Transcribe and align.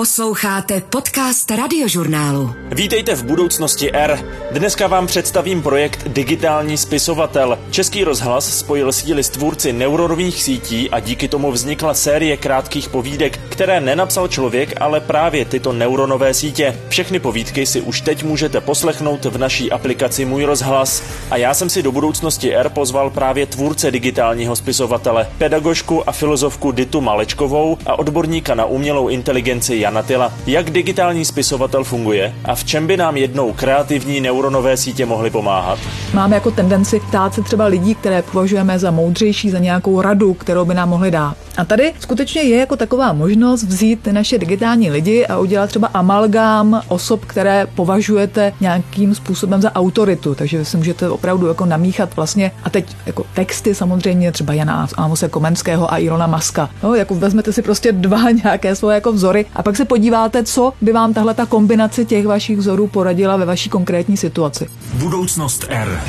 Posloucháte 0.00 0.80
podcast 0.80 1.50
radiožurnálu. 1.50 2.54
Vítejte 2.72 3.14
v 3.14 3.24
budoucnosti 3.24 3.92
R. 3.92 4.24
Dneska 4.50 4.86
vám 4.86 5.06
představím 5.06 5.62
projekt 5.62 6.08
Digitální 6.08 6.76
spisovatel. 6.76 7.58
Český 7.70 8.04
rozhlas 8.04 8.58
spojil 8.58 8.92
síly 8.92 9.24
s 9.24 9.28
tvůrci 9.28 9.72
neuronových 9.72 10.42
sítí 10.42 10.90
a 10.90 11.00
díky 11.00 11.28
tomu 11.28 11.52
vznikla 11.52 11.94
série 11.94 12.36
krátkých 12.36 12.88
povídek, 12.88 13.40
které 13.48 13.80
nenapsal 13.80 14.28
člověk, 14.28 14.80
ale 14.80 15.00
právě 15.00 15.44
tyto 15.44 15.72
neuronové 15.72 16.34
sítě. 16.34 16.80
Všechny 16.88 17.20
povídky 17.20 17.66
si 17.66 17.80
už 17.80 18.00
teď 18.00 18.22
můžete 18.22 18.60
poslechnout 18.60 19.24
v 19.24 19.38
naší 19.38 19.72
aplikaci 19.72 20.24
Můj 20.24 20.44
rozhlas. 20.44 21.02
A 21.30 21.36
já 21.36 21.54
jsem 21.54 21.70
si 21.70 21.82
do 21.82 21.92
budoucnosti 21.92 22.54
R 22.54 22.68
pozval 22.68 23.10
právě 23.10 23.46
tvůrce 23.46 23.90
digitálního 23.90 24.56
spisovatele, 24.56 25.26
pedagožku 25.38 26.08
a 26.08 26.12
filozofku 26.12 26.72
Ditu 26.72 27.00
Malečkovou 27.00 27.78
a 27.86 27.98
odborníka 27.98 28.54
na 28.54 28.64
umělou 28.64 29.08
inteligenci 29.08 29.89
Jana 29.90 30.02
Tyla. 30.02 30.32
Jak 30.46 30.70
digitální 30.70 31.24
spisovatel 31.24 31.84
funguje 31.84 32.34
a 32.44 32.54
v 32.54 32.64
čem 32.64 32.86
by 32.86 32.96
nám 32.96 33.16
jednou 33.16 33.52
kreativní 33.52 34.20
neuronové 34.20 34.76
sítě 34.76 35.06
mohly 35.06 35.30
pomáhat? 35.30 35.78
Máme 36.14 36.34
jako 36.34 36.50
tendenci 36.50 37.00
ptát 37.00 37.34
se 37.34 37.42
třeba 37.42 37.66
lidí, 37.66 37.94
které 37.94 38.22
považujeme 38.22 38.78
za 38.78 38.90
moudřejší, 38.90 39.50
za 39.50 39.58
nějakou 39.58 40.00
radu, 40.00 40.34
kterou 40.34 40.64
by 40.64 40.74
nám 40.74 40.88
mohli 40.88 41.10
dát. 41.10 41.36
A 41.56 41.64
tady 41.64 41.92
skutečně 42.00 42.42
je 42.42 42.58
jako 42.58 42.76
taková 42.76 43.12
možnost 43.12 43.62
vzít 43.62 44.06
naše 44.06 44.38
digitální 44.38 44.90
lidi 44.90 45.26
a 45.26 45.38
udělat 45.38 45.66
třeba 45.66 45.88
amalgám 45.94 46.82
osob, 46.88 47.24
které 47.24 47.66
považujete 47.74 48.52
nějakým 48.60 49.14
způsobem 49.14 49.62
za 49.62 49.72
autoritu. 49.72 50.34
Takže 50.34 50.64
si 50.64 50.76
můžete 50.76 51.08
opravdu 51.08 51.46
jako 51.46 51.66
namíchat 51.66 52.16
vlastně, 52.16 52.52
a 52.64 52.70
teď 52.70 52.96
jako 53.06 53.24
texty 53.34 53.74
samozřejmě 53.74 54.32
třeba 54.32 54.54
Jana 54.54 54.88
Amose 54.96 55.28
Komenského 55.28 55.92
a 55.92 55.98
Ilona 55.98 56.26
Maska. 56.26 56.70
No, 56.82 56.94
jako 56.94 57.14
vezmete 57.14 57.52
si 57.52 57.62
prostě 57.62 57.92
dva 57.92 58.30
nějaké 58.44 58.76
svoje 58.76 58.94
jako 58.94 59.12
vzory 59.12 59.46
a 59.54 59.62
pak 59.62 59.76
se 59.80 59.84
podíváte, 59.84 60.44
co 60.44 60.72
by 60.80 60.92
vám 60.92 61.14
tahle 61.14 61.34
ta 61.34 61.46
kombinace 61.46 62.04
těch 62.04 62.26
vašich 62.26 62.58
vzorů 62.58 62.86
poradila 62.86 63.36
ve 63.36 63.44
vaší 63.44 63.70
konkrétní 63.70 64.16
situaci. 64.16 64.68
Budoucnost 64.94 65.66
R. 65.68 66.00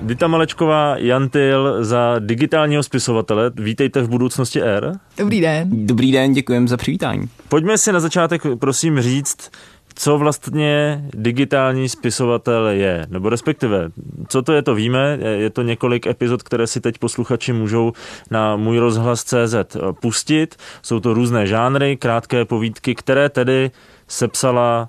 Dita 0.00 0.26
Malečková, 0.26 0.96
Jantil 0.96 1.84
za 1.84 2.16
digitálního 2.18 2.82
spisovatele. 2.82 3.50
Vítejte 3.54 4.02
v 4.02 4.08
budoucnosti 4.08 4.62
R. 4.62 4.92
Dobrý 5.18 5.40
den. 5.40 5.86
Dobrý 5.86 6.12
den, 6.12 6.32
děkujeme 6.32 6.68
za 6.68 6.76
přivítání. 6.76 7.28
Pojďme 7.48 7.78
si 7.78 7.92
na 7.92 8.00
začátek 8.00 8.42
prosím 8.58 9.00
říct, 9.00 9.50
co 9.94 10.18
vlastně 10.18 11.04
digitální 11.14 11.88
spisovatel 11.88 12.66
je, 12.66 13.06
nebo 13.10 13.28
respektive, 13.28 13.90
co 14.28 14.42
to 14.42 14.52
je, 14.52 14.62
to 14.62 14.74
víme, 14.74 15.18
je 15.20 15.50
to 15.50 15.62
několik 15.62 16.06
epizod, 16.06 16.42
které 16.42 16.66
si 16.66 16.80
teď 16.80 16.98
posluchači 16.98 17.52
můžou 17.52 17.92
na 18.30 18.56
můj 18.56 18.78
rozhlas 18.78 19.24
CZ 19.24 19.76
pustit, 20.00 20.56
jsou 20.82 21.00
to 21.00 21.14
různé 21.14 21.46
žánry, 21.46 21.96
krátké 21.96 22.44
povídky, 22.44 22.94
které 22.94 23.28
tedy 23.28 23.70
sepsala 24.08 24.88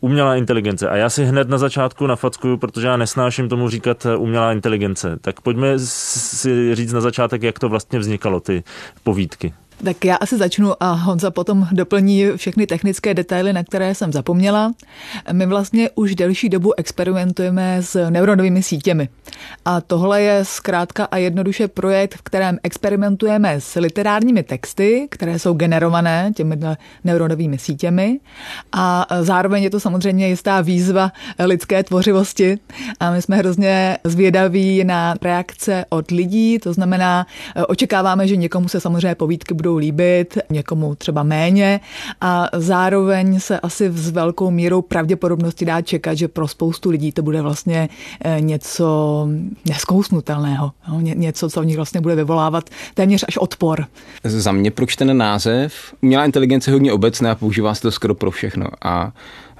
umělá 0.00 0.36
inteligence. 0.36 0.88
A 0.88 0.96
já 0.96 1.10
si 1.10 1.24
hned 1.24 1.48
na 1.48 1.58
začátku 1.58 2.06
nafackuju, 2.06 2.56
protože 2.56 2.86
já 2.86 2.96
nesnáším 2.96 3.48
tomu 3.48 3.68
říkat 3.68 4.06
umělá 4.18 4.52
inteligence. 4.52 5.16
Tak 5.20 5.40
pojďme 5.40 5.78
si 5.78 6.74
říct 6.74 6.92
na 6.92 7.00
začátek, 7.00 7.42
jak 7.42 7.58
to 7.58 7.68
vlastně 7.68 7.98
vznikalo, 7.98 8.40
ty 8.40 8.64
povídky. 9.02 9.54
Tak 9.84 10.04
já 10.04 10.16
asi 10.16 10.38
začnu 10.38 10.82
a 10.82 10.92
Honza 10.92 11.30
potom 11.30 11.68
doplní 11.72 12.24
všechny 12.36 12.66
technické 12.66 13.14
detaily, 13.14 13.52
na 13.52 13.64
které 13.64 13.94
jsem 13.94 14.12
zapomněla. 14.12 14.72
My 15.32 15.46
vlastně 15.46 15.90
už 15.94 16.14
delší 16.14 16.48
dobu 16.48 16.78
experimentujeme 16.78 17.82
s 17.82 18.10
neuronovými 18.10 18.62
sítěmi. 18.62 19.08
A 19.64 19.80
tohle 19.80 20.22
je 20.22 20.44
zkrátka 20.44 21.04
a 21.04 21.16
jednoduše 21.16 21.68
projekt, 21.68 22.14
v 22.14 22.22
kterém 22.22 22.58
experimentujeme 22.62 23.60
s 23.60 23.80
literárními 23.80 24.42
texty, 24.42 25.08
které 25.10 25.38
jsou 25.38 25.54
generované 25.54 26.32
těmi 26.36 26.56
neuronovými 27.04 27.58
sítěmi. 27.58 28.20
A 28.72 29.06
zároveň 29.20 29.62
je 29.62 29.70
to 29.70 29.80
samozřejmě 29.80 30.28
jistá 30.28 30.60
výzva 30.60 31.12
lidské 31.38 31.82
tvořivosti. 31.82 32.58
A 33.00 33.10
my 33.10 33.22
jsme 33.22 33.36
hrozně 33.36 33.98
zvědaví 34.04 34.84
na 34.84 35.14
reakce 35.22 35.84
od 35.88 36.10
lidí, 36.10 36.58
to 36.58 36.72
znamená, 36.72 37.26
očekáváme, 37.68 38.28
že 38.28 38.36
někomu 38.36 38.68
se 38.68 38.80
samozřejmě 38.80 39.14
povídky 39.14 39.54
budou 39.54 39.63
líbit, 39.72 40.38
někomu 40.50 40.94
třeba 40.94 41.22
méně 41.22 41.80
a 42.20 42.48
zároveň 42.52 43.40
se 43.40 43.60
asi 43.60 43.90
s 43.90 44.10
velkou 44.10 44.50
mírou 44.50 44.82
pravděpodobnosti 44.82 45.64
dá 45.64 45.80
čekat, 45.80 46.14
že 46.14 46.28
pro 46.28 46.48
spoustu 46.48 46.90
lidí 46.90 47.12
to 47.12 47.22
bude 47.22 47.42
vlastně 47.42 47.88
eh, 48.24 48.40
něco 48.40 49.28
neskousnutelného, 49.68 50.72
no, 50.88 51.00
něco, 51.00 51.50
co 51.50 51.62
v 51.62 51.66
nich 51.66 51.76
vlastně 51.76 52.00
bude 52.00 52.14
vyvolávat 52.14 52.70
téměř 52.94 53.24
až 53.28 53.36
odpor. 53.36 53.86
Za 54.24 54.52
mě 54.52 54.70
proč 54.70 54.96
ten 54.96 55.16
název? 55.16 55.94
Umělá 56.02 56.24
inteligence 56.24 56.70
je 56.70 56.72
hodně 56.72 56.92
obecné 56.92 57.30
a 57.30 57.34
používá 57.34 57.74
se 57.74 57.82
to 57.82 57.90
skoro 57.90 58.14
pro 58.14 58.30
všechno 58.30 58.66
a 58.82 59.12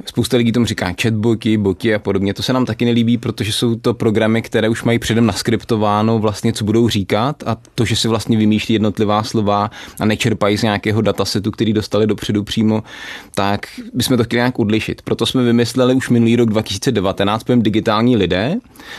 Spousta 0.06 0.37
lidí 0.37 0.53
tomu 0.53 0.66
říká 0.66 0.94
chatboty, 1.03 1.56
boty 1.56 1.94
a 1.94 1.99
podobně. 1.99 2.34
To 2.34 2.43
se 2.43 2.53
nám 2.53 2.65
taky 2.65 2.84
nelíbí, 2.84 3.19
protože 3.19 3.53
jsou 3.53 3.75
to 3.75 3.94
programy, 3.94 4.43
které 4.43 4.69
už 4.69 4.82
mají 4.82 4.99
předem 4.99 5.27
naskriptováno 5.27 6.19
vlastně, 6.19 6.53
co 6.53 6.65
budou 6.65 6.88
říkat 6.88 7.43
a 7.47 7.56
to, 7.75 7.84
že 7.84 7.97
si 7.97 8.09
vlastně 8.09 8.37
vymýšlí 8.37 8.72
jednotlivá 8.72 9.22
slova 9.22 9.71
a 10.00 10.05
nečerpají 10.05 10.59
z 10.59 10.62
nějakého 10.62 11.00
datasetu, 11.00 11.50
který 11.50 11.72
dostali 11.72 12.06
dopředu 12.06 12.44
přímo, 12.44 12.82
tak 13.34 13.66
bychom 13.94 14.16
to 14.16 14.25
chtěli 14.25 14.38
nějak 14.38 14.59
odlišit. 14.59 15.03
Proto 15.03 15.27
jsme 15.27 15.43
vymysleli 15.43 15.94
už 15.94 16.11
minulý 16.11 16.37
rok 16.37 16.49
2019 16.49 17.44
pojem 17.44 17.62
digitální 17.62 18.16
lidé 18.16 18.56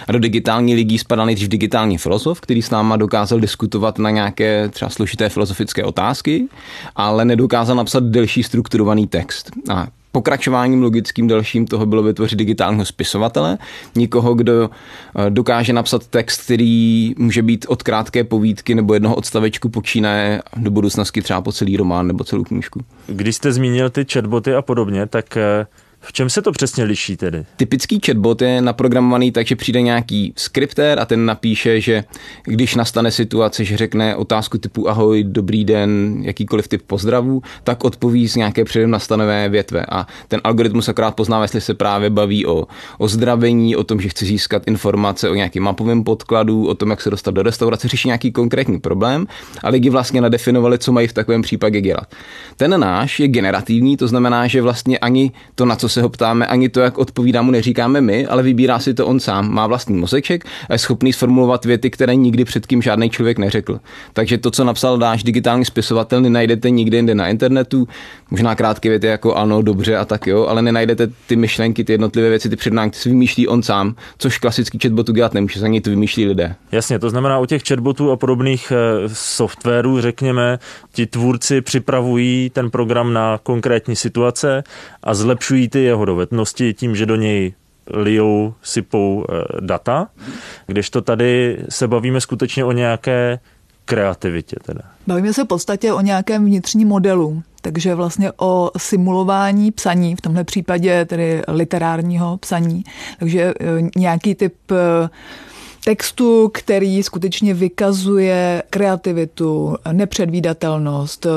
a 0.07 0.11
do 0.11 0.19
digitální 0.19 0.75
lidí 0.75 0.97
spadal 0.97 1.25
nejdřív 1.25 1.49
digitální 1.49 1.97
filozof, 1.97 2.41
který 2.41 2.61
s 2.61 2.69
náma 2.69 2.97
dokázal 2.97 3.39
diskutovat 3.39 3.99
na 3.99 4.09
nějaké 4.09 4.69
třeba 4.69 4.89
složité 4.89 5.29
filozofické 5.29 5.83
otázky, 5.83 6.47
ale 6.95 7.25
nedokázal 7.25 7.75
napsat 7.75 8.03
delší 8.03 8.43
strukturovaný 8.43 9.07
text. 9.07 9.51
A 9.69 9.87
pokračováním 10.15 10.83
logickým 10.83 11.27
dalším 11.27 11.67
toho 11.67 11.85
bylo 11.85 12.03
vytvořit 12.03 12.35
digitálního 12.39 12.85
spisovatele, 12.85 13.57
nikoho, 13.95 14.33
kdo 14.33 14.69
eh, 14.69 15.29
dokáže 15.29 15.73
napsat 15.73 16.07
text, 16.07 16.43
který 16.43 17.13
může 17.17 17.41
být 17.41 17.65
od 17.69 17.83
krátké 17.83 18.23
povídky 18.23 18.75
nebo 18.75 18.93
jednoho 18.93 19.15
odstavečku 19.15 19.69
počínaje 19.69 20.41
do 20.57 20.71
budoucnosti 20.71 21.21
třeba 21.21 21.41
po 21.41 21.51
celý 21.51 21.77
román 21.77 22.07
nebo 22.07 22.23
celou 22.23 22.43
knížku. 22.43 22.81
Když 23.07 23.35
jste 23.35 23.51
zmínil 23.51 23.89
ty 23.89 24.05
chatboty 24.13 24.53
a 24.53 24.61
podobně, 24.61 25.05
tak 25.05 25.37
eh, 25.37 25.67
v 26.05 26.13
čem 26.13 26.29
se 26.29 26.41
to 26.41 26.51
přesně 26.51 26.83
liší 26.83 27.17
tedy? 27.17 27.45
Typický 27.57 27.99
chatbot 28.05 28.41
je 28.41 28.61
naprogramovaný 28.61 29.31
tak, 29.31 29.47
že 29.47 29.55
přijde 29.55 29.81
nějaký 29.81 30.33
skriptér 30.37 30.99
a 30.99 31.05
ten 31.05 31.25
napíše, 31.25 31.81
že 31.81 32.03
když 32.43 32.75
nastane 32.75 33.11
situace, 33.11 33.65
že 33.65 33.77
řekne 33.77 34.15
otázku 34.15 34.57
typu 34.57 34.89
ahoj, 34.89 35.23
dobrý 35.23 35.65
den, 35.65 36.17
jakýkoliv 36.21 36.67
typ 36.67 36.81
pozdravu, 36.87 37.41
tak 37.63 37.83
odpoví 37.83 38.27
z 38.27 38.35
nějaké 38.35 38.65
předem 38.65 38.91
nastavené 38.91 39.49
větve. 39.49 39.85
A 39.89 40.07
ten 40.27 40.41
algoritmus 40.43 40.89
akorát 40.89 41.11
pozná, 41.11 41.41
jestli 41.41 41.61
se 41.61 41.73
právě 41.73 42.09
baví 42.09 42.45
o 42.45 42.67
ozdravení, 42.97 43.75
o 43.75 43.83
tom, 43.83 44.01
že 44.01 44.09
chce 44.09 44.25
získat 44.25 44.63
informace 44.67 45.29
o 45.29 45.35
nějakém 45.35 45.63
mapovém 45.63 46.03
podkladu, 46.03 46.67
o 46.67 46.75
tom, 46.75 46.89
jak 46.89 47.01
se 47.01 47.09
dostat 47.09 47.31
do 47.31 47.43
restaurace, 47.43 47.87
řeší 47.87 48.07
nějaký 48.07 48.31
konkrétní 48.31 48.79
problém 48.79 49.27
a 49.63 49.69
lidi 49.69 49.89
vlastně 49.89 50.21
nadefinovali, 50.21 50.77
co 50.77 50.91
mají 50.91 51.07
v 51.07 51.13
takovém 51.13 51.41
případě 51.41 51.81
dělat. 51.81 52.15
Ten 52.57 52.79
náš 52.79 53.19
je 53.19 53.27
generativní, 53.27 53.97
to 53.97 54.07
znamená, 54.07 54.47
že 54.47 54.61
vlastně 54.61 54.97
ani 54.97 55.31
to, 55.55 55.65
na 55.65 55.75
co 55.75 55.89
se 55.95 56.01
ho 56.01 56.09
ptáme, 56.09 56.47
ani 56.47 56.69
to, 56.69 56.79
jak 56.79 56.97
odpovídá 56.97 57.41
mu, 57.41 57.51
neříkáme 57.51 58.01
my, 58.01 58.27
ale 58.27 58.43
vybírá 58.43 58.79
si 58.79 58.93
to 58.93 59.07
on 59.07 59.19
sám. 59.19 59.53
Má 59.53 59.67
vlastní 59.67 59.95
mozeček 59.95 60.45
a 60.69 60.73
je 60.73 60.79
schopný 60.79 61.13
sformulovat 61.13 61.65
věty, 61.65 61.89
které 61.89 62.15
nikdy 62.15 62.45
předtím 62.45 62.81
žádný 62.81 63.09
člověk 63.09 63.37
neřekl. 63.37 63.79
Takže 64.13 64.37
to, 64.37 64.51
co 64.51 64.63
napsal 64.63 64.97
náš 64.97 65.23
digitální 65.23 65.65
spisovatel, 65.65 66.21
nenajdete 66.21 66.69
nikde 66.69 66.97
jinde 66.97 67.15
na 67.15 67.27
internetu. 67.27 67.87
Možná 68.31 68.55
krátké 68.55 68.89
věty 68.89 69.07
jako 69.07 69.35
ano, 69.35 69.61
dobře 69.61 69.97
a 69.97 70.05
tak 70.05 70.27
jo, 70.27 70.45
ale 70.45 70.61
nenajdete 70.61 71.07
ty 71.27 71.35
myšlenky, 71.35 71.83
ty 71.83 71.93
jednotlivé 71.93 72.29
věci, 72.29 72.49
ty 72.49 72.55
přednášky, 72.55 72.97
si 72.97 73.09
vymýšlí 73.09 73.47
on 73.47 73.63
sám, 73.63 73.95
což 74.17 74.37
klasický 74.37 74.79
chatbotu 74.79 75.11
dělat 75.13 75.33
nemůže, 75.33 75.59
za 75.59 75.67
něj 75.67 75.81
to 75.81 75.89
vymýšlí 75.89 76.25
lidé. 76.25 76.55
Jasně, 76.71 76.99
to 76.99 77.09
znamená 77.09 77.39
u 77.39 77.45
těch 77.45 77.63
chatbotů 77.67 78.11
a 78.11 78.15
podobných 78.15 78.71
eh, 78.75 79.09
softwarů, 79.13 80.01
řekněme, 80.01 80.59
ti 80.93 81.05
tvůrci 81.05 81.61
připravují 81.61 82.49
ten 82.49 82.69
program 82.69 83.13
na 83.13 83.39
konkrétní 83.43 83.95
situace 83.95 84.63
a 85.03 85.13
zlepšují 85.13 85.69
ty 85.69 85.84
jeho 85.85 86.05
dovednosti 86.05 86.73
tím, 86.73 86.95
že 86.95 87.05
do 87.05 87.15
něj 87.15 87.53
lijou, 87.93 88.53
sypou 88.61 89.25
eh, 89.29 89.61
data, 89.61 90.07
když 90.67 90.89
to 90.89 91.01
tady 91.01 91.63
se 91.69 91.87
bavíme 91.87 92.21
skutečně 92.21 92.65
o 92.65 92.71
nějaké 92.71 93.39
kreativitě. 93.85 94.55
Teda. 94.65 94.81
Bavíme 95.07 95.33
se 95.33 95.43
v 95.43 95.47
podstatě 95.47 95.93
o 95.93 96.01
nějakém 96.01 96.45
vnitřním 96.45 96.87
modelu, 96.87 97.43
takže 97.61 97.95
vlastně 97.95 98.31
o 98.37 98.71
simulování 98.77 99.71
psaní, 99.71 100.15
v 100.15 100.21
tomhle 100.21 100.43
případě 100.43 101.05
tedy 101.05 101.41
literárního 101.47 102.37
psaní, 102.37 102.83
takže 103.19 103.53
eh, 103.59 103.89
nějaký 103.95 104.35
typ 104.35 104.55
eh, 104.71 105.09
textu, 105.85 106.49
který 106.53 107.03
skutečně 107.03 107.53
vykazuje 107.53 108.63
kreativitu, 108.69 109.75
nepředvídatelnost, 109.91 111.27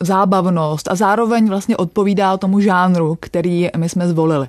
zábavnost 0.00 0.88
a 0.90 0.94
zároveň 0.94 1.48
vlastně 1.48 1.76
odpovídá 1.76 2.36
tomu 2.36 2.60
žánru, 2.60 3.16
který 3.20 3.68
my 3.76 3.88
jsme 3.88 4.08
zvolili. 4.08 4.48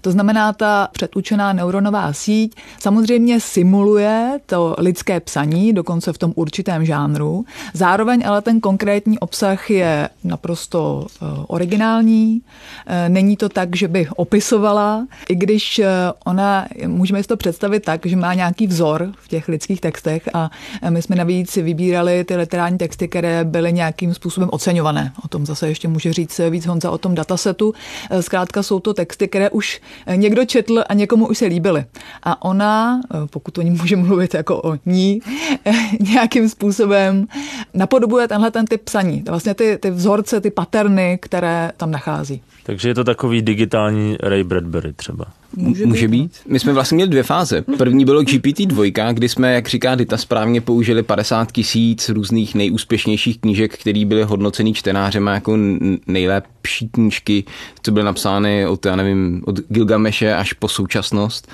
To 0.00 0.10
znamená, 0.10 0.52
ta 0.52 0.88
předučená 0.92 1.52
neuronová 1.52 2.12
síť 2.12 2.56
samozřejmě 2.78 3.40
simuluje 3.40 4.40
to 4.46 4.74
lidské 4.78 5.20
psaní, 5.20 5.72
dokonce 5.72 6.12
v 6.12 6.18
tom 6.18 6.32
určitém 6.34 6.84
žánru. 6.84 7.44
Zároveň 7.74 8.22
ale 8.26 8.42
ten 8.42 8.60
konkrétní 8.60 9.18
obsah 9.18 9.70
je 9.70 10.08
naprosto 10.24 11.06
eh, 11.06 11.26
originální. 11.46 12.42
Eh, 12.86 13.08
není 13.08 13.36
to 13.36 13.48
tak, 13.48 13.76
že 13.76 13.88
by 13.88 14.08
opisovala, 14.16 15.06
i 15.28 15.34
když 15.34 15.78
eh, 15.78 15.86
ona, 16.24 16.66
můžeme 16.86 17.22
si 17.22 17.28
to 17.28 17.36
představit 17.36 17.84
tak, 17.84 18.06
že 18.06 18.16
má 18.16 18.34
nějaký 18.34 18.66
vzor 18.66 18.87
v 18.96 19.28
těch 19.28 19.48
lidských 19.48 19.80
textech 19.80 20.28
a 20.34 20.50
my 20.90 21.02
jsme 21.02 21.16
navíc 21.16 21.56
vybírali 21.56 22.24
ty 22.24 22.36
literární 22.36 22.78
texty, 22.78 23.08
které 23.08 23.44
byly 23.44 23.72
nějakým 23.72 24.14
způsobem 24.14 24.48
oceňované. 24.52 25.12
O 25.24 25.28
tom 25.28 25.46
zase 25.46 25.68
ještě 25.68 25.88
může 25.88 26.12
říct 26.12 26.40
víc 26.50 26.66
Honza 26.66 26.90
o 26.90 26.98
tom 26.98 27.14
datasetu. 27.14 27.74
Zkrátka 28.20 28.62
jsou 28.62 28.80
to 28.80 28.94
texty, 28.94 29.28
které 29.28 29.50
už 29.50 29.80
někdo 30.14 30.44
četl 30.44 30.84
a 30.88 30.94
někomu 30.94 31.26
už 31.26 31.38
se 31.38 31.46
líbily. 31.46 31.84
A 32.22 32.42
ona, 32.42 33.00
pokud 33.30 33.58
o 33.58 33.62
ní 33.62 33.70
může 33.70 33.96
mluvit 33.96 34.34
jako 34.34 34.62
o 34.62 34.76
ní, 34.86 35.20
nějakým 36.00 36.48
způsobem 36.48 37.26
napodobuje 37.74 38.28
tenhle 38.28 38.50
ten 38.50 38.66
typ 38.66 38.82
psaní. 38.82 39.24
Vlastně 39.28 39.54
ty, 39.54 39.78
ty 39.78 39.90
vzorce, 39.90 40.40
ty 40.40 40.50
paterny, 40.50 41.18
které 41.22 41.72
tam 41.76 41.90
nachází. 41.90 42.42
Takže 42.62 42.88
je 42.88 42.94
to 42.94 43.04
takový 43.04 43.42
digitální 43.42 44.16
Ray 44.20 44.44
Bradbury 44.44 44.92
třeba. 44.92 45.24
Může, 45.56 45.86
Může 45.86 46.08
být. 46.08 46.22
být. 46.22 46.32
My 46.46 46.58
jsme 46.60 46.72
vlastně 46.72 46.94
měli 46.94 47.10
dvě 47.10 47.22
fáze. 47.22 47.62
První 47.78 48.04
bylo 48.04 48.22
GPT-2, 48.22 49.14
kdy 49.14 49.28
jsme, 49.28 49.54
jak 49.54 49.68
říká 49.68 49.94
Dita 49.94 50.16
správně, 50.16 50.60
použili 50.60 51.02
50 51.02 51.52
tisíc 51.52 52.08
různých 52.08 52.54
nejúspěšnějších 52.54 53.40
knížek, 53.40 53.78
které 53.78 54.04
byly 54.04 54.22
hodnoceny 54.22 54.72
čtenářem 54.72 55.26
jako 55.26 55.58
nejlepší 56.06 56.88
knížky, 56.88 57.44
co 57.82 57.92
byly 57.92 58.04
napsány 58.04 58.66
od, 58.66 58.86
já 58.86 58.96
nevím, 58.96 59.42
od 59.46 59.58
Gilgameše 59.68 60.34
až 60.34 60.52
po 60.52 60.68
současnost 60.68 61.48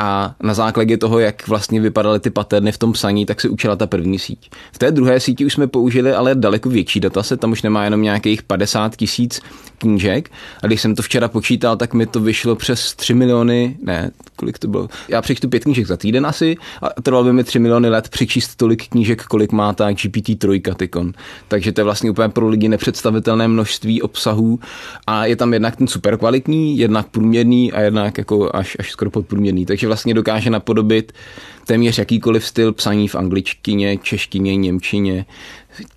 a 0.00 0.34
na 0.42 0.54
základě 0.54 0.96
toho, 0.96 1.18
jak 1.18 1.48
vlastně 1.48 1.80
vypadaly 1.80 2.20
ty 2.20 2.30
paterny 2.30 2.72
v 2.72 2.78
tom 2.78 2.92
psaní, 2.92 3.26
tak 3.26 3.40
se 3.40 3.48
učila 3.48 3.76
ta 3.76 3.86
první 3.86 4.18
síť. 4.18 4.50
V 4.72 4.78
té 4.78 4.90
druhé 4.90 5.20
síti 5.20 5.44
už 5.44 5.52
jsme 5.52 5.66
použili 5.66 6.12
ale 6.12 6.34
daleko 6.34 6.68
větší 6.68 7.00
dataset, 7.00 7.40
tam 7.40 7.52
už 7.52 7.62
nemá 7.62 7.84
jenom 7.84 8.02
nějakých 8.02 8.42
50 8.42 8.96
tisíc 8.96 9.40
knížek 9.78 10.30
a 10.62 10.66
když 10.66 10.80
jsem 10.80 10.94
to 10.94 11.02
včera 11.02 11.28
počítal, 11.28 11.76
tak 11.76 11.94
mi 11.94 12.06
to 12.06 12.20
vyšlo 12.20 12.56
přes 12.56 12.94
3 12.94 13.14
miliony, 13.14 13.76
ne, 13.82 14.10
kolik 14.36 14.58
to 14.58 14.68
bylo, 14.68 14.88
já 15.08 15.22
přečtu 15.22 15.48
pět 15.48 15.64
knížek 15.64 15.86
za 15.86 15.96
týden 15.96 16.26
asi 16.26 16.56
a 16.82 17.02
trvalo 17.02 17.24
by 17.24 17.32
mi 17.32 17.44
3 17.44 17.58
miliony 17.58 17.88
let 17.88 18.08
přečíst 18.08 18.56
tolik 18.56 18.88
knížek, 18.88 19.22
kolik 19.22 19.52
má 19.52 19.72
ta 19.72 19.90
GPT-3 19.90 20.74
tykon. 20.74 21.12
Takže 21.48 21.72
to 21.72 21.80
je 21.80 21.84
vlastně 21.84 22.10
úplně 22.10 22.28
pro 22.28 22.48
lidi 22.48 22.68
nepředstavitelné 22.68 23.48
množství 23.48 24.02
obsahů 24.02 24.60
a 25.06 25.26
je 25.26 25.36
tam 25.36 25.52
jednak 25.52 25.76
ten 25.76 25.86
super 25.86 26.16
kvalitní, 26.16 26.78
jednak 26.78 27.08
průměrný 27.08 27.72
a 27.72 27.80
jednak 27.80 28.18
jako 28.18 28.50
až, 28.56 28.76
až 28.78 28.90
skoro 28.90 29.10
podprůměrný. 29.10 29.66
Takže 29.66 29.89
vlastně 29.90 30.14
dokáže 30.14 30.50
napodobit 30.50 31.12
téměř 31.66 31.98
jakýkoliv 31.98 32.46
styl 32.46 32.72
psaní 32.72 33.08
v 33.08 33.14
angličtině, 33.14 33.98
češtině, 33.98 34.56
němčině, 34.56 35.24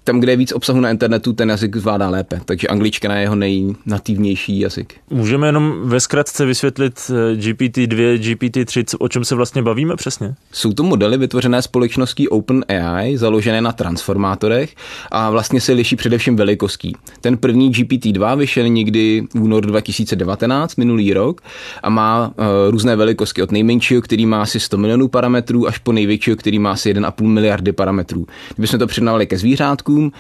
tam, 0.03 0.19
kde 0.19 0.31
je 0.31 0.37
víc 0.37 0.51
obsahu 0.51 0.79
na 0.79 0.91
internetu, 0.91 1.33
ten 1.33 1.49
jazyk 1.49 1.75
zvládá 1.75 2.09
lépe. 2.09 2.41
Takže 2.45 2.67
angličtina 2.67 3.15
je 3.15 3.21
jeho 3.21 3.35
nejnativnější 3.35 4.59
jazyk. 4.59 4.93
Můžeme 5.09 5.47
jenom 5.47 5.73
ve 5.83 5.99
zkratce 5.99 6.45
vysvětlit 6.45 7.11
eh, 7.11 7.35
GPT-2, 7.35 8.17
GPT-3, 8.17 8.95
o 8.99 9.07
čem 9.07 9.25
se 9.25 9.35
vlastně 9.35 9.61
bavíme 9.61 9.95
přesně? 9.95 10.35
Jsou 10.51 10.73
to 10.73 10.83
modely 10.83 11.17
vytvořené 11.17 11.61
společností 11.61 12.29
OpenAI, 12.29 13.17
založené 13.17 13.61
na 13.61 13.71
transformátorech 13.71 14.75
a 15.11 15.29
vlastně 15.29 15.61
se 15.61 15.73
liší 15.73 15.95
především 15.95 16.35
velikostí. 16.35 16.95
Ten 17.21 17.37
první 17.37 17.71
GPT-2 17.71 18.37
vyšel 18.37 18.67
někdy 18.67 19.23
v 19.33 19.41
únoru 19.41 19.67
2019, 19.67 20.75
minulý 20.75 21.13
rok, 21.13 21.41
a 21.83 21.89
má 21.89 22.27
uh, 22.27 22.45
různé 22.69 22.95
velikosti 22.95 23.41
od 23.41 23.51
nejmenšího, 23.51 24.01
který 24.01 24.25
má 24.25 24.41
asi 24.41 24.59
100 24.59 24.77
milionů 24.77 25.07
parametrů, 25.07 25.67
až 25.67 25.77
po 25.77 25.91
největšího, 25.91 26.37
který 26.37 26.59
má 26.59 26.71
asi 26.71 26.93
1,5 26.93 27.27
miliardy 27.27 27.71
parametrů. 27.71 28.25
Kdybychom 28.55 28.79
to 28.79 28.87
přirovnali 28.87 29.27
ke 29.27 29.37
zvířátům, 29.37 29.62
zvířátkům, 29.63 30.11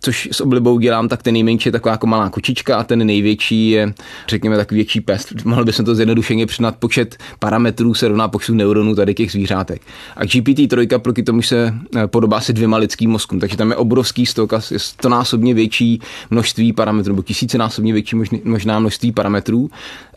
což 0.00 0.28
s 0.32 0.40
oblibou 0.40 0.78
dělám, 0.78 1.08
tak 1.08 1.22
ten 1.22 1.32
nejmenší 1.32 1.68
je 1.68 1.72
taková 1.72 1.92
jako 1.92 2.06
malá 2.06 2.30
kočička 2.30 2.76
a 2.76 2.84
ten 2.84 3.06
největší 3.06 3.70
je, 3.70 3.94
řekněme, 4.28 4.56
takový 4.56 4.76
větší 4.78 5.00
pes. 5.00 5.26
Mohl 5.44 5.64
bychom 5.64 5.84
to 5.84 5.94
zjednodušeně 5.94 6.46
přinat 6.46 6.76
počet 6.76 7.16
parametrů 7.38 7.94
se 7.94 8.08
rovná 8.08 8.28
počtu 8.28 8.54
neuronů 8.54 8.94
tady 8.94 9.14
těch 9.14 9.32
zvířátek. 9.32 9.82
A 10.16 10.24
GPT-3 10.24 10.98
proti 10.98 11.22
tomu 11.22 11.42
se 11.42 11.74
eh, 11.96 12.06
podobá 12.06 12.36
asi 12.36 12.52
dvěma 12.52 12.76
lidským 12.76 13.10
mozkům, 13.10 13.40
takže 13.40 13.56
tam 13.56 13.70
je 13.70 13.76
obrovský 13.76 14.26
stok, 14.26 14.52
je 14.70 14.78
stonásobně 14.78 15.54
větší 15.54 16.00
množství 16.30 16.72
parametrů, 16.72 17.12
nebo 17.12 17.22
tisícenásobně 17.22 17.92
větší 17.92 18.16
možná 18.44 18.78
množství 18.78 19.12
parametrů 19.12 19.70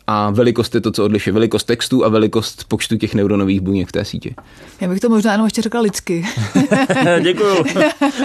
a 0.06 0.30
velikost 0.30 0.74
je 0.74 0.80
to, 0.80 0.92
co 0.92 1.04
odlišuje. 1.04 1.34
Velikost 1.34 1.64
textu 1.64 2.04
a 2.04 2.08
velikost 2.08 2.64
počtu 2.68 2.96
těch 2.96 3.14
neuronových 3.14 3.60
buněk 3.60 3.88
v 3.88 3.92
té 3.92 4.04
síti. 4.04 4.34
Já 4.80 4.88
bych 4.88 5.00
to 5.00 5.08
možná 5.08 5.32
jenom 5.32 5.46
ještě 5.46 5.62
řekla 5.62 5.80
lidsky. 5.80 6.24
Děkuju. 7.20 7.64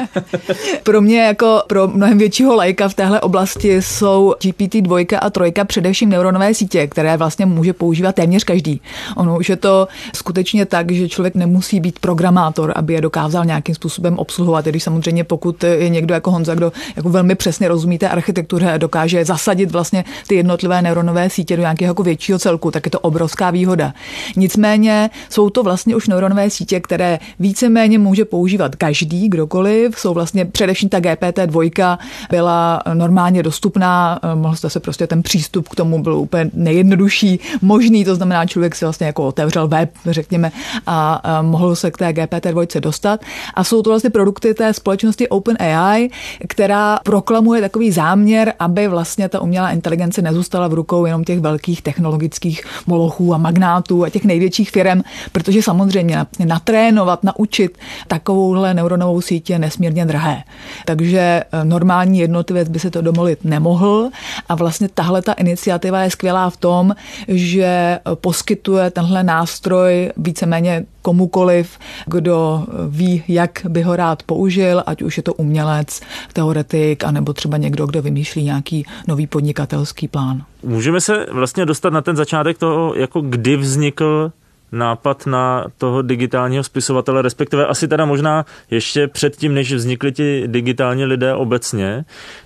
pro 0.83 1.01
mě 1.01 1.21
jako 1.21 1.63
pro 1.67 1.87
mnohem 1.87 2.17
většího 2.17 2.55
lajka 2.55 2.89
v 2.89 2.93
téhle 2.93 3.21
oblasti 3.21 3.81
jsou 3.81 4.33
GPT-2 4.39 5.17
a 5.21 5.29
3 5.29 5.51
především 5.65 6.09
neuronové 6.09 6.53
sítě, 6.53 6.87
které 6.87 7.17
vlastně 7.17 7.45
může 7.45 7.73
používat 7.73 8.15
téměř 8.15 8.43
každý. 8.43 8.81
Ono 9.15 9.37
už 9.37 9.49
je 9.49 9.55
to 9.55 9.87
skutečně 10.15 10.65
tak, 10.65 10.91
že 10.91 11.09
člověk 11.09 11.35
nemusí 11.35 11.79
být 11.79 11.99
programátor, 11.99 12.73
aby 12.75 12.93
je 12.93 13.01
dokázal 13.01 13.45
nějakým 13.45 13.75
způsobem 13.75 14.17
obsluhovat. 14.17 14.65
Když 14.65 14.83
samozřejmě 14.83 15.23
pokud 15.23 15.63
je 15.63 15.89
někdo 15.89 16.13
jako 16.13 16.31
Honza, 16.31 16.55
kdo 16.55 16.71
jako 16.95 17.09
velmi 17.09 17.35
přesně 17.35 17.67
rozumí 17.67 17.97
té 17.97 18.09
architektuře, 18.09 18.73
dokáže 18.77 19.25
zasadit 19.25 19.71
vlastně 19.71 20.03
ty 20.27 20.35
jednotlivé 20.35 20.81
neuronové 20.81 21.29
sítě 21.29 21.57
do 21.57 21.61
nějakého 21.71 21.89
jako 21.89 22.03
většího 22.03 22.39
celku, 22.39 22.71
tak 22.71 22.85
je 22.85 22.91
to 22.91 22.99
obrovská 22.99 23.51
výhoda. 23.51 23.93
Nicméně 24.35 25.09
jsou 25.29 25.49
to 25.49 25.63
vlastně 25.63 25.95
už 25.95 26.07
neuronové 26.07 26.49
sítě, 26.49 26.79
které 26.79 27.19
víceméně 27.39 27.99
může 27.99 28.25
používat 28.25 28.75
každý, 28.75 29.29
kdokoliv. 29.29 29.99
Jsou 29.99 30.13
vlastně 30.13 30.45
především 30.45 30.89
ta 30.89 30.99
GPT-2 30.99 31.97
byla 32.29 32.81
normálně 32.93 33.43
dostupná, 33.43 34.19
mohl 34.35 34.55
jste 34.55 34.69
se 34.69 34.79
prostě 34.79 35.07
ten 35.07 35.23
přístup 35.23 35.69
k 35.69 35.75
tomu 35.75 36.03
byl 36.03 36.15
úplně 36.15 36.51
nejjednodušší 36.53 37.39
možný, 37.61 38.05
to 38.05 38.15
znamená, 38.15 38.45
člověk 38.45 38.75
si 38.75 38.85
vlastně 38.85 39.07
jako 39.07 39.27
otevřel 39.27 39.67
web, 39.67 39.89
řekněme, 40.05 40.51
a 40.87 41.21
mohl 41.41 41.75
se 41.75 41.91
k 41.91 41.97
té 41.97 42.09
GPT-2 42.09 42.79
dostat. 42.79 43.21
A 43.53 43.63
jsou 43.63 43.81
to 43.81 43.89
vlastně 43.89 44.09
produkty 44.09 44.53
té 44.53 44.73
společnosti 44.73 45.29
OpenAI, 45.29 46.09
která 46.47 46.99
proklamuje 47.03 47.61
takový 47.61 47.91
záměr, 47.91 48.53
aby 48.59 48.87
vlastně 48.87 49.29
ta 49.29 49.41
umělá 49.41 49.71
inteligence 49.71 50.21
nezůstala 50.21 50.67
v 50.67 50.73
rukou 50.73 51.05
jenom 51.05 51.23
těch 51.23 51.39
velkých 51.39 51.60
velkých 51.61 51.81
technologických 51.81 52.63
molochů 52.87 53.33
a 53.33 53.37
magnátů 53.37 54.03
a 54.03 54.09
těch 54.09 54.25
největších 54.25 54.71
firm, 54.71 55.01
protože 55.31 55.61
samozřejmě 55.61 56.25
natrénovat, 56.45 57.23
naučit 57.23 57.77
takovouhle 58.07 58.73
neuronovou 58.73 59.21
síť 59.21 59.49
je 59.49 59.59
nesmírně 59.59 60.05
drahé. 60.05 60.43
Takže 60.85 61.19
eh, 61.19 61.65
normální 61.65 62.19
jednotlivec 62.19 62.69
by 62.69 62.79
se 62.79 62.91
to 62.91 63.01
domolit 63.01 63.45
nemohl 63.45 64.09
a 64.49 64.55
vlastně 64.55 64.89
tahle 64.89 65.21
ta 65.21 65.33
iniciativa 65.33 66.03
je 66.03 66.09
skvělá 66.09 66.49
v 66.49 66.57
tom, 66.57 66.95
že 67.27 67.99
poskytuje 68.15 68.89
tenhle 68.91 69.23
nástroj 69.23 70.11
víceméně 70.17 70.85
komukoliv, 71.01 71.79
kdo 72.05 72.65
ví, 72.89 73.23
jak 73.27 73.65
by 73.69 73.81
ho 73.81 73.95
rád 73.95 74.23
použil, 74.23 74.83
ať 74.85 75.01
už 75.01 75.17
je 75.17 75.23
to 75.23 75.33
umělec, 75.33 76.01
teoretik, 76.33 77.03
anebo 77.03 77.33
třeba 77.33 77.57
někdo, 77.57 77.85
kdo 77.85 78.01
vymýšlí 78.01 78.43
nějaký 78.43 78.85
nový 79.07 79.27
podnikatelský 79.27 80.07
plán. 80.07 80.43
Můžeme 80.63 81.01
se 81.01 81.25
vlastně 81.31 81.65
dostat 81.65 81.93
na 81.93 82.01
ten 82.01 82.15
začátek 82.15 82.57
toho, 82.57 82.95
jako 82.95 83.21
kdy 83.21 83.55
vznikl 83.55 84.31
nápad 84.71 85.25
na 85.25 85.65
toho 85.77 86.01
digitálního 86.01 86.63
spisovatele, 86.63 87.21
respektive 87.21 87.65
asi 87.65 87.87
teda 87.87 88.05
možná 88.05 88.45
ještě 88.71 89.07
předtím, 89.07 89.53
než 89.53 89.73
vznikli 89.73 90.11
ti 90.11 90.43
digitální 90.47 91.05
lidé 91.05 91.33
obecně, 91.35 92.05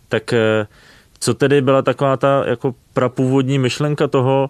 tak 0.10 0.34
eh, 0.34 0.68
co 1.20 1.34
tedy 1.34 1.62
byla 1.62 1.82
taková 1.82 2.18
ta 2.18 2.44
jako 2.46 2.76
prapůvodní 2.94 3.60
myšlenka 3.60 4.08
toho, 4.08 4.50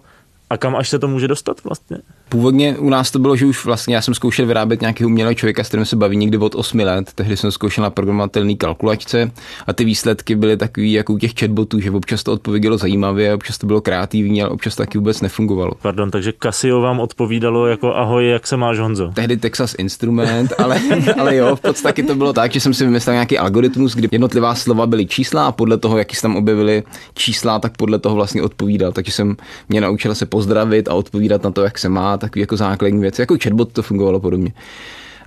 a 0.50 0.56
kam 0.56 0.76
až 0.76 0.88
se 0.88 0.98
to 0.98 1.08
může 1.08 1.28
dostat 1.28 1.64
vlastně? 1.64 1.98
Původně 2.28 2.78
u 2.78 2.90
nás 2.90 3.10
to 3.10 3.18
bylo, 3.18 3.36
že 3.36 3.46
už 3.46 3.64
vlastně 3.64 3.94
já 3.94 4.02
jsem 4.02 4.14
zkoušel 4.14 4.46
vyrábět 4.46 4.80
nějaký 4.80 5.04
umělý 5.04 5.34
člověka, 5.34 5.64
s 5.64 5.68
kterým 5.68 5.86
se 5.86 5.96
baví 5.96 6.16
někdy 6.16 6.38
od 6.38 6.54
8 6.54 6.80
let. 6.80 7.10
Tehdy 7.14 7.36
jsem 7.36 7.52
zkoušel 7.52 7.82
na 7.84 7.90
programovatelný 7.90 8.56
kalkulačce 8.56 9.30
a 9.66 9.72
ty 9.72 9.84
výsledky 9.84 10.34
byly 10.34 10.56
takový 10.56 10.92
jako 10.92 11.12
u 11.12 11.18
těch 11.18 11.32
chatbotů, 11.40 11.80
že 11.80 11.90
občas 11.90 12.22
to 12.22 12.32
odpovědělo 12.32 12.78
zajímavě, 12.78 13.34
občas 13.34 13.58
to 13.58 13.66
bylo 13.66 13.80
kreativní, 13.80 14.42
ale 14.42 14.50
občas 14.50 14.76
taky 14.76 14.98
vůbec 14.98 15.20
nefungovalo. 15.20 15.72
Pardon, 15.82 16.10
takže 16.10 16.32
Casio 16.42 16.80
vám 16.80 17.00
odpovídalo 17.00 17.66
jako 17.66 17.94
ahoj, 17.94 18.28
jak 18.28 18.46
se 18.46 18.56
máš 18.56 18.78
Honzo? 18.78 19.10
Tehdy 19.14 19.36
Texas 19.36 19.74
Instrument, 19.78 20.52
ale, 20.58 20.80
ale 21.18 21.36
jo, 21.36 21.56
v 21.56 21.60
podstatě 21.60 22.02
to 22.02 22.14
bylo 22.14 22.32
tak, 22.32 22.52
že 22.52 22.60
jsem 22.60 22.74
si 22.74 22.84
vymyslel 22.84 23.14
nějaký 23.14 23.38
algoritmus, 23.38 23.94
kdy 23.94 24.08
jednotlivá 24.12 24.54
slova 24.54 24.86
byly 24.86 25.06
čísla 25.06 25.46
a 25.46 25.52
podle 25.52 25.78
toho, 25.78 25.98
jaký 25.98 26.16
se 26.16 26.22
tam 26.22 26.36
objevily 26.36 26.82
čísla, 27.14 27.58
tak 27.58 27.76
podle 27.76 27.98
toho 27.98 28.14
vlastně 28.14 28.42
odpovídal. 28.42 28.92
Takže 28.92 29.12
jsem 29.12 29.36
mě 29.68 29.80
naučil 29.80 30.14
se 30.14 30.26
pozdravit 30.26 30.88
a 30.88 30.94
odpovídat 30.94 31.42
na 31.42 31.50
to, 31.50 31.62
jak 31.62 31.78
se 31.78 31.88
má 31.88 32.15
a 32.16 32.18
takový 32.18 32.40
jako 32.40 32.56
základní 32.56 33.00
věci. 33.00 33.22
Jako 33.22 33.36
chatbot 33.42 33.72
to 33.72 33.82
fungovalo 33.82 34.20
podobně 34.20 34.52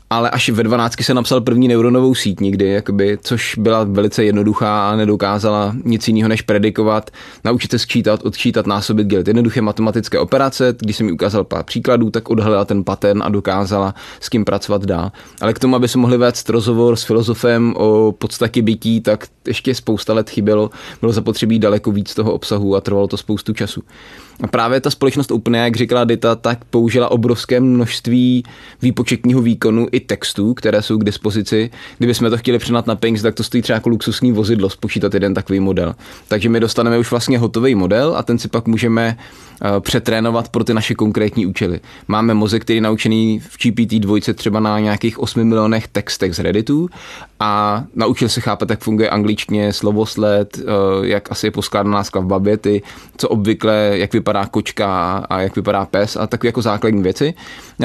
ale 0.09 0.29
až 0.29 0.49
ve 0.49 0.63
12 0.63 1.03
se 1.03 1.13
napsal 1.13 1.41
první 1.41 1.67
neuronovou 1.67 2.15
síť 2.15 2.39
nikdy, 2.39 2.69
jakoby, 2.69 3.17
což 3.21 3.55
byla 3.57 3.83
velice 3.83 4.23
jednoduchá 4.23 4.89
a 4.89 4.95
nedokázala 4.95 5.75
nic 5.85 6.07
jiného 6.07 6.29
než 6.29 6.41
predikovat, 6.41 7.11
naučit 7.43 7.71
se 7.71 7.79
sčítat, 7.79 8.23
odčítat, 8.23 8.67
násobit, 8.67 9.07
dělat 9.07 9.27
jednoduché 9.27 9.61
matematické 9.61 10.19
operace. 10.19 10.75
Když 10.79 10.95
jsem 10.95 11.05
mi 11.05 11.11
ukázal 11.11 11.43
pár 11.43 11.63
příkladů, 11.63 12.09
tak 12.09 12.29
odhalila 12.29 12.65
ten 12.65 12.83
pattern 12.83 13.23
a 13.23 13.29
dokázala 13.29 13.95
s 14.19 14.29
kým 14.29 14.45
pracovat 14.45 14.85
dál. 14.85 15.11
Ale 15.41 15.53
k 15.53 15.59
tomu, 15.59 15.75
aby 15.75 15.87
se 15.87 15.97
mohli 15.97 16.17
vést 16.17 16.49
rozhovor 16.49 16.95
s 16.95 17.03
filozofem 17.03 17.73
o 17.77 18.11
podstatě 18.17 18.61
bytí, 18.61 19.01
tak 19.01 19.27
ještě 19.47 19.75
spousta 19.75 20.13
let 20.13 20.29
chybělo. 20.29 20.69
Bylo 21.01 21.11
zapotřebí 21.11 21.59
daleko 21.59 21.91
víc 21.91 22.15
toho 22.15 22.33
obsahu 22.33 22.75
a 22.75 22.81
trvalo 22.81 23.07
to 23.07 23.17
spoustu 23.17 23.53
času. 23.53 23.83
A 24.43 24.47
právě 24.47 24.81
ta 24.81 24.89
společnost 24.89 25.31
úplně, 25.31 25.59
jak 25.59 25.75
říkala 25.75 26.03
Dita, 26.03 26.35
tak 26.35 26.65
použila 26.65 27.11
obrovské 27.11 27.59
množství 27.59 28.43
výpočetního 28.81 29.41
výkonu 29.41 29.87
i 29.91 29.98
textů, 29.99 30.53
které 30.53 30.81
jsou 30.81 30.97
k 30.97 31.03
dispozici. 31.03 31.69
Kdybychom 31.97 32.29
to 32.29 32.37
chtěli 32.37 32.59
přenat 32.59 32.87
na 32.87 32.95
Pinks, 32.95 33.21
tak 33.21 33.35
to 33.35 33.43
stojí 33.43 33.61
třeba 33.61 33.75
jako 33.75 33.89
luxusní 33.89 34.31
vozidlo 34.31 34.69
spočítat 34.69 35.13
jeden 35.13 35.33
takový 35.33 35.59
model. 35.59 35.95
Takže 36.27 36.49
my 36.49 36.59
dostaneme 36.59 36.97
už 36.97 37.11
vlastně 37.11 37.37
hotový 37.37 37.75
model 37.75 38.13
a 38.17 38.23
ten 38.23 38.39
si 38.39 38.47
pak 38.47 38.67
můžeme 38.67 39.17
přetrénovat 39.79 40.49
pro 40.49 40.63
ty 40.63 40.73
naše 40.73 40.95
konkrétní 40.95 41.45
účely. 41.45 41.79
Máme 42.07 42.33
mozek, 42.33 42.61
který 42.61 42.77
je 42.77 42.81
naučený 42.81 43.39
v 43.39 43.57
GPT-2 43.57 44.33
třeba 44.33 44.59
na 44.59 44.79
nějakých 44.79 45.19
8 45.19 45.43
milionech 45.43 45.87
textech 45.87 46.35
z 46.35 46.39
Redditu 46.39 46.89
a 47.39 47.83
naučil 47.95 48.29
se 48.29 48.41
chápat, 48.41 48.69
jak 48.69 48.83
funguje 48.83 49.09
angličtině 49.09 49.73
slovosled, 49.73 50.59
eh, 50.59 50.63
jak 51.01 51.31
asi 51.31 51.47
je 51.47 51.51
poskládaná 51.51 52.03
skladba 52.03 52.37
věty, 52.37 52.81
co 53.17 53.29
obvykle, 53.29 53.91
jak 53.93 54.13
vypadá 54.13 54.45
kočka 54.45 55.17
a 55.29 55.41
jak 55.41 55.55
vypadá 55.55 55.85
pes 55.85 56.15
a 56.15 56.27
takové 56.27 56.47
jako 56.47 56.61
základní 56.61 57.03
věci. 57.03 57.33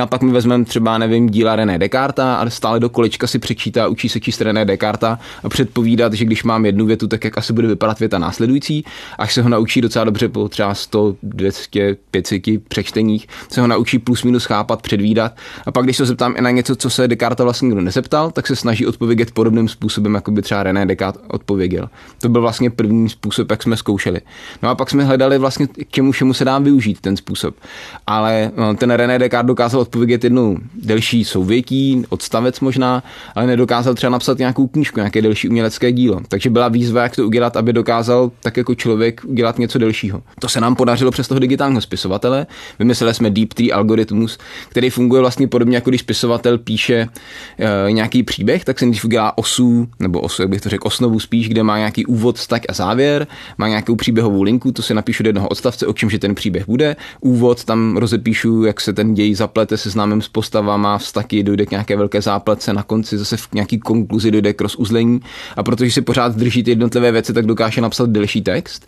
A 0.02 0.06
pak 0.06 0.22
my 0.22 0.32
vezmeme 0.32 0.64
třeba, 0.64 0.98
nevím, 0.98 1.28
díla 1.28 1.56
René 1.56 1.78
Descartes 1.78 2.24
a 2.24 2.50
stále 2.50 2.80
do 2.80 2.88
kolečka 2.88 3.26
si 3.26 3.38
přečítá, 3.38 3.88
učí 3.88 4.08
se 4.08 4.20
číst 4.20 4.40
René 4.40 4.64
Descartes 4.64 5.18
a 5.44 5.48
předpovídat, 5.48 6.12
že 6.12 6.24
když 6.24 6.44
mám 6.44 6.66
jednu 6.66 6.86
větu, 6.86 7.08
tak 7.08 7.24
jak 7.24 7.38
asi 7.38 7.52
bude 7.52 7.68
vypadat 7.68 7.98
věta 8.00 8.18
následující, 8.18 8.84
až 9.18 9.34
se 9.34 9.42
ho 9.42 9.48
naučí 9.48 9.80
docela 9.80 10.04
dobře 10.04 10.28
po 10.28 10.48
třeba 10.48 10.74
100, 10.74 11.16
200, 11.22 11.63
500 12.10 12.42
přečteních, 12.68 13.28
se 13.48 13.60
ho 13.60 13.66
naučí 13.66 13.98
plus 13.98 14.22
minus 14.22 14.44
chápat, 14.44 14.82
předvídat. 14.82 15.36
A 15.66 15.72
pak, 15.72 15.84
když 15.84 15.96
se 15.96 16.06
zeptám 16.06 16.34
i 16.38 16.40
na 16.40 16.50
něco, 16.50 16.76
co 16.76 16.90
se 16.90 17.08
Descartes 17.08 17.44
vlastně 17.44 17.66
nikdo 17.66 17.80
nezeptal, 17.80 18.30
tak 18.30 18.46
se 18.46 18.56
snaží 18.56 18.86
odpovědět 18.86 19.30
podobným 19.30 19.68
způsobem, 19.68 20.14
jako 20.14 20.30
by 20.30 20.42
třeba 20.42 20.62
René 20.62 20.86
Descartes 20.86 21.22
odpověděl. 21.28 21.88
To 22.20 22.28
byl 22.28 22.40
vlastně 22.40 22.70
první 22.70 23.08
způsob, 23.08 23.50
jak 23.50 23.62
jsme 23.62 23.76
zkoušeli. 23.76 24.20
No 24.62 24.68
a 24.68 24.74
pak 24.74 24.90
jsme 24.90 25.04
hledali 25.04 25.38
vlastně, 25.38 25.66
k 25.66 25.90
čemu 25.90 26.12
všemu 26.12 26.34
se 26.34 26.44
dá 26.44 26.58
využít 26.58 27.00
ten 27.00 27.16
způsob. 27.16 27.54
Ale 28.06 28.50
no, 28.56 28.74
ten 28.74 28.90
René 28.90 29.18
Descartes 29.18 29.46
dokázal 29.46 29.80
odpovědět 29.80 30.24
jednu 30.24 30.58
delší 30.82 31.24
souvětí, 31.24 32.04
odstavec 32.08 32.60
možná, 32.60 33.02
ale 33.34 33.46
nedokázal 33.46 33.94
třeba 33.94 34.10
napsat 34.10 34.38
nějakou 34.38 34.66
knížku, 34.66 35.00
nějaké 35.00 35.22
delší 35.22 35.48
umělecké 35.48 35.92
dílo. 35.92 36.20
Takže 36.28 36.50
byla 36.50 36.68
výzva, 36.68 37.02
jak 37.02 37.16
to 37.16 37.26
udělat, 37.26 37.56
aby 37.56 37.72
dokázal 37.72 38.30
tak 38.42 38.56
jako 38.56 38.74
člověk 38.74 39.20
udělat 39.24 39.58
něco 39.58 39.78
delšího. 39.78 40.22
To 40.40 40.48
se 40.48 40.60
nám 40.60 40.76
podařilo 40.76 41.10
přes 41.10 41.28
toho 41.28 41.40
digitálního 41.54 41.80
spisovatele. 41.80 42.46
Vymysleli 42.78 43.14
jsme 43.14 43.30
Deep 43.30 43.54
Tree 43.54 43.72
algoritmus, 43.72 44.38
který 44.68 44.90
funguje 44.90 45.20
vlastně 45.20 45.48
podobně 45.48 45.76
jako 45.76 45.90
když 45.90 46.00
spisovatel 46.00 46.58
píše 46.58 47.08
e, 47.58 47.92
nějaký 47.92 48.22
příběh, 48.22 48.64
tak 48.64 48.78
se 48.78 48.84
nejdřív 48.84 49.04
udělá 49.04 49.38
osu, 49.38 49.88
nebo 50.00 50.20
osu, 50.20 50.42
jak 50.42 50.48
bych 50.50 50.60
to 50.60 50.68
řekl, 50.68 50.86
osnovu 50.86 51.20
spíš, 51.20 51.48
kde 51.48 51.62
má 51.62 51.78
nějaký 51.78 52.06
úvod, 52.06 52.46
tak 52.46 52.62
a 52.68 52.72
závěr, 52.72 53.26
má 53.58 53.68
nějakou 53.68 53.96
příběhovou 53.96 54.42
linku, 54.42 54.72
to 54.72 54.82
si 54.82 54.94
napíšu 54.94 55.22
do 55.22 55.28
jednoho 55.28 55.48
odstavce, 55.48 55.86
o 55.86 55.92
čem 55.92 56.10
že 56.10 56.18
ten 56.18 56.34
příběh 56.34 56.66
bude. 56.66 56.96
Úvod 57.20 57.64
tam 57.64 57.96
rozepíšu, 57.96 58.64
jak 58.64 58.80
se 58.80 58.92
ten 58.92 59.14
děj 59.14 59.34
zaplete 59.34 59.76
se 59.76 59.90
známým 59.90 60.22
s 60.22 60.28
postavama, 60.28 60.98
vztaky, 60.98 61.42
dojde 61.42 61.66
k 61.66 61.70
nějaké 61.70 61.96
velké 61.96 62.20
zápletce, 62.20 62.72
na 62.72 62.82
konci 62.82 63.18
zase 63.18 63.36
v 63.36 63.48
nějaký 63.54 63.78
konkluzi 63.78 64.30
dojde 64.30 64.52
k 64.52 64.60
rozuzlení. 64.60 65.20
A 65.56 65.62
protože 65.62 65.90
si 65.90 66.02
pořád 66.02 66.36
drží 66.36 66.62
ty 66.62 66.70
jednotlivé 66.70 67.12
věci, 67.12 67.32
tak 67.32 67.46
dokáže 67.46 67.80
napsat 67.80 68.10
delší 68.10 68.42
text 68.42 68.86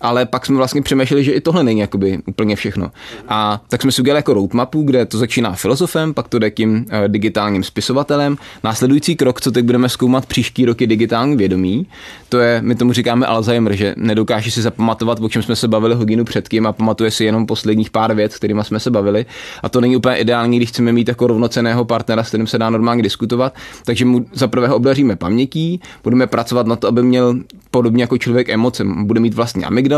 ale 0.00 0.26
pak 0.26 0.46
jsme 0.46 0.56
vlastně 0.56 0.82
přemýšleli, 0.82 1.24
že 1.24 1.32
i 1.32 1.40
tohle 1.40 1.64
není 1.64 1.80
jakoby 1.80 2.18
úplně 2.26 2.56
všechno. 2.56 2.90
A 3.28 3.62
tak 3.68 3.82
jsme 3.82 3.92
si 3.92 4.02
udělali 4.02 4.18
jako 4.18 4.34
roadmapu, 4.34 4.82
kde 4.82 5.06
to 5.06 5.18
začíná 5.18 5.52
filozofem, 5.52 6.14
pak 6.14 6.28
to 6.28 6.38
jde 6.38 6.50
tím 6.50 6.86
eh, 6.90 7.08
digitálním 7.08 7.64
spisovatelem. 7.64 8.36
Následující 8.64 9.16
krok, 9.16 9.40
co 9.40 9.50
teď 9.50 9.64
budeme 9.64 9.88
zkoumat 9.88 10.26
příští 10.26 10.64
roky 10.64 10.86
digitální 10.86 11.36
vědomí, 11.36 11.86
to 12.30 12.38
je, 12.38 12.62
my 12.62 12.74
tomu 12.74 12.92
říkáme 12.92 13.26
Alzheimer, 13.26 13.74
že 13.74 13.94
nedokáže 13.96 14.50
si 14.50 14.62
zapamatovat, 14.62 15.20
o 15.20 15.28
čem 15.28 15.42
jsme 15.42 15.56
se 15.56 15.68
bavili 15.68 15.94
hodinu 15.94 16.24
předtím 16.24 16.66
a 16.66 16.72
pamatuje 16.72 17.10
si 17.10 17.24
jenom 17.24 17.46
posledních 17.46 17.90
pár 17.90 18.14
věc, 18.14 18.36
kterými 18.36 18.64
jsme 18.64 18.80
se 18.80 18.90
bavili. 18.90 19.26
A 19.62 19.68
to 19.68 19.80
není 19.80 19.96
úplně 19.96 20.16
ideální, 20.16 20.56
když 20.56 20.68
chceme 20.68 20.92
mít 20.92 21.08
jako 21.08 21.26
rovnoceného 21.26 21.84
partnera, 21.84 22.24
s 22.24 22.28
kterým 22.28 22.46
se 22.46 22.58
dá 22.58 22.70
normálně 22.70 23.02
diskutovat. 23.02 23.54
Takže 23.84 24.04
mu 24.04 24.26
za 24.32 24.48
prvého 24.48 24.76
obdaříme 24.76 25.16
pamětí, 25.16 25.80
budeme 26.04 26.26
pracovat 26.26 26.66
na 26.66 26.76
to, 26.76 26.88
aby 26.88 27.02
měl 27.02 27.34
podobně 27.70 28.02
jako 28.02 28.18
člověk 28.18 28.48
emoce, 28.48 28.84
bude 28.84 29.20
mít 29.20 29.34
vlastně 29.34 29.66
amygdalu, 29.66 29.89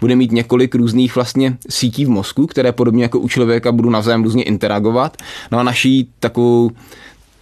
bude 0.00 0.16
mít 0.16 0.32
několik 0.32 0.74
různých 0.74 1.14
vlastně 1.14 1.58
sítí 1.68 2.04
v 2.04 2.08
mozku, 2.08 2.46
které 2.46 2.72
podobně 2.72 3.02
jako 3.02 3.20
u 3.20 3.28
člověka 3.28 3.72
budou 3.72 3.90
navzájem 3.90 4.24
různě 4.24 4.42
interagovat. 4.42 5.16
No 5.50 5.58
a 5.58 5.62
naší 5.62 6.08
takovou 6.20 6.70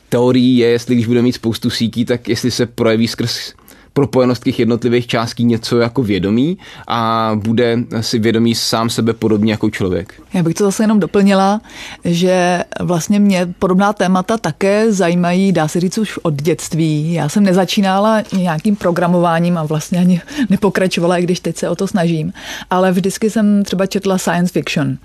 teorií 0.08 0.56
je, 0.56 0.68
jestli 0.68 0.94
když 0.94 1.06
bude 1.06 1.22
mít 1.22 1.32
spoustu 1.32 1.70
sítí, 1.70 2.04
tak 2.04 2.28
jestli 2.28 2.50
se 2.50 2.66
projeví 2.66 3.08
skrz 3.08 3.54
propojenost 3.96 4.44
těch 4.44 4.58
jednotlivých 4.58 5.06
částí 5.06 5.44
něco 5.44 5.78
jako 5.78 6.02
vědomí 6.02 6.58
a 6.88 7.30
bude 7.34 7.78
si 8.00 8.18
vědomí 8.18 8.54
sám 8.54 8.90
sebe 8.90 9.12
podobně 9.12 9.52
jako 9.52 9.70
člověk. 9.70 10.14
Já 10.34 10.42
bych 10.42 10.54
to 10.54 10.64
zase 10.64 10.82
jenom 10.82 11.00
doplnila, 11.00 11.60
že 12.04 12.64
vlastně 12.80 13.20
mě 13.20 13.54
podobná 13.58 13.92
témata 13.92 14.36
také 14.38 14.92
zajímají, 14.92 15.52
dá 15.52 15.68
se 15.68 15.80
říct 15.80 15.98
už 15.98 16.18
od 16.22 16.34
dětství. 16.34 17.12
Já 17.12 17.28
jsem 17.28 17.42
nezačínala 17.42 18.22
nějakým 18.32 18.76
programováním 18.76 19.58
a 19.58 19.62
vlastně 19.62 19.98
ani 19.98 20.20
nepokračovala, 20.50 21.16
i 21.16 21.22
když 21.22 21.40
teď 21.40 21.56
se 21.56 21.68
o 21.68 21.74
to 21.74 21.86
snažím, 21.86 22.32
ale 22.70 22.92
vždycky 22.92 23.30
jsem 23.30 23.64
třeba 23.64 23.86
četla 23.86 24.18
science 24.18 24.52
fiction 24.52 24.98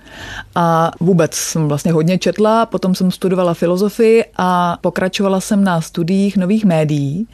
a 0.56 0.92
vůbec 1.00 1.36
jsem 1.36 1.68
vlastně 1.68 1.92
hodně 1.92 2.18
četla, 2.18 2.66
potom 2.66 2.96
jsem 2.96 3.12
studovala 3.12 3.54
filozofii 3.54 4.24
a 4.38 4.78
pokračovala 4.82 5.40
jsem 5.40 5.64
na 5.64 5.82
studiích 5.82 6.38
nových 6.38 6.66
médií. 6.66 7.28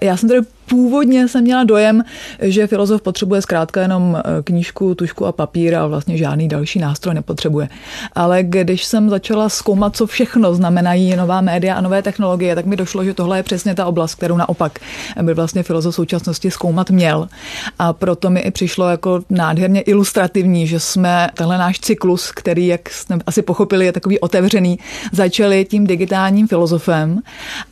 Já 0.00 0.16
jsem 0.16 0.28
tedy 0.28 0.40
původně 0.66 1.28
jsem 1.28 1.44
měla 1.44 1.64
dojem, 1.64 2.04
že 2.42 2.66
filozof 2.66 3.02
potřebuje 3.02 3.42
zkrátka 3.42 3.82
jenom 3.82 4.16
eh, 4.16 4.42
knížku, 4.42 4.94
tušku 4.94 5.26
a 5.26 5.32
papír 5.32 5.74
a 5.74 5.86
vlastně 5.86 6.16
žádný 6.16 6.48
další 6.48 6.78
nástroj 6.78 7.14
nepotřebuje. 7.14 7.68
Ale 8.12 8.42
když 8.42 8.84
jsem 8.84 9.10
začala 9.10 9.48
zkoumat, 9.48 9.96
co 9.96 10.06
všechno 10.06 10.54
znamenají 10.54 11.16
nová 11.16 11.40
média 11.40 11.74
a 11.74 11.80
nové 11.80 12.02
technologie, 12.02 12.54
tak 12.54 12.66
mi 12.66 12.76
došlo, 12.76 13.04
že 13.04 13.14
tohle 13.14 13.38
je 13.38 13.42
přesně 13.42 13.74
ta 13.74 13.86
oblast, 13.86 14.14
kterou 14.14 14.36
naopak 14.36 14.78
by 15.22 15.34
vlastně 15.34 15.62
filozof 15.62 15.94
současnosti 15.94 16.50
zkoumat 16.50 16.90
měl. 16.90 17.28
A 17.78 17.92
proto 17.92 18.30
mi 18.30 18.40
i 18.40 18.50
přišlo 18.50 18.88
jako 18.88 19.20
nádherně 19.30 19.80
ilustrativní, 19.80 20.66
že 20.66 20.80
jsme 20.80 21.30
tenhle 21.34 21.58
náš 21.58 21.80
cyklus, 21.80 22.32
který, 22.32 22.66
jak 22.66 22.90
jsme 22.90 23.18
asi 23.26 23.42
pochopili, 23.42 23.86
je 23.86 23.92
takový 23.92 24.20
otevřený, 24.20 24.78
začali 25.12 25.64
tím 25.64 25.86
digitálním 25.86 26.48
filozofem. 26.48 27.20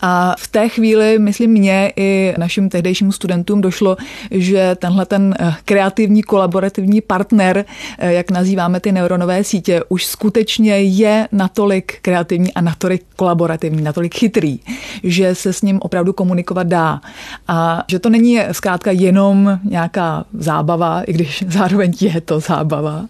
A 0.01 0.35
v 0.39 0.49
té 0.49 0.69
chvíli, 0.69 1.19
myslím, 1.19 1.51
mě 1.51 1.93
i 1.97 2.35
našim 2.39 2.69
tehdejším 2.83 3.13
studentům 3.13 3.61
došlo, 3.61 3.97
že 4.31 4.75
tenhle 4.79 5.07
ten 5.07 5.35
eh, 5.41 5.55
kreativní 5.65 6.23
kolaborativní 6.23 7.01
partner, 7.01 7.65
eh, 7.99 8.13
jak 8.13 8.31
nazýváme 8.31 8.81
ty 8.81 8.93
neuronové 8.93 9.45
sítě, 9.45 9.83
už 9.89 10.07
skutečně 10.07 10.83
je 10.83 11.29
natolik 11.33 11.99
kreativní 12.03 12.55
a 12.55 12.61
natolik 12.61 13.03
kolaborativní, 13.17 13.83
natolik 13.83 14.15
chytrý, 14.15 14.61
že 15.03 15.35
se 15.35 15.53
s 15.53 15.63
ním 15.63 15.79
opravdu 15.83 16.13
komunikovat 16.13 16.67
dá. 16.67 17.01
A 17.49 17.85
že 17.89 17.99
to 17.99 18.11
není 18.11 18.39
zkrátka 18.53 18.91
jenom 18.91 19.59
nějaká 19.65 20.25
zábava, 20.33 21.03
i 21.03 21.13
když 21.13 21.45
zároveň 21.49 21.93
je 22.01 22.21
to 22.21 22.41
zábava, 22.41 23.05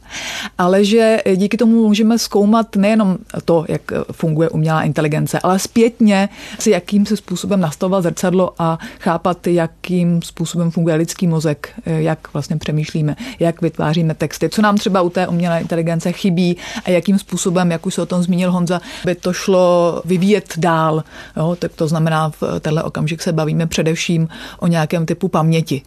ale 0.59 0.85
že 0.85 1.19
díky 1.37 1.57
tomu 1.57 1.89
můžeme 1.89 2.19
zkoumat 2.19 2.77
nejenom 2.77 3.17
to, 3.45 3.65
jak 3.69 3.83
funguje 4.13 4.49
umělá 4.49 4.83
inteligence, 4.83 5.41
ale 5.43 5.59
zpětně 5.59 6.29
si 6.59 6.71
jakým 6.71 7.07
se 7.07 7.17
způsobem 7.17 7.61
nastavovat 7.61 8.03
zrcadlo 8.03 8.53
a 8.59 8.79
chápat, 9.01 9.47
jakým 9.63 10.23
způsobem 10.23 10.71
funguje 10.71 10.95
lidský 10.95 11.27
mozek, 11.27 11.69
jak 11.87 12.33
vlastně 12.33 12.57
přemýšlíme, 12.57 13.17
jak 13.41 13.63
vytváříme 13.63 14.15
texty, 14.15 14.49
co 14.49 14.63
nám 14.63 14.77
třeba 14.77 15.01
u 15.01 15.11
té 15.11 15.29
umělé 15.29 15.61
inteligence 15.61 16.13
chybí 16.13 16.57
a 16.85 16.91
jakým 16.91 17.19
způsobem, 17.19 17.71
jak 17.71 17.87
už 17.87 17.95
se 17.95 18.03
o 18.03 18.07
tom 18.07 18.23
zmínil 18.23 18.53
Honza, 18.53 18.81
by 19.05 19.15
to 19.15 19.33
šlo 19.33 20.03
vyvíjet 20.05 20.55
dál. 20.59 21.05
Jo, 21.37 21.57
tak 21.59 21.73
to 21.73 21.89
znamená, 21.89 22.31
v 22.31 22.61
tenhle 22.61 22.83
okamžik 22.83 23.23
se 23.23 23.33
bavíme 23.33 23.67
především 23.67 24.29
o 24.59 24.67
nějakém 24.67 25.07
typu 25.07 25.29
paměti, 25.29 25.83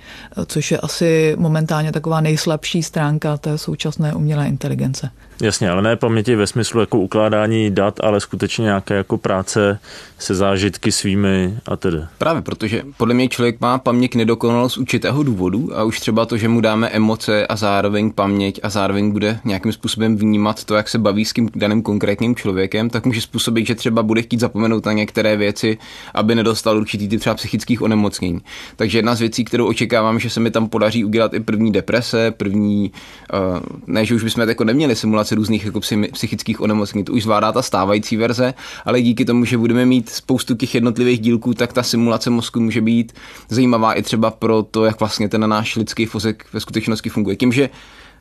což 0.45 0.71
je 0.71 0.77
asi 0.77 1.35
momentálně 1.37 1.91
taková 1.91 2.21
nejslabší 2.21 2.83
stránka 2.83 3.37
té 3.37 3.57
současné 3.57 4.13
umělé 4.13 4.47
inteligence. 4.47 5.09
Jasně, 5.41 5.69
ale 5.69 5.81
ne 5.81 5.95
paměti 5.95 6.35
ve 6.35 6.47
smyslu 6.47 6.79
jako 6.79 6.99
ukládání 6.99 7.71
dat, 7.71 7.99
ale 8.03 8.19
skutečně 8.19 8.63
nějaké 8.63 8.93
jako 8.93 9.17
práce 9.17 9.79
se 10.19 10.35
zážitky 10.35 10.91
svými 10.91 11.57
a 11.65 11.75
tedy. 11.75 11.97
Právě, 12.17 12.41
protože 12.41 12.83
podle 12.97 13.13
mě 13.13 13.27
člověk 13.27 13.61
má 13.61 13.77
paměť 13.77 14.15
nedokonalost 14.15 14.75
z 14.75 14.77
určitého 14.77 15.23
důvodu 15.23 15.77
a 15.77 15.83
už 15.83 15.99
třeba 15.99 16.25
to, 16.25 16.37
že 16.37 16.49
mu 16.49 16.61
dáme 16.61 16.89
emoce 16.89 17.47
a 17.47 17.55
zároveň 17.55 18.11
paměť 18.11 18.59
a 18.63 18.69
zároveň 18.69 19.11
bude 19.11 19.39
nějakým 19.45 19.71
způsobem 19.71 20.17
vnímat 20.17 20.63
to, 20.63 20.75
jak 20.75 20.89
se 20.89 20.99
baví 20.99 21.25
s 21.25 21.33
tím 21.33 21.49
daným 21.55 21.81
konkrétním 21.81 22.35
člověkem, 22.35 22.89
tak 22.89 23.05
může 23.05 23.21
způsobit, 23.21 23.67
že 23.67 23.75
třeba 23.75 24.03
bude 24.03 24.21
chtít 24.21 24.39
zapomenout 24.39 24.85
na 24.85 24.91
některé 24.91 25.37
věci, 25.37 25.77
aby 26.13 26.35
nedostal 26.35 26.77
určitý 26.77 27.07
typ 27.07 27.19
třeba 27.19 27.35
psychických 27.35 27.81
onemocnění. 27.81 28.41
Takže 28.75 28.97
jedna 28.97 29.15
z 29.15 29.19
věcí, 29.19 29.45
kterou 29.45 29.67
očekávám, 29.67 30.19
že 30.19 30.29
se 30.29 30.39
mi 30.39 30.51
tam 30.51 30.69
podaří 30.69 31.05
udělat 31.05 31.33
i 31.33 31.39
první 31.39 31.71
deprese, 31.71 32.31
první, 32.31 32.91
uh, 33.33 33.59
ne, 33.87 34.05
že 34.05 34.15
už 34.15 34.23
bychom 34.23 34.49
jako 34.49 34.63
neměli 34.63 34.95
simulace 35.25 35.35
různých 35.35 35.65
jako 35.65 35.79
psychických 36.11 36.61
onemocnění, 36.61 37.05
to 37.05 37.13
už 37.13 37.23
zvládá 37.23 37.51
ta 37.51 37.61
stávající 37.61 38.17
verze, 38.17 38.53
ale 38.85 39.01
díky 39.01 39.25
tomu, 39.25 39.45
že 39.45 39.57
budeme 39.57 39.85
mít 39.85 40.09
spoustu 40.09 40.55
těch 40.55 40.75
jednotlivých 40.75 41.19
dílků, 41.19 41.53
tak 41.53 41.73
ta 41.73 41.83
simulace 41.83 42.29
mozku 42.29 42.59
může 42.59 42.81
být 42.81 43.13
zajímavá 43.49 43.93
i 43.93 44.03
třeba 44.03 44.31
pro 44.31 44.63
to, 44.63 44.85
jak 44.85 44.99
vlastně 44.99 45.29
ten 45.29 45.49
náš 45.49 45.75
lidský 45.75 46.05
fozek 46.05 46.45
ve 46.53 46.59
skutečnosti 46.59 47.09
funguje. 47.09 47.35
Tím, 47.35 47.51
že 47.51 47.69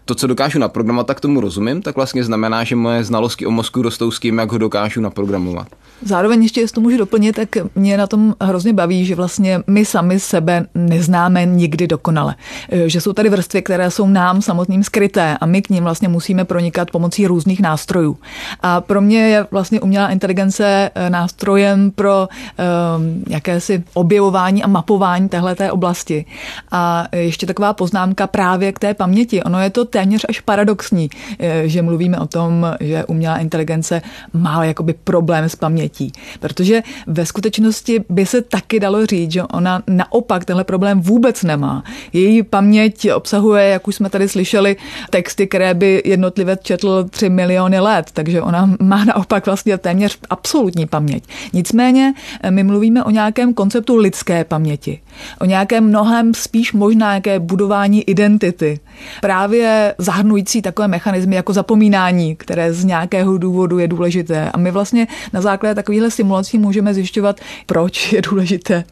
to, 0.04 0.14
co 0.14 0.26
dokážu 0.26 0.58
naprogramovat, 0.58 1.06
tak 1.06 1.20
tomu 1.20 1.40
rozumím, 1.40 1.82
tak 1.82 1.96
vlastně 1.96 2.25
znamená, 2.25 2.64
že 2.64 2.76
moje 2.76 3.04
znalosti 3.04 3.46
o 3.46 3.50
mozku 3.50 3.82
rostou 3.82 4.11
s 4.11 4.20
tím, 4.20 4.38
jak 4.38 4.52
ho 4.52 4.58
dokážu 4.58 5.00
naprogramovat. 5.00 5.66
Zároveň 6.02 6.42
ještě, 6.42 6.61
jestli 6.61 6.75
to 6.75 6.80
můžu 6.80 6.96
doplnit, 6.96 7.37
tak 7.37 7.49
mě 7.75 7.96
na 7.96 8.06
tom 8.06 8.34
hrozně 8.40 8.73
baví, 8.73 9.04
že 9.04 9.14
vlastně 9.14 9.61
my 9.66 9.84
sami 9.84 10.20
sebe 10.20 10.66
neznáme 10.75 11.46
nikdy 11.46 11.87
dokonale. 11.87 12.34
E, 12.68 12.88
že 12.88 13.00
jsou 13.00 13.12
tady 13.12 13.28
vrstvy, 13.28 13.62
které 13.62 13.90
jsou 13.90 14.06
nám 14.06 14.42
samotným 14.42 14.84
skryté 14.84 15.37
a 15.40 15.46
my 15.46 15.62
k 15.62 15.70
ním 15.70 15.84
vlastně 15.84 16.08
musíme 16.08 16.44
pronikat 16.44 16.90
pomocí 16.90 17.26
různých 17.26 17.61
nástrojů. 17.61 18.18
A 18.61 18.80
pro 18.80 19.00
mě 19.00 19.28
je 19.28 19.46
vlastně 19.50 19.80
umělá 19.80 20.08
inteligence 20.08 20.90
e, 20.94 21.11
nástrojem 21.11 21.90
pro 21.90 22.28
um, 22.28 23.25
jakési 23.28 23.84
objevování 23.94 24.62
a 24.62 24.68
mapování 24.68 25.28
téhleté 25.28 25.73
oblasti. 25.73 26.25
A 26.70 27.06
ještě 27.12 27.46
taková 27.46 27.73
poznámka 27.73 28.26
právě 28.26 28.73
k 28.73 28.78
té 28.78 28.94
paměti. 28.94 29.42
Ono 29.42 29.61
je 29.61 29.70
to 29.70 29.84
téměř 29.94 30.26
až 30.28 30.40
paradoxní, 30.40 31.10
eh, 31.38 31.62
že 31.68 31.82
mluvíme 31.82 32.18
o 32.18 32.26
tom, 32.26 32.66
že 32.80 33.04
umělá 33.04 33.38
inteligence 33.38 34.02
má 34.32 34.64
jakoby 34.64 34.94
problém 35.04 35.44
s 35.44 35.56
pamětí. 35.56 36.12
Protože 36.40 36.82
ve 37.06 37.26
skutečnosti 37.26 38.04
by 38.08 38.26
se 38.26 38.42
taky 38.42 38.80
dalo 38.80 39.06
říct, 39.06 39.32
že 39.32 39.42
ona 39.42 39.82
naopak 39.86 40.44
tenhle 40.44 40.64
problém 40.64 41.00
vůbec 41.00 41.42
nemá. 41.42 41.84
Její 42.12 42.42
paměť 42.42 43.12
obsahuje, 43.14 43.68
jak 43.68 43.88
už 43.88 43.94
jsme 43.94 44.10
tady 44.10 44.28
slyšeli, 44.28 44.76
texty, 45.10 45.46
které 45.46 45.74
by 45.74 46.02
jednotlivě 46.04 46.58
četl 46.62 47.04
3 47.10 47.28
miliony 47.28 47.80
let, 47.80 48.10
takže 48.12 48.42
ona 48.42 48.70
má 48.82 49.04
naopak 49.04 49.46
vlastně 49.46 49.78
téměř 49.78 50.18
absolutní 50.30 50.86
paměť. 50.86 51.24
Nicméně 51.52 52.14
eh, 52.42 52.50
my 52.50 52.64
mluvíme 52.64 53.04
o 53.04 53.10
nějakém 53.10 53.54
konceptu 53.54 53.96
lidské 53.96 54.44
paměti, 54.44 55.00
o 55.40 55.44
nějakém 55.44 55.85
mnohem 55.85 56.35
spíš 56.35 56.73
možná 56.73 57.11
nějaké 57.11 57.38
budování 57.38 58.02
identity. 58.02 58.80
Právě 59.21 59.94
zahrnující 59.99 60.62
takové 60.62 60.88
mechanismy 60.88 61.37
jako 61.37 61.52
zapomínání, 61.52 62.37
které 62.37 62.73
z 62.73 62.85
nějakého 62.85 63.38
důvodu 63.38 63.78
je 63.78 63.88
důležité. 63.88 64.50
A 64.50 64.59
my 64.59 64.71
vlastně 64.71 65.06
na 65.33 65.40
základě 65.40 65.75
takovýchhle 65.75 66.11
simulací 66.11 66.59
můžeme 66.59 66.94
zjišťovat, 66.94 67.40
proč 67.66 68.12
je 68.12 68.23
důležité, 68.23 68.85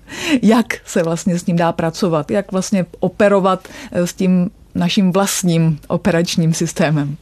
jak 0.43 0.67
se 0.85 1.02
vlastně 1.02 1.38
s 1.38 1.47
ním 1.47 1.57
dá 1.57 1.73
pracovat, 1.73 2.31
jak 2.31 2.52
vlastně 2.52 2.87
operovat 3.00 3.69
s 3.93 4.14
tím 4.14 4.50
naším 4.75 5.12
vlastním 5.12 5.79
operačním 5.88 6.55
systémem. 6.55 7.17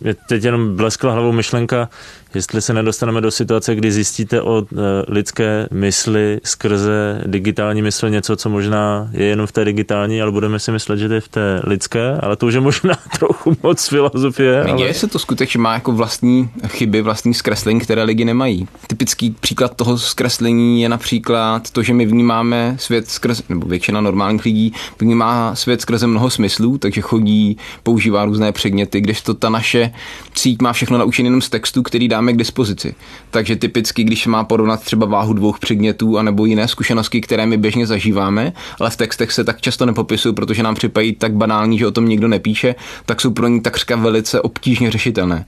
Mě 0.00 0.14
teď 0.28 0.44
jenom 0.44 0.76
bleskla 0.76 1.12
hlavou 1.12 1.32
myšlenka, 1.32 1.88
jestli 2.34 2.62
se 2.62 2.74
nedostaneme 2.74 3.20
do 3.20 3.30
situace, 3.30 3.74
kdy 3.74 3.92
zjistíte 3.92 4.42
o 4.42 4.62
e, 4.62 4.64
lidské 5.08 5.68
mysli 5.70 6.40
skrze 6.44 7.22
digitální 7.26 7.82
mysl 7.82 8.10
něco, 8.10 8.36
co 8.36 8.50
možná 8.50 9.08
je 9.12 9.26
jenom 9.26 9.46
v 9.46 9.52
té 9.52 9.64
digitální, 9.64 10.22
ale 10.22 10.32
budeme 10.32 10.58
si 10.58 10.72
myslet, 10.72 10.96
že 10.96 11.08
to 11.08 11.14
je 11.14 11.20
v 11.20 11.28
té 11.28 11.60
lidské, 11.64 12.12
ale 12.20 12.36
to 12.36 12.46
už 12.46 12.54
je 12.54 12.60
možná 12.60 12.94
trochu 13.18 13.56
moc 13.62 13.88
filozofie. 13.88 14.64
Ale... 14.64 14.78
Děje 14.78 14.94
se 14.94 15.06
to 15.06 15.18
skutečně 15.18 15.60
má 15.60 15.74
jako 15.74 15.92
vlastní 15.92 16.50
chyby, 16.66 17.02
vlastní 17.02 17.34
zkreslení, 17.34 17.80
které 17.80 18.02
lidi 18.02 18.24
nemají. 18.24 18.68
Typický 18.86 19.30
příklad 19.30 19.76
toho 19.76 19.98
zkreslení 19.98 20.82
je 20.82 20.88
například 20.88 21.70
to, 21.70 21.82
že 21.82 21.94
my 21.94 22.06
vnímáme 22.06 22.76
svět 22.78 23.08
skrze, 23.08 23.42
nebo 23.48 23.66
většina 23.66 24.00
normálních 24.00 24.44
lidí 24.44 24.72
vnímá 24.98 25.54
svět 25.54 25.80
skrze 25.80 26.06
mnoho 26.06 26.30
smyslů, 26.30 26.78
takže 26.88 27.00
chodí, 27.00 27.56
používá 27.82 28.24
různé 28.24 28.52
předměty, 28.52 29.00
kdežto 29.00 29.34
ta 29.34 29.48
naše 29.48 29.90
síť 30.34 30.62
má 30.62 30.72
všechno 30.72 30.98
naučené 30.98 31.26
jenom 31.26 31.40
z 31.40 31.48
textu, 31.48 31.82
který 31.82 32.08
dáme 32.08 32.32
k 32.32 32.36
dispozici. 32.36 32.94
Takže 33.30 33.56
typicky, 33.56 34.04
když 34.04 34.26
má 34.26 34.44
porovnat 34.44 34.82
třeba 34.82 35.06
váhu 35.06 35.32
dvou 35.32 35.52
předmětů 35.60 36.18
anebo 36.18 36.44
jiné 36.44 36.68
zkušenosti, 36.68 37.20
které 37.20 37.46
my 37.46 37.56
běžně 37.56 37.86
zažíváme, 37.86 38.52
ale 38.80 38.90
v 38.90 38.96
textech 38.96 39.32
se 39.32 39.44
tak 39.44 39.60
často 39.60 39.86
nepopisují, 39.86 40.34
protože 40.34 40.62
nám 40.62 40.74
připadají 40.74 41.12
tak 41.12 41.32
banální, 41.32 41.78
že 41.78 41.86
o 41.86 41.90
tom 41.90 42.08
nikdo 42.08 42.28
nepíše, 42.28 42.74
tak 43.06 43.20
jsou 43.20 43.30
pro 43.30 43.48
ní 43.48 43.60
takřka 43.60 43.96
velice 43.96 44.40
obtížně 44.40 44.90
řešitelné 44.90 45.44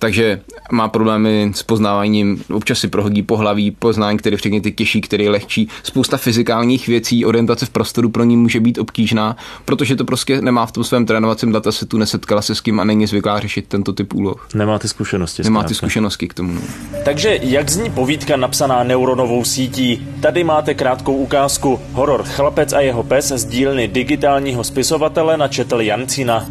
takže 0.00 0.40
má 0.72 0.88
problémy 0.88 1.52
s 1.54 1.62
poznáváním, 1.62 2.42
občas 2.52 2.78
si 2.78 2.88
prohodí 2.88 3.22
pohlaví, 3.22 3.70
poznání, 3.70 4.18
který 4.18 4.36
všechny 4.36 4.60
ty 4.60 4.72
těžší, 4.72 5.00
který 5.00 5.24
je 5.24 5.30
lehčí. 5.30 5.68
Spousta 5.82 6.16
fyzikálních 6.16 6.88
věcí, 6.88 7.24
orientace 7.24 7.66
v 7.66 7.70
prostoru 7.70 8.08
pro 8.08 8.24
ní 8.24 8.36
může 8.36 8.60
být 8.60 8.78
obtížná, 8.78 9.36
protože 9.64 9.96
to 9.96 10.04
prostě 10.04 10.40
nemá 10.40 10.66
v 10.66 10.72
tom 10.72 10.84
svém 10.84 11.06
trénovacím 11.06 11.52
datasetu, 11.52 11.98
nesetkala 11.98 12.42
se 12.42 12.54
s 12.54 12.60
kým 12.60 12.80
a 12.80 12.84
není 12.84 13.06
zvyklá 13.06 13.40
řešit 13.40 13.66
tento 13.68 13.92
typ 13.92 14.14
úloh. 14.14 14.48
Nemá 14.54 14.78
ty 14.78 14.88
zkušenosti. 14.88 15.42
Nemá 15.42 15.62
ty 15.62 15.74
zkušenosti 15.74 16.28
k 16.28 16.34
tomu. 16.34 16.52
No. 16.52 16.60
Takže 17.04 17.38
jak 17.42 17.70
zní 17.70 17.90
povídka 17.90 18.36
napsaná 18.36 18.84
neuronovou 18.84 19.44
sítí? 19.44 20.06
Tady 20.20 20.44
máte 20.44 20.74
krátkou 20.74 21.16
ukázku. 21.16 21.80
Horor 21.92 22.22
Chlapec 22.24 22.72
a 22.72 22.80
jeho 22.80 23.02
pes 23.02 23.28
z 23.28 23.44
dílny 23.44 23.88
digitálního 23.88 24.64
spisovatele 24.64 25.36
načetl 25.36 25.80
Jancina. 25.80 26.46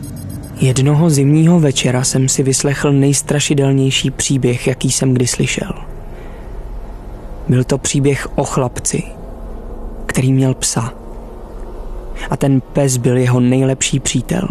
Jednoho 0.61 1.09
zimního 1.09 1.59
večera 1.59 2.03
jsem 2.03 2.29
si 2.29 2.43
vyslechl 2.43 2.91
nejstrašidelnější 2.91 4.11
příběh, 4.11 4.67
jaký 4.67 4.91
jsem 4.91 5.13
kdy 5.13 5.27
slyšel. 5.27 5.71
Byl 7.49 7.63
to 7.63 7.77
příběh 7.77 8.27
o 8.35 8.43
chlapci, 8.43 9.03
který 10.05 10.33
měl 10.33 10.53
psa. 10.53 10.93
A 12.29 12.37
ten 12.37 12.61
pes 12.61 12.97
byl 12.97 13.17
jeho 13.17 13.39
nejlepší 13.39 13.99
přítel. 13.99 14.47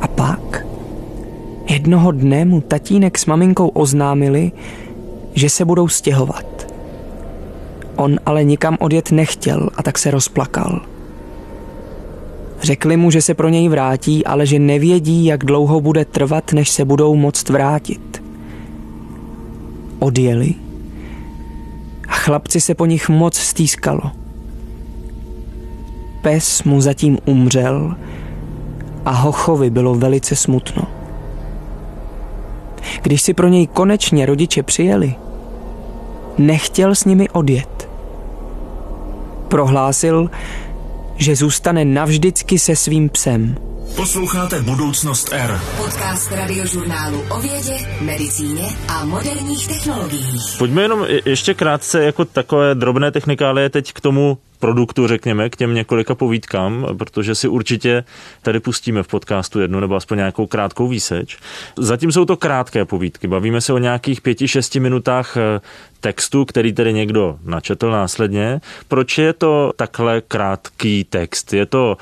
A 0.00 0.08
pak 0.08 0.66
jednoho 1.68 2.12
dne 2.12 2.44
mu 2.44 2.60
tatínek 2.60 3.18
s 3.18 3.26
maminkou 3.26 3.68
oznámili, 3.68 4.52
že 5.34 5.50
se 5.50 5.64
budou 5.64 5.88
stěhovat. 5.88 6.72
On 7.96 8.18
ale 8.26 8.44
nikam 8.44 8.76
odjet 8.80 9.10
nechtěl 9.10 9.70
a 9.76 9.82
tak 9.82 9.98
se 9.98 10.10
rozplakal– 10.10 10.80
Řekli 12.62 12.96
mu, 12.96 13.10
že 13.10 13.22
se 13.22 13.34
pro 13.34 13.48
něj 13.48 13.68
vrátí, 13.68 14.26
ale 14.26 14.46
že 14.46 14.58
nevědí, 14.58 15.24
jak 15.24 15.44
dlouho 15.44 15.80
bude 15.80 16.04
trvat, 16.04 16.52
než 16.52 16.70
se 16.70 16.84
budou 16.84 17.16
moct 17.16 17.48
vrátit. 17.48 18.22
Odjeli 19.98 20.54
a 22.08 22.12
chlapci 22.12 22.60
se 22.60 22.74
po 22.74 22.86
nich 22.86 23.08
moc 23.08 23.36
stýskalo. 23.36 24.10
Pes 26.22 26.62
mu 26.62 26.80
zatím 26.80 27.18
umřel 27.24 27.96
a 29.04 29.10
Hochovi 29.10 29.70
bylo 29.70 29.94
velice 29.94 30.36
smutno. 30.36 30.82
Když 33.02 33.22
si 33.22 33.34
pro 33.34 33.48
něj 33.48 33.66
konečně 33.66 34.26
rodiče 34.26 34.62
přijeli, 34.62 35.14
nechtěl 36.38 36.94
s 36.94 37.04
nimi 37.04 37.28
odjet. 37.28 37.88
Prohlásil, 39.48 40.30
že 41.16 41.36
zůstane 41.36 41.84
navždycky 41.84 42.58
se 42.58 42.76
svým 42.76 43.08
psem. 43.08 43.56
Posloucháte 43.96 44.62
Budoucnost 44.62 45.28
R. 45.32 45.60
Podcast 45.76 46.32
radiožurnálu 46.32 47.22
o 47.30 47.40
vědě, 47.40 47.76
medicíně 48.00 48.68
a 48.88 49.04
moderních 49.04 49.68
technologiích. 49.68 50.42
Pojďme 50.58 50.82
jenom 50.82 51.06
ještě 51.24 51.54
krátce 51.54 52.04
jako 52.04 52.24
takové 52.24 52.74
drobné 52.74 53.10
technikálie 53.10 53.70
teď 53.70 53.92
k 53.92 54.00
tomu 54.00 54.38
produktu, 54.58 55.06
řekněme, 55.06 55.50
k 55.50 55.56
těm 55.56 55.74
několika 55.74 56.14
povídkám, 56.14 56.86
protože 56.98 57.34
si 57.34 57.48
určitě 57.48 58.04
tady 58.42 58.60
pustíme 58.60 59.02
v 59.02 59.08
podcastu 59.08 59.60
jednu 59.60 59.80
nebo 59.80 59.94
aspoň 59.94 60.18
nějakou 60.18 60.46
krátkou 60.46 60.88
výseč. 60.88 61.38
Zatím 61.78 62.12
jsou 62.12 62.24
to 62.24 62.36
krátké 62.36 62.84
povídky. 62.84 63.28
Bavíme 63.28 63.60
se 63.60 63.72
o 63.72 63.78
nějakých 63.78 64.20
pěti, 64.20 64.48
šesti 64.48 64.80
minutách 64.80 65.36
eh, 65.36 65.60
textu, 66.00 66.44
který 66.44 66.72
tedy 66.72 66.92
někdo 66.92 67.38
načetl 67.44 67.90
následně. 67.90 68.60
Proč 68.88 69.18
je 69.18 69.32
to 69.32 69.72
takhle 69.76 70.20
krátký 70.20 71.04
text? 71.04 71.52
Je 71.52 71.66
to 71.66 71.96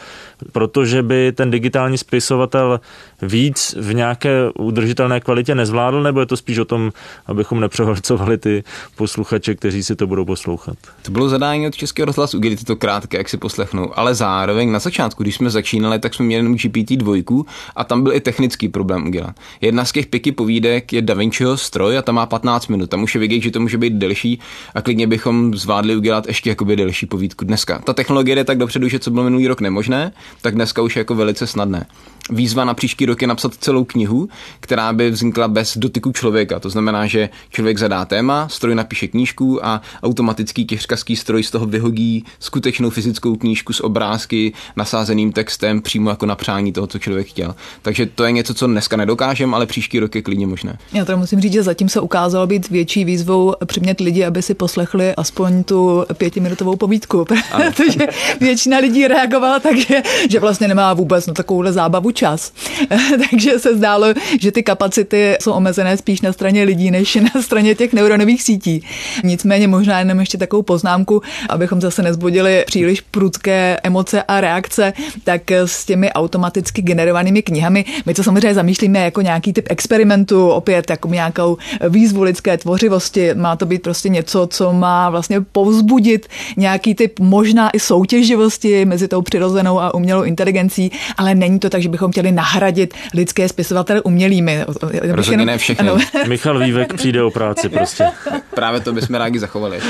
proto, 0.52 0.84
že 0.84 1.02
by 1.02 1.32
ten 1.32 1.50
digitální 1.50 1.98
spisovatel 1.98 2.80
víc 3.22 3.76
v 3.80 3.94
nějaké 3.94 4.30
udržitelné 4.58 5.20
kvalitě 5.20 5.54
nezvládl, 5.54 6.02
nebo 6.02 6.20
je 6.20 6.26
to 6.26 6.36
spíš 6.36 6.58
o 6.58 6.64
tom, 6.64 6.92
abychom 7.26 7.60
nepřehlcovali 7.60 8.38
ty 8.38 8.64
posluchače, 8.96 9.54
kteří 9.54 9.82
si 9.82 9.96
to 9.96 10.06
budou 10.06 10.24
poslouchat? 10.24 10.76
To 11.02 11.10
bylo 11.10 11.28
zadání 11.28 11.66
od 11.66 11.74
Českého 11.74 12.06
rozhlasu 12.06 12.38
agility 12.44 12.64
to 12.64 12.76
krátké, 12.76 13.16
jak 13.16 13.28
si 13.28 13.36
poslechnou, 13.36 13.98
ale 13.98 14.14
zároveň 14.14 14.72
na 14.72 14.78
začátku, 14.78 15.22
když 15.22 15.34
jsme 15.34 15.50
začínali, 15.50 15.98
tak 15.98 16.14
jsme 16.14 16.24
měli 16.24 16.38
jenom 16.38 16.54
GPT-2 16.54 17.44
a 17.76 17.84
tam 17.84 18.02
byl 18.02 18.12
i 18.12 18.20
technický 18.20 18.68
problém 18.68 19.06
udělat. 19.06 19.36
Jedna 19.60 19.84
z 19.84 19.92
těch 19.92 20.06
piky 20.06 20.32
povídek 20.32 20.92
je 20.92 21.02
Da 21.02 21.14
Vinciho 21.14 21.56
stroj 21.56 21.98
a 21.98 22.02
tam 22.02 22.14
má 22.14 22.26
15 22.26 22.68
minut. 22.68 22.90
Tam 22.90 23.02
už 23.02 23.14
je 23.14 23.20
vidět, 23.20 23.40
že 23.40 23.50
to 23.50 23.60
může 23.60 23.78
být 23.78 23.92
delší 23.92 24.40
a 24.74 24.82
klidně 24.82 25.06
bychom 25.06 25.54
zvládli 25.54 25.96
udělat 25.96 26.26
ještě 26.26 26.50
jakoby 26.50 26.76
delší 26.76 27.06
povídku 27.06 27.44
dneska. 27.44 27.78
Ta 27.78 27.92
technologie 27.92 28.36
je 28.36 28.44
tak 28.44 28.58
dopředu, 28.58 28.88
že 28.88 28.98
co 28.98 29.10
bylo 29.10 29.24
minulý 29.24 29.48
rok 29.48 29.60
nemožné, 29.60 30.12
tak 30.42 30.54
dneska 30.54 30.82
už 30.82 30.96
je 30.96 31.00
jako 31.00 31.14
velice 31.14 31.46
snadné. 31.46 31.86
Výzva 32.30 32.64
na 32.64 32.74
příští 32.74 33.06
rok 33.06 33.22
je 33.22 33.28
napsat 33.28 33.54
celou 33.54 33.84
knihu, 33.84 34.28
která 34.60 34.92
by 34.92 35.10
vznikla 35.10 35.48
bez 35.48 35.78
dotyku 35.78 36.12
člověka. 36.12 36.60
To 36.60 36.70
znamená, 36.70 37.06
že 37.06 37.28
člověk 37.50 37.78
zadá 37.78 38.04
téma, 38.04 38.48
stroj 38.48 38.74
napíše 38.74 39.08
knížku 39.08 39.66
a 39.66 39.82
automatický 40.02 40.64
těžkařský 40.64 41.16
stroj 41.16 41.42
z 41.42 41.50
toho 41.50 41.66
vyhodí 41.66 42.24
skutečnou 42.38 42.90
fyzickou 42.90 43.36
knížku 43.36 43.72
s 43.72 43.84
obrázky, 43.84 44.52
nasázeným 44.76 45.32
textem 45.32 45.82
přímo 45.82 46.10
jako 46.10 46.26
na 46.26 46.34
přání 46.34 46.72
toho, 46.72 46.86
co 46.86 46.98
člověk 46.98 47.26
chtěl. 47.26 47.54
Takže 47.82 48.06
to 48.06 48.24
je 48.24 48.32
něco, 48.32 48.54
co 48.54 48.66
dneska 48.66 48.96
nedokážeme, 48.96 49.56
ale 49.56 49.66
příští 49.66 49.98
rok 49.98 50.14
je 50.14 50.22
klidně 50.22 50.46
možné. 50.46 50.78
Já 50.92 51.04
to 51.04 51.16
musím 51.16 51.40
říct, 51.40 51.52
že 51.52 51.62
zatím 51.62 51.88
se 51.88 52.00
ukázalo 52.00 52.46
být 52.46 52.70
větší 52.70 53.04
výzvou 53.04 53.54
přimět 53.66 54.00
lidi, 54.00 54.24
aby 54.24 54.42
si 54.42 54.54
poslechli 54.54 55.14
aspoň 55.14 55.64
tu 55.64 56.04
pětiminutovou 56.16 56.76
povídku, 56.76 57.24
protože 57.56 58.00
většina 58.40 58.78
lidí 58.78 59.08
reagovala 59.08 59.60
tak, 59.60 59.76
že, 59.76 60.02
že 60.30 60.40
vlastně 60.40 60.68
nemá 60.68 60.94
vůbec 60.94 61.26
na 61.26 61.34
takovouhle 61.34 61.72
zábavu 61.72 62.13
čas. 62.14 62.52
Takže 63.30 63.58
se 63.58 63.76
zdálo, 63.76 64.06
že 64.40 64.52
ty 64.52 64.62
kapacity 64.62 65.36
jsou 65.40 65.52
omezené 65.52 65.96
spíš 65.96 66.20
na 66.20 66.32
straně 66.32 66.62
lidí, 66.62 66.90
než 66.90 67.14
na 67.14 67.42
straně 67.42 67.74
těch 67.74 67.92
neuronových 67.92 68.42
sítí. 68.42 68.82
Nicméně 69.24 69.68
možná 69.68 69.98
jenom 69.98 70.20
ještě 70.20 70.38
takovou 70.38 70.62
poznámku, 70.62 71.22
abychom 71.48 71.80
zase 71.80 72.02
nezbudili 72.02 72.64
příliš 72.66 73.00
prudké 73.00 73.78
emoce 73.82 74.22
a 74.22 74.40
reakce, 74.40 74.92
tak 75.24 75.50
s 75.50 75.84
těmi 75.84 76.12
automaticky 76.12 76.82
generovanými 76.82 77.42
knihami, 77.42 77.84
my 78.06 78.14
to 78.14 78.22
samozřejmě 78.22 78.54
zamýšlíme 78.54 78.98
jako 78.98 79.20
nějaký 79.20 79.52
typ 79.52 79.66
experimentu, 79.70 80.48
opět 80.48 80.90
jako 80.90 81.08
nějakou 81.08 81.56
výzvu 81.88 82.22
lidské 82.22 82.58
tvořivosti. 82.58 83.34
Má 83.34 83.56
to 83.56 83.66
být 83.66 83.82
prostě 83.82 84.08
něco, 84.08 84.46
co 84.46 84.72
má 84.72 85.10
vlastně 85.10 85.40
povzbudit 85.40 86.26
nějaký 86.56 86.94
typ 86.94 87.20
možná 87.20 87.70
i 87.70 87.80
soutěživosti 87.80 88.84
mezi 88.84 89.08
tou 89.08 89.22
přirozenou 89.22 89.80
a 89.80 89.94
umělou 89.94 90.22
inteligencí, 90.22 90.90
ale 91.16 91.34
není 91.34 91.58
to 91.58 91.70
tak, 91.70 91.82
že 91.82 91.88
bychom 91.88 92.03
chtěli 92.10 92.32
nahradit 92.32 92.94
lidské 93.14 93.48
spisovatele 93.48 94.00
umělými. 94.00 94.64
Rozhodně 95.02 95.46
ne 95.46 95.58
všechny. 95.58 95.88
Ano. 95.88 96.00
Michal 96.28 96.58
Vývek 96.58 96.94
přijde 96.94 97.22
o 97.22 97.30
práci 97.30 97.68
prostě. 97.68 98.06
Právě 98.54 98.80
to 98.80 98.92
bychom 98.92 99.16
rádi 99.16 99.38
zachovali. 99.38 99.80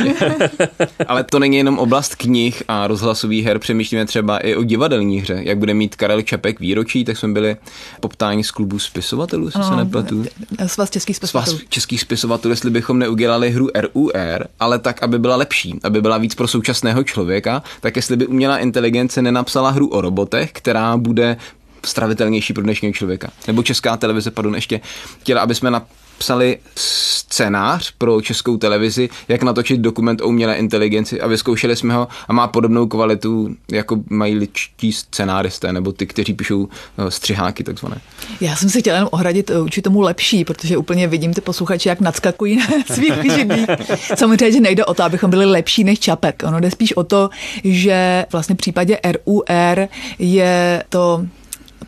Ale 1.09 1.24
to 1.24 1.38
není 1.38 1.57
jenom 1.57 1.79
oblast 1.79 2.14
knih 2.14 2.62
a 2.68 2.87
rozhlasových 2.87 3.44
her, 3.44 3.59
přemýšlíme 3.59 4.07
třeba 4.07 4.38
i 4.38 4.57
o 4.57 4.64
divadelní 4.64 5.20
hře. 5.20 5.38
Jak 5.40 5.59
bude 5.59 5.74
mít 5.74 5.96
Karel 5.96 6.22
Čapek 6.22 6.61
výročí, 6.61 7.05
tak 7.05 7.16
jsme 7.16 7.33
byli 7.33 7.57
poptáni 8.00 8.44
z 8.44 8.50
klubu 8.50 8.79
spisovatelů, 8.79 9.46
jestli 9.46 9.64
se 9.64 9.77
nepletu. 9.77 10.24
Svaz 10.66 10.90
českých 10.90 11.16
spisovatelů. 11.16 11.57
Svaz 11.57 11.68
českých 11.68 12.00
spisovatelů, 12.00 12.53
jestli 12.53 12.70
bychom 12.70 12.98
neudělali 12.98 13.50
hru 13.50 13.68
RUR, 13.74 14.46
ale 14.61 14.79
tak, 14.79 15.03
aby 15.03 15.18
byla 15.18 15.37
lepší, 15.37 15.81
aby 15.83 16.03
byla 16.03 16.18
víc 16.18 16.35
pro 16.35 16.48
současného 16.48 17.05
člověka, 17.05 17.62
tak 17.81 17.96
jestli 17.96 18.16
by 18.16 18.27
umělá 18.27 18.59
inteligence 18.59 19.22
nenapsala 19.22 19.70
hru 19.70 19.88
o 19.88 20.00
robotech, 20.00 20.53
která 20.53 20.96
bude 20.96 21.37
stravitelnější 21.84 22.52
pro 22.52 22.62
dnešního 22.62 22.92
člověka. 22.92 23.30
Nebo 23.46 23.62
česká 23.62 23.96
televize, 23.96 24.30
pardon, 24.30 24.54
ještě 24.54 24.80
chtěla, 25.20 25.42
aby 25.42 25.54
jsme 25.54 25.70
na 25.70 25.86
psali 26.18 26.58
scénář 26.76 27.90
pro 27.98 28.20
českou 28.20 28.56
televizi, 28.56 29.08
jak 29.28 29.42
natočit 29.42 29.80
dokument 29.80 30.20
o 30.20 30.28
umělé 30.28 30.56
inteligenci 30.56 31.20
a 31.20 31.26
vyzkoušeli 31.26 31.76
jsme 31.76 31.94
ho 31.94 32.08
a 32.28 32.32
má 32.32 32.48
podobnou 32.48 32.86
kvalitu, 32.86 33.56
jako 33.70 34.00
mají 34.10 34.34
ličtí 34.34 34.92
scénáristé 34.92 35.72
nebo 35.72 35.92
ty, 35.92 36.06
kteří 36.06 36.34
píšou 36.34 36.68
eh, 36.98 37.10
střiháky 37.10 37.64
takzvané. 37.64 38.00
Já 38.40 38.56
jsem 38.56 38.70
si 38.70 38.80
chtěla 38.80 38.96
jenom 38.96 39.08
ohradit 39.12 39.50
určitě 39.50 39.82
tomu 39.82 40.00
lepší, 40.00 40.44
protože 40.44 40.76
úplně 40.76 41.08
vidím 41.08 41.34
ty 41.34 41.40
posluchače, 41.40 41.88
jak 41.88 42.00
nadskakují 42.00 42.56
na 42.88 42.94
svých 42.94 43.32
židlích. 43.36 43.66
Samozřejmě, 44.14 44.52
že 44.52 44.60
nejde 44.60 44.84
o 44.84 44.94
to, 44.94 45.02
abychom 45.02 45.30
byli 45.30 45.44
lepší 45.44 45.84
než 45.84 45.98
Čapek. 45.98 46.42
Ono 46.46 46.60
jde 46.60 46.70
spíš 46.70 46.96
o 46.96 47.04
to, 47.04 47.30
že 47.64 48.26
vlastně 48.32 48.54
v 48.54 48.58
případě 48.58 48.98
RUR 49.04 49.88
je 50.18 50.84
to 50.88 51.26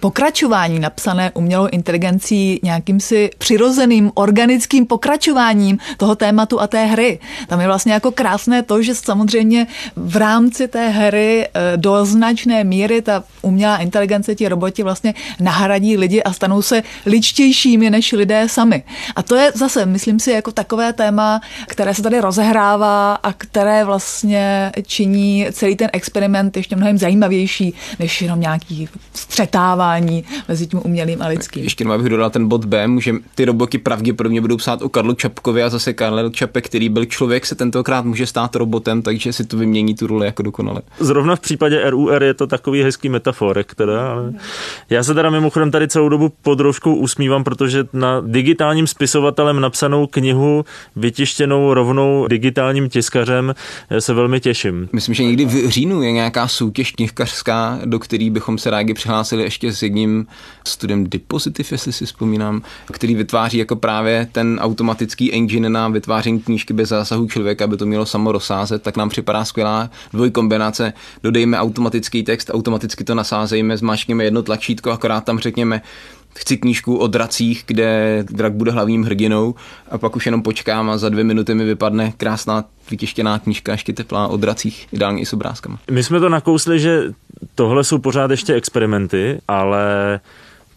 pokračování 0.01 0.79
napsané 0.79 1.31
umělou 1.35 1.67
inteligencí 1.67 2.61
nějakým 2.63 3.01
si 3.01 3.31
přirozeným 3.39 4.11
organickým 4.15 4.87
pokračováním 4.87 5.79
toho 5.97 6.17
tématu 6.17 6.61
a 6.61 6.67
té 6.67 6.85
hry. 6.85 7.19
Tam 7.49 7.61
je 7.61 7.67
vlastně 7.67 7.93
jako 7.93 8.11
krásné 8.11 8.63
to, 8.63 8.83
že 8.83 8.95
samozřejmě 8.95 9.67
v 9.97 10.17
rámci 10.17 10.69
té 10.69 10.89
hry 10.89 11.49
eh, 11.49 11.77
do 11.77 12.05
značné 12.05 12.65
míry 12.65 13.03
ta 13.03 13.25
umělá 13.43 13.77
inteligence, 13.77 14.35
ti 14.35 14.49
roboti 14.49 14.83
vlastně 14.83 15.15
nahradí 15.41 15.97
lidi 15.97 16.23
a 16.23 16.33
stanou 16.33 16.63
se 16.63 16.83
ličtějšími 17.07 17.91
než 17.91 18.13
lidé 18.13 18.49
sami. 18.49 18.83
A 19.17 19.23
to 19.23 19.35
je 19.35 19.53
zase, 19.55 19.87
myslím 19.87 20.21
si, 20.21 20.31
jako 20.31 20.53
takové 20.53 20.93
téma, 20.93 21.41
které 21.67 21.95
se 21.95 22.03
tady 22.03 22.21
rozehrává 22.21 23.15
a 23.15 23.33
které 23.33 23.85
vlastně 23.85 24.73
činí 24.87 25.47
celý 25.53 25.77
ten 25.77 25.91
experiment 25.93 26.57
ještě 26.57 26.77
mnohem 26.77 26.99
zajímavější, 26.99 27.75
než 27.99 28.23
jenom 28.23 28.41
nějaký 28.41 28.89
střetávání 29.15 29.86
rozlišování 29.87 30.25
mezi 30.49 30.67
tím 30.67 30.81
umělým 30.85 31.23
a 31.23 31.27
lidským. 31.27 31.65
Ještě 31.65 31.83
jenom 31.83 31.95
abych 31.95 32.09
dodal 32.09 32.31
ten 32.31 32.49
bod 32.49 32.65
B, 32.65 32.89
že 32.99 33.15
ty 33.35 33.45
roboty 33.45 33.79
pravděpodobně 33.79 34.41
budou 34.41 34.57
psát 34.57 34.83
o 34.83 34.89
Karlu 34.89 35.15
Čapkovi 35.15 35.63
a 35.63 35.69
zase 35.69 35.93
Karel 35.93 36.31
Čapek, 36.31 36.67
který 36.67 36.89
byl 36.89 37.05
člověk, 37.05 37.47
se 37.47 37.55
tentokrát 37.55 38.05
může 38.05 38.27
stát 38.27 38.57
robotem, 38.57 39.03
takže 39.03 39.33
si 39.33 39.45
to 39.45 39.57
vymění 39.57 39.95
tu 39.95 40.07
roli 40.07 40.27
jako 40.27 40.43
dokonale. 40.43 40.83
Zrovna 41.01 41.37
v 41.37 41.41
případě 41.41 41.91
RUR 41.91 42.23
je 42.23 42.35
to 42.35 42.47
takový 42.47 42.83
hezký 42.83 43.09
metaforek, 43.09 43.75
teda, 43.75 44.13
ale 44.13 44.33
já 44.91 45.03
se 45.03 45.15
teda 45.15 45.31
mimochodem 45.31 45.71
tady 45.71 45.89
celou 45.89 46.09
dobu 46.09 46.33
pod 46.43 46.61
rouškou 46.61 46.95
usmívám, 46.95 47.45
protože 47.45 47.85
na 47.93 48.21
digitálním 48.21 48.87
spisovatelem 48.87 49.61
napsanou 49.61 50.07
knihu 50.07 50.65
vytištěnou 50.97 51.75
rovnou 51.75 52.27
digitálním 52.29 52.89
tiskařem 52.89 53.55
se 53.99 54.15
velmi 54.15 54.41
těším. 54.41 54.89
Myslím, 54.93 55.15
že 55.15 55.25
někdy 55.25 55.45
v 55.45 55.69
říjnu 55.69 56.03
je 56.03 56.13
nějaká 56.13 56.49
soutěž 56.49 56.93
knihkařská, 56.93 57.79
do 57.85 57.99
které 57.99 58.31
bychom 58.31 58.59
se 58.59 58.71
rádi 58.71 58.95
přihlásili 58.95 59.43
ještě 59.43 59.73
s 59.77 59.83
jedním 59.83 60.27
studiem 60.67 61.11
Dipositiv, 61.11 61.73
jestli 61.73 61.93
si 61.93 62.07
vzpomínám, 62.07 62.63
který 62.93 63.15
vytváří 63.15 63.59
jako 63.59 63.77
právě 63.77 64.29
ten 64.33 64.59
automatický 64.63 65.35
engine 65.35 65.69
na 65.69 65.89
vytváření 65.89 66.41
knížky 66.41 66.73
bez 66.73 66.89
zásahu 66.89 67.29
člověka, 67.29 67.65
aby 67.65 67.77
to 67.77 67.87
mělo 67.87 68.07
samo 68.07 68.33
rozsázet, 68.33 68.83
tak 68.83 68.97
nám 68.97 69.09
připadá 69.09 69.45
skvělá 69.45 69.91
dvojkombinace. 70.13 70.93
Dodejme 71.23 71.59
automatický 71.59 72.23
text, 72.23 72.51
automaticky 72.53 73.05
to 73.05 73.15
nasázejme, 73.15 73.77
zmáčkněme 73.77 74.25
jedno 74.25 74.43
tlačítko, 74.43 74.91
akorát 74.91 75.25
tam 75.25 75.39
řekněme 75.39 75.83
chci 76.37 76.57
knížku 76.57 76.97
o 76.97 77.07
dracích, 77.07 77.65
kde 77.67 78.25
drak 78.31 78.53
bude 78.53 78.71
hlavním 78.71 79.03
hrdinou 79.03 79.55
a 79.91 79.99
pak 79.99 80.17
už 80.17 80.27
jenom 80.27 80.43
počkám 80.43 80.91
a 80.91 80.99
za 80.99 81.09
dvě 81.09 81.25
minuty 81.25 81.55
mi 81.55 81.65
vypadne 81.65 82.13
krásná 82.17 82.65
vytištěná 82.91 83.39
knížka, 83.39 83.73
ještě 83.73 83.93
teplá 83.93 84.29
o 84.29 84.37
dracích, 84.37 84.89
ideálně 84.93 85.23
i 85.23 85.27
s 85.27 85.33
obrázkama. 85.33 85.79
My 85.91 86.03
jsme 86.03 86.21
to 86.21 86.29
nakousli, 86.29 86.81
že 86.81 87.03
tohle 87.55 87.85
jsou 87.85 87.99
pořád 87.99 88.31
ještě 88.31 88.55
experimenty, 88.55 89.39
ale 89.49 90.21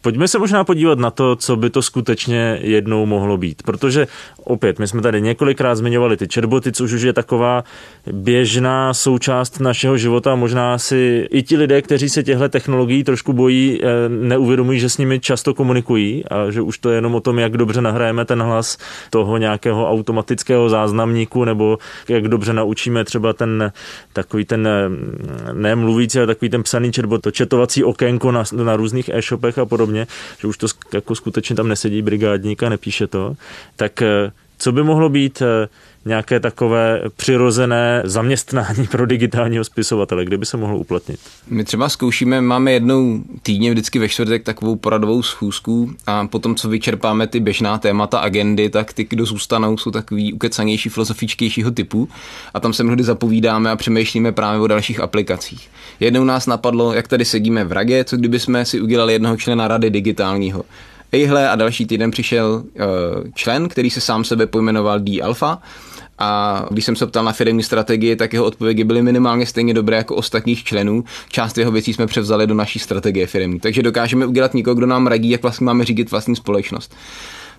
Pojďme 0.02 0.28
se 0.28 0.40
možná 0.40 0.64
podívat 0.64 1.00
na 1.00 1.12
to, 1.12 1.36
co 1.36 1.56
by 1.56 1.70
to 1.70 1.82
skutečně 1.82 2.60
jednou 2.62 3.06
mohlo 3.06 3.38
být, 3.38 3.64
protože 3.64 4.08
opět, 4.44 4.80
my 4.80 4.88
jsme 4.88 5.02
tady 5.02 5.22
několikrát 5.22 5.76
zmiňovali 5.76 6.18
ty 6.18 6.28
chatboty, 6.34 6.72
což 6.72 6.94
už 6.94 7.02
je 7.02 7.14
taková 7.14 7.64
běžná 8.12 8.94
součást 8.94 9.60
našeho 9.60 9.98
života. 9.98 10.36
Možná 10.36 10.78
si 10.78 11.28
i 11.32 11.44
ti 11.44 11.58
lidé, 11.58 11.82
kteří 11.82 12.10
se 12.10 12.24
těchto 12.24 12.50
technologií 12.50 13.04
trošku 13.04 13.34
bojí, 13.34 13.80
eh, 13.82 14.10
neuvědomují, 14.10 14.80
že 14.80 14.90
s 14.90 14.98
nimi 14.98 15.20
často 15.20 15.54
komunikují 15.54 16.26
a 16.26 16.52
že 16.52 16.62
už 16.62 16.78
to 16.78 16.90
je 16.90 16.98
jenom 16.98 17.16
o 17.16 17.22
tom, 17.22 17.40
jak 17.40 17.58
dobře 17.58 17.82
nahrajeme 17.82 18.26
ten 18.26 18.42
hlas 18.42 18.78
toho 19.10 19.38
nějakého 19.38 19.90
automatického 19.90 20.70
záznamníku 20.70 21.46
nebo 21.46 21.78
jak 22.08 22.28
dobře 22.28 22.54
naučíme 22.54 23.04
třeba 23.04 23.34
ten 23.34 23.72
takový 24.14 24.46
ten 24.46 24.68
eh, 24.68 24.90
ne 25.54 25.76
mluvící, 25.76 26.18
ale 26.18 26.28
takový 26.28 26.50
ten 26.50 26.64
psaný 26.64 26.92
chatbot, 26.96 27.22
to 27.22 27.32
četovací 27.32 27.84
okénko 27.84 28.32
na, 28.32 28.44
na 28.64 28.76
různých 28.76 29.10
e-shopech 29.10 29.58
a 29.58 29.66
podobně, 29.66 29.88
že 30.39 30.47
už 30.47 30.58
to 30.58 30.67
jako 30.93 31.15
skutečně 31.15 31.56
tam 31.56 31.67
nesedí 31.67 32.02
brigádník 32.02 32.63
a 32.63 32.69
nepíše 32.69 33.08
to, 33.08 33.36
tak 33.75 34.02
eh, 34.02 34.32
co 34.60 34.72
by 34.72 34.84
mohlo 34.84 35.10
být 35.10 35.41
eh, 35.41 35.67
nějaké 36.06 36.39
takové 36.39 37.02
přirozené 37.15 38.02
zaměstnání 38.06 38.88
pro 38.91 39.06
digitálního 39.06 39.63
spisovatele, 39.63 40.26
kde 40.26 40.38
by 40.38 40.45
se 40.45 40.58
mohlo 40.58 40.78
uplatnit? 40.78 41.19
My 41.48 41.63
třeba 41.63 41.89
zkoušíme, 41.89 42.41
máme 42.41 42.72
jednou 42.72 43.24
týdně 43.43 43.72
vždycky 43.72 44.00
ve 44.00 44.10
čtvrtek 44.10 44.43
takovou 44.43 44.76
poradovou 44.76 45.24
schůzku 45.24 45.93
a 46.08 46.28
potom, 46.28 46.56
co 46.56 46.69
vyčerpáme 46.69 47.28
ty 47.28 47.39
běžná 47.39 47.78
témata 47.78 48.19
agendy, 48.19 48.69
tak 48.69 48.93
ty, 48.93 49.08
kdo 49.10 49.26
zůstanou, 49.26 49.78
jsou 49.78 49.91
takový 49.91 50.34
ukecanější, 50.34 50.89
filozofičtějšího 50.89 51.72
typu 51.72 52.10
a 52.54 52.60
tam 52.60 52.74
se 52.74 52.84
mnohdy 52.84 53.04
zapovídáme 53.04 53.72
a 53.72 53.76
přemýšlíme 53.76 54.32
právě 54.32 54.60
o 54.60 54.67
dalších 54.67 55.00
aplikacích. 55.00 55.69
Jednou 56.00 56.24
nás 56.24 56.48
napadlo, 56.48 56.93
jak 56.93 57.08
tady 57.08 57.26
sedíme 57.26 57.63
v 57.63 57.72
radě, 57.72 58.04
co 58.04 58.17
kdyby 58.17 58.39
jsme 58.39 58.65
si 58.65 58.82
udělali 58.82 59.13
jednoho 59.13 59.38
člena 59.38 59.67
rady 59.67 59.89
digitálního. 59.89 60.63
Ejhle 61.12 61.50
a 61.50 61.56
další 61.56 61.86
týden 61.86 62.12
přišel 62.12 62.63
uh, 62.76 62.84
člen, 63.36 63.69
který 63.69 63.89
se 63.89 64.02
sám 64.02 64.24
sebe 64.24 64.45
pojmenoval 64.48 65.00
D 65.00 65.22
Alpha 65.22 65.62
A 66.19 66.65
když 66.72 66.86
jsem 66.86 66.95
se 66.95 67.08
ptal 67.08 67.24
na 67.24 67.32
firmní 67.32 67.63
strategii, 67.63 68.15
tak 68.15 68.34
jeho 68.34 68.45
odpovědi 68.45 68.84
byly 68.84 69.02
minimálně 69.02 69.45
stejně 69.45 69.74
dobré 69.74 69.98
jako 69.98 70.15
ostatních 70.15 70.63
členů. 70.63 71.04
Část 71.30 71.58
jeho 71.58 71.72
věcí 71.72 71.93
jsme 71.93 72.08
převzali 72.08 72.48
do 72.48 72.54
naší 72.54 72.80
strategie 72.80 73.28
firmy. 73.28 73.60
Takže 73.60 73.84
dokážeme 73.84 74.26
udělat 74.26 74.54
někoho, 74.54 74.76
kdo 74.76 74.86
nám 74.86 75.08
radí, 75.08 75.30
jak 75.30 75.41
vlastně 75.41 75.65
máme 75.65 75.86
řídit 75.86 76.12
vlastní 76.12 76.36
společnost. 76.36 76.95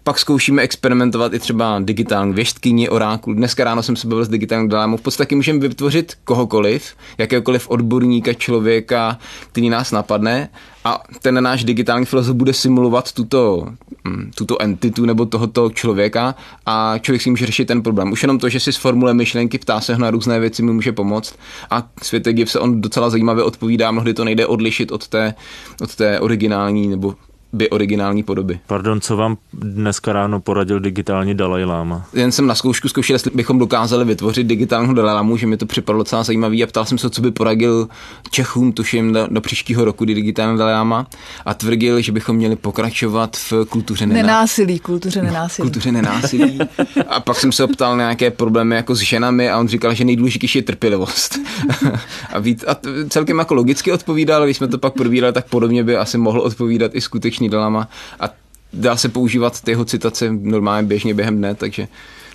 Pak 0.05 0.19
zkoušíme 0.19 0.63
experimentovat 0.63 1.35
i 1.35 1.39
třeba 1.39 1.81
digitální 1.85 2.33
věštkyni, 2.33 2.89
orákul. 2.89 3.35
Dneska 3.35 3.65
ráno 3.65 3.83
jsem 3.83 3.97
se 3.97 4.09
bavil 4.09 4.25
s 4.25 4.29
digitálním 4.29 4.69
dalámou. 4.69 4.97
V 4.97 5.01
podstatě 5.01 5.37
můžeme 5.37 5.59
vytvořit 5.59 6.15
kohokoliv, 6.25 6.95
jakéhokoliv 7.19 7.71
odborníka, 7.71 8.33
člověka, 8.33 9.19
který 9.53 9.71
nás 9.71 9.93
napadne 9.93 10.49
a 10.85 11.03
ten 11.23 11.43
náš 11.43 11.65
digitální 11.65 12.07
filozof 12.07 12.37
bude 12.37 12.53
simulovat 12.53 13.13
tuto, 13.13 13.67
mm, 14.05 14.31
tuto 14.35 14.63
entitu 14.63 15.05
nebo 15.05 15.27
tohoto 15.27 15.71
člověka 15.71 16.35
a 16.67 16.99
člověk 16.99 17.23
si 17.23 17.31
může 17.31 17.47
řešit 17.47 17.65
ten 17.65 17.83
problém. 17.83 18.13
Už 18.13 18.23
jenom 18.23 18.39
to, 18.39 18.49
že 18.49 18.61
si 18.61 18.73
sformuluje 18.73 19.15
myšlenky, 19.15 19.59
ptá 19.59 19.81
se 19.81 19.99
na 19.99 20.11
různé 20.11 20.41
věci, 20.41 20.63
mi 20.63 20.73
může 20.73 20.93
pomoct 20.93 21.35
a 21.71 21.89
světek 22.03 22.49
se 22.49 22.61
on 22.61 22.81
docela 22.81 23.11
zajímavě 23.11 23.45
odpovídá, 23.45 23.91
mnohdy 23.91 24.15
to 24.15 24.25
nejde 24.25 24.47
odlišit 24.47 24.93
od 24.93 25.09
té, 25.09 25.35
od 25.81 25.95
té 25.97 26.21
originální 26.21 26.89
nebo 26.89 27.15
by 27.53 27.71
originální 27.71 28.23
podoby. 28.23 28.61
Pardon, 28.67 29.01
co 29.01 29.17
vám 29.17 29.37
dneska 29.53 30.13
ráno 30.13 30.41
poradil 30.41 30.81
digitální 30.81 31.35
Dalai 31.35 31.65
Lama? 31.65 32.07
Jen 32.13 32.33
jsem 32.33 32.47
na 32.47 32.55
zkoušku 32.55 32.89
zkoušel, 32.89 33.15
jestli 33.15 33.31
bychom 33.35 33.59
dokázali 33.59 34.05
vytvořit 34.05 34.47
digitálního 34.47 34.95
Dalai 34.95 35.15
Lamu, 35.15 35.37
že 35.37 35.47
mi 35.47 35.57
to 35.57 35.67
připadlo 35.67 36.01
docela 36.01 36.23
zajímavý 36.23 36.65
a 36.65 36.67
ptal 36.67 36.85
jsem 36.85 36.99
se, 36.99 37.11
co 37.11 37.23
by 37.23 37.31
poradil 37.31 37.89
Čechům, 38.31 38.73
tuším, 38.73 39.13
do, 39.13 39.27
do 39.31 39.41
příštího 39.41 39.85
roku 39.85 40.05
digitální 40.05 40.59
Dalai 40.59 40.75
Lama 40.75 41.07
a 41.45 41.55
tvrdil, 41.55 42.01
že 42.01 42.13
bychom 42.13 42.37
měli 42.37 42.57
pokračovat 42.57 43.37
v 43.37 43.53
kultuře 43.69 44.07
nenásilí. 44.07 44.27
Nenásilí, 44.27 44.79
kultuře 44.79 45.23
nenásilí. 45.23 45.65
Kultuře 45.65 45.93
nenásilí. 45.93 46.59
a 47.09 47.21
pak 47.21 47.37
jsem 47.37 47.53
se 47.53 47.65
optal 47.65 47.97
na 47.97 48.03
nějaké 48.03 48.31
problémy 48.31 48.77
jako 48.77 48.95
s 48.95 48.99
ženami 48.99 49.51
a 49.51 49.59
on 49.59 49.69
říkal, 49.69 49.95
že 49.95 50.05
nejdůležitější 50.05 50.59
je 50.59 50.63
trpělivost. 50.63 51.39
a, 52.33 52.39
víc, 52.39 52.65
a 52.69 52.77
celkem 53.09 53.39
jako 53.39 53.55
logicky 53.55 53.93
odpovídal, 53.93 54.45
když 54.45 54.57
jsme 54.57 54.69
to 54.69 54.79
pak 54.79 54.95
probírali, 54.95 55.33
tak 55.33 55.49
podobně 55.49 55.85
by 55.85 55.97
asi 55.97 56.19
mohl 56.19 56.41
odpovídat 56.41 56.91
i 56.95 57.01
skutečně 57.01 57.40
dilema 57.49 57.89
a 58.21 58.29
dá 58.73 58.97
se 58.97 59.09
používat 59.09 59.61
ty 59.61 59.71
jeho 59.71 59.85
citace 59.85 60.33
normálně 60.33 60.89
běžně 60.89 61.15
během 61.15 61.37
dne, 61.37 61.55
takže 61.55 61.89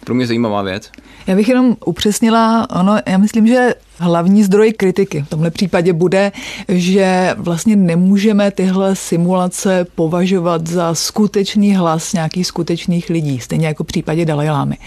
pro 0.03 0.15
mě 0.15 0.27
zajímavá 0.27 0.61
věc. 0.61 0.91
Já 1.27 1.35
bych 1.35 1.49
jenom 1.49 1.77
upřesnila, 1.85 2.69
ono, 2.69 2.97
já 3.07 3.17
myslím, 3.17 3.47
že 3.47 3.73
hlavní 3.97 4.43
zdroj 4.43 4.73
kritiky 4.73 5.21
v 5.21 5.29
tomhle 5.29 5.51
případě 5.51 5.93
bude, 5.93 6.31
že 6.67 7.35
vlastně 7.37 7.75
nemůžeme 7.75 8.51
tyhle 8.51 8.95
simulace 8.95 9.85
považovat 9.95 10.67
za 10.67 10.95
skutečný 10.95 11.75
hlas 11.75 12.13
nějakých 12.13 12.47
skutečných 12.47 13.09
lidí, 13.09 13.39
stejně 13.39 13.67
jako 13.67 13.83
v 13.83 13.87
případě 13.87 14.25
Dalajlámy. 14.25 14.77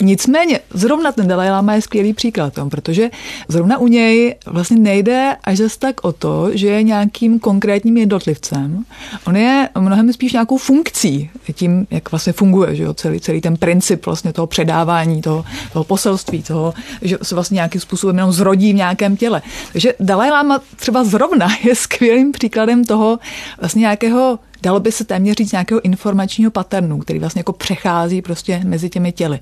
Nicméně, 0.00 0.60
zrovna 0.74 1.12
ten 1.12 1.28
Dalajláma 1.28 1.74
je 1.74 1.82
skvělý 1.82 2.12
příklad 2.12 2.54
tom, 2.54 2.70
protože 2.70 3.10
zrovna 3.48 3.78
u 3.78 3.86
něj 3.86 4.34
vlastně 4.46 4.76
nejde 4.76 5.36
až 5.44 5.58
zase 5.58 5.78
tak 5.78 6.04
o 6.04 6.12
to, 6.12 6.50
že 6.52 6.66
je 6.66 6.82
nějakým 6.82 7.40
konkrétním 7.40 7.96
jednotlivcem. 7.96 8.84
On 9.26 9.36
je 9.36 9.68
mnohem 9.78 10.12
spíš 10.12 10.32
nějakou 10.32 10.56
funkcí, 10.56 11.30
tím, 11.52 11.86
jak 11.90 12.10
vlastně 12.10 12.32
funguje, 12.32 12.76
že 12.76 12.82
jo, 12.82 12.94
celý, 12.94 13.20
celý 13.20 13.40
ten 13.40 13.56
princip 13.56 14.06
vlastně 14.06 14.32
toho 14.32 14.46
předávání, 14.46 15.22
toho, 15.22 15.44
toho 15.72 15.84
poselství, 15.84 16.42
toho, 16.42 16.74
že 17.02 17.18
se 17.22 17.34
vlastně 17.34 17.54
nějakým 17.54 17.80
způsobem 17.80 18.16
jenom 18.16 18.32
zrodí 18.32 18.51
rodí 18.52 18.72
v 18.72 18.76
nějakém 18.76 19.16
těle. 19.16 19.42
Takže 19.72 19.94
Dalai 20.00 20.30
Lama 20.30 20.60
třeba 20.76 21.04
zrovna 21.04 21.48
je 21.64 21.74
skvělým 21.74 22.32
příkladem 22.32 22.84
toho 22.84 23.18
vlastně 23.60 23.80
nějakého 23.80 24.38
dalo 24.62 24.80
by 24.80 24.92
se 24.92 25.04
téměř 25.04 25.36
říct 25.36 25.52
nějakého 25.52 25.80
informačního 25.80 26.50
paternu, 26.50 26.98
který 26.98 27.18
vlastně 27.18 27.40
jako 27.40 27.52
přechází 27.52 28.22
prostě 28.22 28.60
mezi 28.64 28.90
těmi 28.90 29.12
těly. 29.12 29.40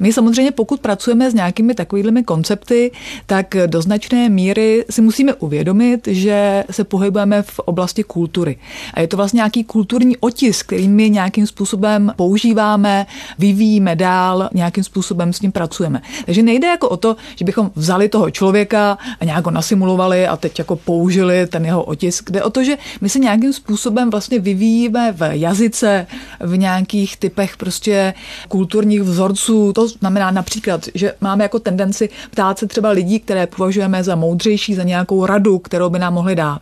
My 0.00 0.12
samozřejmě, 0.12 0.50
pokud 0.50 0.80
pracujeme 0.80 1.30
s 1.30 1.34
nějakými 1.34 1.74
takovými 1.74 2.24
koncepty, 2.24 2.90
tak 3.26 3.56
do 3.66 3.82
značné 3.82 4.28
míry 4.28 4.84
si 4.90 5.02
musíme 5.02 5.34
uvědomit, 5.34 6.08
že 6.10 6.64
se 6.70 6.84
pohybujeme 6.84 7.42
v 7.42 7.58
oblasti 7.58 8.04
kultury. 8.04 8.56
A 8.94 9.00
je 9.00 9.08
to 9.08 9.16
vlastně 9.16 9.38
nějaký 9.38 9.64
kulturní 9.64 10.16
otisk, 10.16 10.66
který 10.66 10.88
my 10.88 11.10
nějakým 11.10 11.46
způsobem 11.46 12.12
používáme, 12.16 13.06
vyvíjíme 13.38 13.96
dál, 13.96 14.48
nějakým 14.54 14.84
způsobem 14.84 15.32
s 15.32 15.40
ním 15.40 15.52
pracujeme. 15.52 16.02
Takže 16.26 16.42
nejde 16.42 16.66
jako 16.66 16.88
o 16.88 16.96
to, 16.96 17.16
že 17.36 17.44
bychom 17.44 17.70
vzali 17.74 18.08
toho 18.08 18.30
člověka 18.30 18.98
a 19.20 19.24
nějak 19.24 19.44
ho 19.44 19.50
nasimulovali 19.50 20.26
a 20.26 20.36
teď 20.36 20.58
jako 20.58 20.76
použili 20.76 21.46
ten 21.46 21.64
jeho 21.64 21.82
otisk. 21.82 22.30
Jde 22.30 22.42
o 22.42 22.50
to, 22.50 22.64
že 22.64 22.78
my 23.00 23.08
se 23.08 23.18
nějakým 23.18 23.52
způsobem 23.52 24.10
vlastně 24.10 24.38
vyvíjíme 24.38 24.59
vyvíjíme 24.60 25.12
v 25.12 25.30
jazyce, 25.32 26.06
v 26.40 26.56
nějakých 26.56 27.16
typech 27.16 27.56
prostě 27.56 28.14
kulturních 28.48 29.02
vzorců. 29.02 29.72
To 29.72 29.88
znamená 29.88 30.30
například, 30.30 30.88
že 30.94 31.12
máme 31.20 31.44
jako 31.44 31.58
tendenci 31.58 32.08
ptát 32.30 32.58
se 32.58 32.66
třeba 32.66 32.90
lidí, 32.90 33.20
které 33.20 33.46
považujeme 33.46 34.04
za 34.04 34.14
moudřejší, 34.14 34.74
za 34.74 34.82
nějakou 34.82 35.26
radu, 35.26 35.58
kterou 35.58 35.90
by 35.90 35.98
nám 35.98 36.14
mohli 36.14 36.36
dát. 36.36 36.60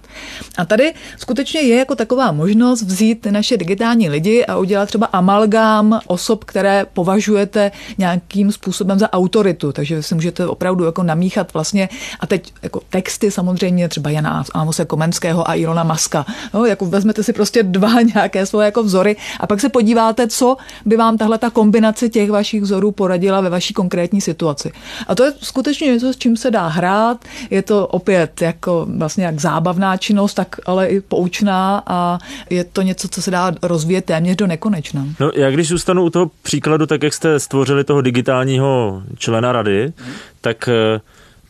A 0.58 0.64
tady 0.64 0.94
skutečně 1.16 1.60
je 1.60 1.76
jako 1.76 1.94
taková 1.94 2.32
možnost 2.32 2.82
vzít 2.82 3.26
naše 3.26 3.56
digitální 3.56 4.08
lidi 4.08 4.44
a 4.46 4.56
udělat 4.56 4.86
třeba 4.86 5.06
amalgám 5.06 6.00
osob, 6.06 6.44
které 6.44 6.86
považujete 6.92 7.70
nějakým 7.98 8.52
způsobem 8.52 8.98
za 8.98 9.12
autoritu. 9.12 9.72
Takže 9.72 10.02
si 10.02 10.14
můžete 10.14 10.46
opravdu 10.46 10.84
jako 10.84 11.02
namíchat 11.02 11.52
vlastně 11.52 11.88
a 12.20 12.26
teď 12.26 12.52
jako 12.62 12.80
texty 12.90 13.30
samozřejmě 13.30 13.88
třeba 13.88 14.10
Jana 14.10 14.44
Amose 14.54 14.84
Komenského 14.84 15.50
a 15.50 15.54
Ilona 15.54 15.82
Maska. 15.82 16.26
No, 16.54 16.64
jako 16.64 16.86
vezmete 16.86 17.22
si 17.22 17.32
prostě 17.32 17.62
dva 17.62 17.87
dva 17.88 18.02
nějaké 18.14 18.46
svoje 18.46 18.64
jako 18.64 18.82
vzory 18.82 19.16
a 19.40 19.46
pak 19.46 19.60
se 19.60 19.68
podíváte, 19.68 20.28
co 20.28 20.56
by 20.84 20.96
vám 20.96 21.18
tahle 21.18 21.38
ta 21.38 21.50
kombinace 21.50 22.08
těch 22.08 22.30
vašich 22.30 22.62
vzorů 22.62 22.92
poradila 22.92 23.40
ve 23.40 23.50
vaší 23.50 23.74
konkrétní 23.74 24.20
situaci. 24.20 24.72
A 25.08 25.14
to 25.14 25.24
je 25.24 25.32
skutečně 25.42 25.86
něco, 25.86 26.12
s 26.12 26.16
čím 26.16 26.36
se 26.36 26.50
dá 26.50 26.66
hrát. 26.66 27.24
Je 27.50 27.62
to 27.62 27.86
opět 27.86 28.42
jako 28.42 28.86
vlastně 28.96 29.24
jak 29.24 29.40
zábavná 29.40 29.96
činnost, 29.96 30.34
tak 30.34 30.56
ale 30.66 30.86
i 30.86 31.00
poučná 31.00 31.82
a 31.86 32.18
je 32.50 32.64
to 32.64 32.82
něco, 32.82 33.08
co 33.08 33.22
se 33.22 33.30
dá 33.30 33.52
rozvíjet 33.62 34.04
téměř 34.04 34.36
do 34.36 34.46
nekonečna. 34.46 35.06
No, 35.20 35.30
já 35.34 35.50
když 35.50 35.68
zůstanu 35.68 36.04
u 36.04 36.10
toho 36.10 36.30
příkladu, 36.42 36.86
tak 36.86 37.02
jak 37.02 37.14
jste 37.14 37.40
stvořili 37.40 37.84
toho 37.84 38.00
digitálního 38.00 39.02
člena 39.18 39.52
rady, 39.52 39.92
tak 40.40 40.68
eh, 40.68 41.00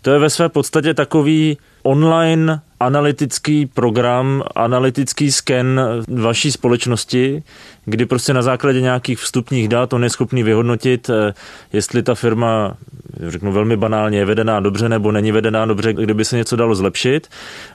to 0.02 0.10
je 0.10 0.18
ve 0.18 0.30
své 0.30 0.48
podstatě 0.48 0.94
takový 0.94 1.58
online 1.82 2.60
analytický 2.80 3.66
program, 3.66 4.42
analytický 4.54 5.32
sken 5.32 5.80
vaší 6.08 6.52
společnosti, 6.52 7.42
kdy 7.84 8.06
prostě 8.06 8.34
na 8.34 8.42
základě 8.42 8.80
nějakých 8.80 9.18
vstupních 9.18 9.68
dat 9.68 9.92
on 9.92 10.04
je 10.04 10.10
schopný 10.10 10.42
vyhodnotit, 10.42 11.10
eh, 11.10 11.34
jestli 11.72 12.02
ta 12.02 12.14
firma, 12.14 12.74
řeknu 13.26 13.52
velmi 13.52 13.76
banálně, 13.76 14.18
je 14.18 14.24
vedená 14.24 14.60
dobře 14.60 14.88
nebo 14.88 15.12
není 15.12 15.32
vedená 15.32 15.66
dobře, 15.66 15.92
kdyby 15.92 16.24
se 16.24 16.36
něco 16.36 16.56
dalo 16.56 16.74
zlepšit. 16.74 17.28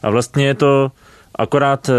A 0.04 0.10
vlastně 0.10 0.46
je 0.46 0.54
to 0.54 0.92
akorát 1.36 1.90
eh, 1.90 1.94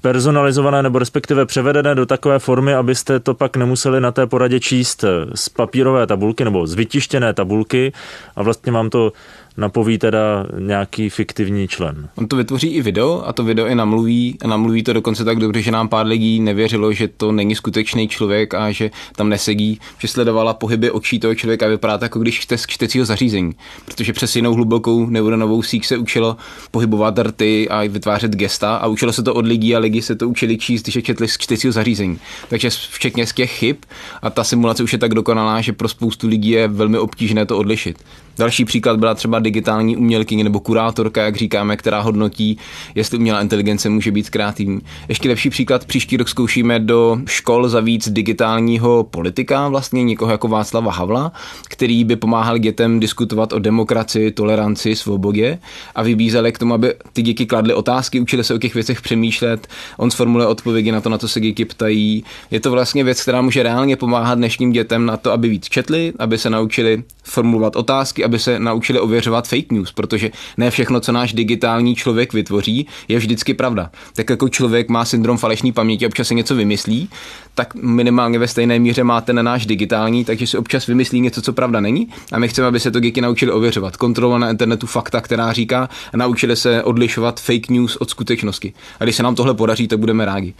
personalizované 0.00 0.82
nebo 0.82 0.98
respektive 0.98 1.46
převedené 1.46 1.94
do 1.94 2.06
takové 2.06 2.38
formy, 2.38 2.74
abyste 2.74 3.20
to 3.20 3.34
pak 3.34 3.56
nemuseli 3.56 4.00
na 4.00 4.12
té 4.12 4.26
poradě 4.26 4.60
číst 4.60 5.04
eh, 5.04 5.08
z 5.34 5.48
papírové 5.48 6.06
tabulky 6.06 6.44
nebo 6.44 6.66
z 6.66 6.74
vytištěné 6.74 7.32
tabulky 7.32 7.92
a 8.36 8.42
vlastně 8.42 8.72
vám 8.72 8.90
to 8.90 9.12
napoví 9.56 9.98
teda 9.98 10.46
nějaký 10.58 11.10
fiktivní 11.10 11.68
člen. 11.68 12.08
On 12.14 12.28
to 12.28 12.36
vytvoří 12.36 12.68
i 12.68 12.82
video 12.82 13.22
a 13.26 13.32
to 13.32 13.44
video 13.44 13.66
i 13.66 13.74
namluví 13.74 14.38
a 14.44 14.48
namluví 14.48 14.82
to 14.82 14.92
dokonce 14.92 15.24
tak 15.24 15.38
dobře, 15.38 15.62
že 15.62 15.70
nám 15.70 15.88
pár 15.88 16.06
lidí 16.06 16.40
nevěřilo, 16.40 16.92
že 16.92 17.08
to 17.08 17.32
není 17.32 17.54
skutečný 17.54 18.08
člověk 18.08 18.54
a 18.54 18.70
že 18.70 18.90
tam 19.16 19.28
nesedí, 19.28 19.80
že 19.98 20.08
sledovala 20.08 20.54
pohyby 20.54 20.90
očí 20.90 21.18
toho 21.18 21.34
člověka 21.34 21.66
a 21.66 21.68
vypadá 21.68 21.98
to 21.98 22.04
jako 22.04 22.18
když 22.18 22.40
čte 22.40 22.58
z 22.58 22.66
čtecího 22.66 23.04
zařízení, 23.04 23.52
protože 23.84 24.12
přes 24.12 24.36
jinou 24.36 24.54
hlubokou 24.54 25.06
neuronovou 25.06 25.62
síť 25.62 25.86
se 25.86 25.96
učilo 25.96 26.36
pohybovat 26.70 27.18
rty 27.18 27.68
a 27.68 27.88
vytvářet 27.88 28.36
gesta 28.36 28.76
a 28.76 28.86
učilo 28.86 29.12
se 29.12 29.22
to 29.22 29.34
od 29.34 29.46
lidí 29.46 29.76
a 29.76 29.78
lidi 29.78 30.02
se 30.02 30.16
to 30.16 30.28
učili 30.28 30.58
číst, 30.58 30.82
když 30.82 30.96
je 30.96 31.02
četli 31.02 31.28
z 31.28 31.38
čtecího 31.38 31.72
zařízení. 31.72 32.18
Takže 32.48 32.70
včetně 32.70 33.26
z 33.26 33.32
těch 33.32 33.50
chyb 33.50 33.76
a 34.22 34.30
ta 34.30 34.44
simulace 34.44 34.82
už 34.82 34.92
je 34.92 34.98
tak 34.98 35.14
dokonalá, 35.14 35.60
že 35.60 35.72
pro 35.72 35.88
spoustu 35.88 36.28
lidí 36.28 36.50
je 36.50 36.68
velmi 36.68 36.98
obtížné 36.98 37.46
to 37.46 37.58
odlišit. 37.58 37.98
Další 38.38 38.64
příklad 38.64 38.98
byla 38.98 39.14
třeba 39.14 39.38
digitální 39.38 39.96
umělkyně 39.96 40.44
nebo 40.44 40.60
kurátorka, 40.60 41.22
jak 41.22 41.36
říkáme, 41.36 41.76
která 41.76 42.00
hodnotí, 42.00 42.58
jestli 42.94 43.18
umělá 43.18 43.42
inteligence 43.42 43.88
může 43.88 44.10
být 44.10 44.30
kreativní. 44.30 44.80
Ještě 45.08 45.28
lepší 45.28 45.50
příklad, 45.50 45.84
příští 45.84 46.16
rok 46.16 46.28
zkoušíme 46.28 46.78
do 46.78 47.18
škol 47.26 47.68
za 47.68 47.80
víc 47.80 48.08
digitálního 48.08 49.04
politika, 49.04 49.68
vlastně 49.68 50.04
někoho 50.04 50.30
jako 50.32 50.48
Václava 50.48 50.92
Havla, 50.92 51.32
který 51.68 52.04
by 52.04 52.16
pomáhal 52.16 52.58
dětem 52.58 53.00
diskutovat 53.00 53.52
o 53.52 53.58
demokracii, 53.58 54.30
toleranci, 54.30 54.96
svobodě 54.96 55.58
a 55.94 56.02
vybízeli 56.02 56.52
k 56.52 56.58
tomu, 56.58 56.74
aby 56.74 56.94
ty 57.12 57.22
děti 57.22 57.46
kladly 57.46 57.74
otázky, 57.74 58.20
učili 58.20 58.44
se 58.44 58.54
o 58.54 58.58
těch 58.58 58.74
věcech 58.74 59.00
přemýšlet, 59.00 59.68
on 59.96 60.10
sformuluje 60.10 60.46
odpovědi 60.46 60.92
na 60.92 61.00
to, 61.00 61.08
na 61.08 61.18
co 61.18 61.28
se 61.28 61.40
děti 61.40 61.64
ptají. 61.64 62.24
Je 62.50 62.60
to 62.60 62.70
vlastně 62.70 63.04
věc, 63.04 63.22
která 63.22 63.42
může 63.42 63.62
reálně 63.62 63.96
pomáhat 63.96 64.34
dnešním 64.34 64.72
dětem 64.72 65.06
na 65.06 65.16
to, 65.16 65.32
aby 65.32 65.48
víc 65.48 65.64
četli, 65.68 66.12
aby 66.18 66.38
se 66.38 66.50
naučili 66.50 67.02
formulovat 67.24 67.76
otázky, 67.76 68.21
aby 68.24 68.38
se 68.38 68.58
naučili 68.58 69.00
ověřovat 69.00 69.48
fake 69.48 69.72
news, 69.72 69.92
protože 69.92 70.30
ne 70.56 70.70
všechno, 70.70 71.00
co 71.00 71.12
náš 71.12 71.32
digitální 71.32 71.94
člověk 71.94 72.32
vytvoří, 72.32 72.86
je 73.08 73.18
vždycky 73.18 73.54
pravda. 73.54 73.90
Tak 74.14 74.30
jako 74.30 74.48
člověk 74.48 74.88
má 74.88 75.04
syndrom 75.04 75.38
falešní 75.38 75.72
paměti, 75.72 76.06
občas 76.06 76.28
si 76.28 76.34
něco 76.34 76.54
vymyslí, 76.54 77.08
tak 77.54 77.74
minimálně 77.74 78.38
ve 78.38 78.48
stejné 78.48 78.78
míře 78.78 79.04
máte 79.04 79.32
na 79.32 79.42
náš 79.42 79.66
digitální, 79.66 80.24
takže 80.24 80.46
si 80.46 80.58
občas 80.58 80.86
vymyslí 80.86 81.20
něco, 81.20 81.42
co 81.42 81.52
pravda 81.52 81.80
není. 81.80 82.08
A 82.32 82.38
my 82.38 82.48
chceme, 82.48 82.68
aby 82.68 82.80
se 82.80 82.90
to 82.90 83.00
geeky 83.00 83.20
naučili 83.20 83.52
ověřovat. 83.52 83.96
Kontrolovat 83.96 84.40
na 84.40 84.50
internetu 84.50 84.86
fakta, 84.86 85.20
která 85.20 85.52
říká, 85.52 85.88
a 86.12 86.16
naučili 86.16 86.56
se 86.56 86.82
odlišovat 86.82 87.40
fake 87.40 87.68
news 87.68 87.96
od 87.96 88.10
skutečnosti. 88.10 88.72
A 89.00 89.04
když 89.04 89.16
se 89.16 89.22
nám 89.22 89.34
tohle 89.34 89.54
podaří, 89.54 89.88
tak 89.88 89.98
budeme 89.98 90.24
rádi. 90.24 90.54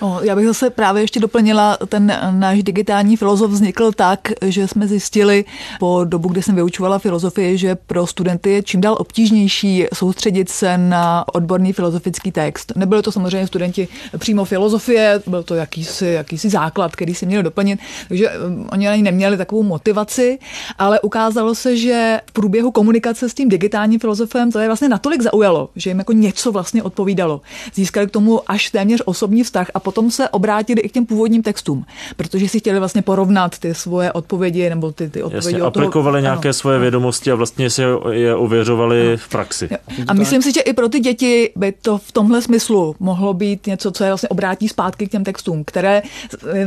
O, 0.00 0.20
já 0.22 0.36
bych 0.36 0.46
zase 0.46 0.70
právě 0.70 1.02
ještě 1.02 1.20
doplnila, 1.20 1.78
ten 1.88 2.20
náš 2.30 2.62
digitální 2.62 3.16
filozof 3.16 3.50
vznikl 3.50 3.92
tak, 3.92 4.20
že 4.42 4.68
jsme 4.68 4.88
zjistili 4.88 5.44
po 5.78 6.04
dobu, 6.04 6.28
kdy 6.28 6.42
jsem 6.42 6.54
vyučovala 6.54 6.98
filozofii, 6.98 7.58
že 7.58 7.74
pro 7.74 8.06
studenty 8.06 8.50
je 8.50 8.62
čím 8.62 8.80
dál 8.80 8.96
obtížnější 8.98 9.86
soustředit 9.94 10.48
se 10.48 10.78
na 10.78 11.24
odborný 11.34 11.72
filozofický 11.72 12.32
text. 12.32 12.72
Nebylo 12.76 13.02
to 13.02 13.12
samozřejmě 13.12 13.46
studenti 13.46 13.88
přímo 14.18 14.44
filozofie, 14.44 15.22
byl 15.26 15.42
to 15.42 15.54
jakýsi, 15.54 16.06
jakýsi 16.06 16.50
základ, 16.50 16.96
který 16.96 17.14
si 17.14 17.26
měli 17.26 17.42
doplnit, 17.42 17.80
takže 18.08 18.30
um, 18.30 18.68
oni 18.72 18.88
ani 18.88 19.02
neměli 19.02 19.36
takovou 19.36 19.62
motivaci, 19.62 20.38
ale 20.78 21.00
ukázalo 21.00 21.54
se, 21.54 21.76
že 21.76 22.20
v 22.30 22.32
průběhu 22.32 22.70
komunikace 22.70 23.28
s 23.28 23.34
tím 23.34 23.48
digitálním 23.48 24.00
filozofem 24.00 24.52
to 24.52 24.58
je 24.58 24.66
vlastně 24.66 24.88
natolik 24.88 25.22
zaujalo, 25.22 25.70
že 25.76 25.90
jim 25.90 25.98
jako 25.98 26.12
něco 26.12 26.52
vlastně 26.52 26.82
odpovídalo. 26.82 27.40
Získali 27.74 28.06
k 28.06 28.10
tomu 28.10 28.50
až 28.50 28.70
téměř 28.70 29.02
osobní 29.04 29.42
vztah 29.42 29.70
a 29.74 29.80
potom 29.90 30.10
se 30.10 30.28
obrátili 30.28 30.80
i 30.80 30.88
k 30.88 30.92
těm 30.92 31.06
původním 31.06 31.42
textům, 31.42 31.84
protože 32.16 32.48
si 32.48 32.58
chtěli 32.58 32.78
vlastně 32.78 33.02
porovnat 33.02 33.58
ty 33.58 33.74
svoje 33.74 34.12
odpovědi 34.12 34.70
nebo 34.70 34.92
ty, 34.92 35.10
ty 35.10 35.22
odpovědi. 35.22 35.46
Jasně, 35.46 35.66
aplikovali 35.66 36.16
toho, 36.16 36.22
nějaké 36.22 36.48
ano, 36.48 36.52
svoje 36.52 36.76
ano. 36.76 36.82
vědomosti 36.82 37.30
a 37.30 37.34
vlastně 37.34 37.70
si 37.70 37.82
je 38.10 38.34
ověřovali 38.34 39.08
ano. 39.08 39.16
v 39.16 39.28
praxi. 39.28 39.68
A 40.08 40.14
myslím 40.14 40.42
si, 40.42 40.52
že 40.52 40.60
i 40.60 40.72
pro 40.72 40.88
ty 40.88 41.00
děti 41.00 41.52
by 41.56 41.72
to 41.82 41.98
v 41.98 42.12
tomhle 42.12 42.42
smyslu 42.42 42.96
mohlo 43.00 43.34
být 43.34 43.66
něco, 43.66 43.90
co 43.90 44.04
je 44.04 44.10
vlastně 44.10 44.28
obrátí 44.28 44.68
zpátky 44.68 45.06
k 45.06 45.10
těm 45.10 45.24
textům, 45.24 45.64
které 45.64 46.02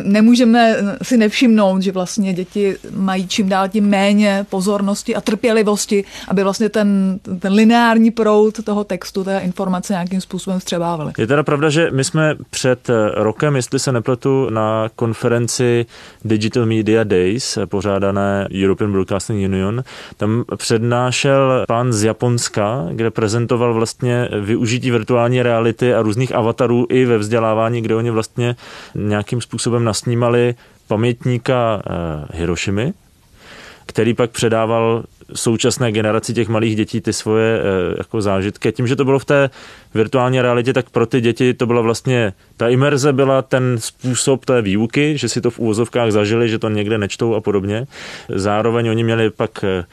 nemůžeme 0.04 0.76
si 1.02 1.18
nevšimnout, 1.18 1.82
že 1.82 1.92
vlastně 1.92 2.34
děti 2.34 2.76
mají 2.96 3.28
čím 3.28 3.50
dál 3.50 3.70
tím 3.70 3.86
méně 3.86 4.46
pozornosti 4.50 5.16
a 5.16 5.22
trpělivosti, 5.22 6.04
aby 6.28 6.44
vlastně 6.44 6.70
ten, 6.70 7.20
ten 7.40 7.54
lineární 7.54 8.12
proud 8.12 8.64
toho 8.64 8.84
textu, 8.84 9.24
té 9.24 9.40
informace 9.40 9.94
nějakým 9.94 10.22
způsobem 10.22 10.60
vstřebávali. 10.60 11.14
Je 11.18 11.28
teda 11.28 11.44
pravda, 11.44 11.70
že 11.70 11.92
my 11.92 12.04
jsme 12.04 12.36
před 12.50 12.90
rokem, 13.16 13.56
jestli 13.56 13.80
se 13.80 13.92
nepletu, 13.92 14.50
na 14.50 14.90
konferenci 14.96 15.86
Digital 16.26 16.66
Media 16.66 17.04
Days, 17.04 17.58
pořádané 17.66 18.48
European 18.64 18.92
Broadcasting 18.92 19.46
Union. 19.46 19.84
Tam 20.18 20.44
přednášel 20.56 21.66
pán 21.68 21.94
z 21.94 22.04
Japonska, 22.04 22.88
kde 22.92 23.12
prezentoval 23.12 23.74
vlastně 23.74 24.30
využití 24.42 24.92
virtuální 24.92 25.42
reality 25.42 25.94
a 25.94 26.02
různých 26.02 26.36
avatarů 26.36 26.86
i 26.90 27.06
ve 27.06 27.18
vzdělávání, 27.18 27.82
kde 27.82 27.96
oni 27.96 28.12
vlastně 28.12 28.56
nějakým 28.96 29.42
způsobem 29.42 29.84
nasnímali 29.84 30.56
pamětníka 30.88 31.82
eh, 31.86 32.38
Hirošimy, 32.38 32.94
který 33.86 34.14
pak 34.14 34.32
předával 34.32 35.04
současné 35.36 35.92
generaci 35.92 36.34
těch 36.34 36.48
malých 36.48 36.76
dětí 36.76 37.02
ty 37.02 37.14
svoje 37.14 37.60
eh, 37.60 37.96
jako 37.98 38.22
zážitky. 38.22 38.72
Tím, 38.72 38.88
že 38.88 38.96
to 38.96 39.06
bylo 39.06 39.20
v 39.20 39.26
té 39.26 39.50
virtuální 39.94 40.42
realitě, 40.42 40.74
tak 40.74 40.90
pro 40.90 41.06
ty 41.06 41.22
děti 41.22 41.54
to 41.54 41.66
byla 41.66 41.82
vlastně, 41.82 42.34
ta 42.58 42.70
imerze 42.70 43.14
byla 43.14 43.42
ten 43.42 43.76
způsob 43.80 44.46
té 44.46 44.62
výuky, 44.62 45.18
že 45.18 45.30
si 45.30 45.42
to 45.42 45.50
v 45.50 45.60
úvozovkách 45.60 46.12
zažili, 46.12 46.50
že 46.50 46.60
to 46.60 46.70
někde 46.70 46.98
nečtou 46.98 47.36
a 47.36 47.42
podobně. 47.42 47.86
Zároveň 48.30 48.90
oni 48.90 49.04
měli 49.04 49.30
pak 49.30 49.64
eh, 49.64 49.86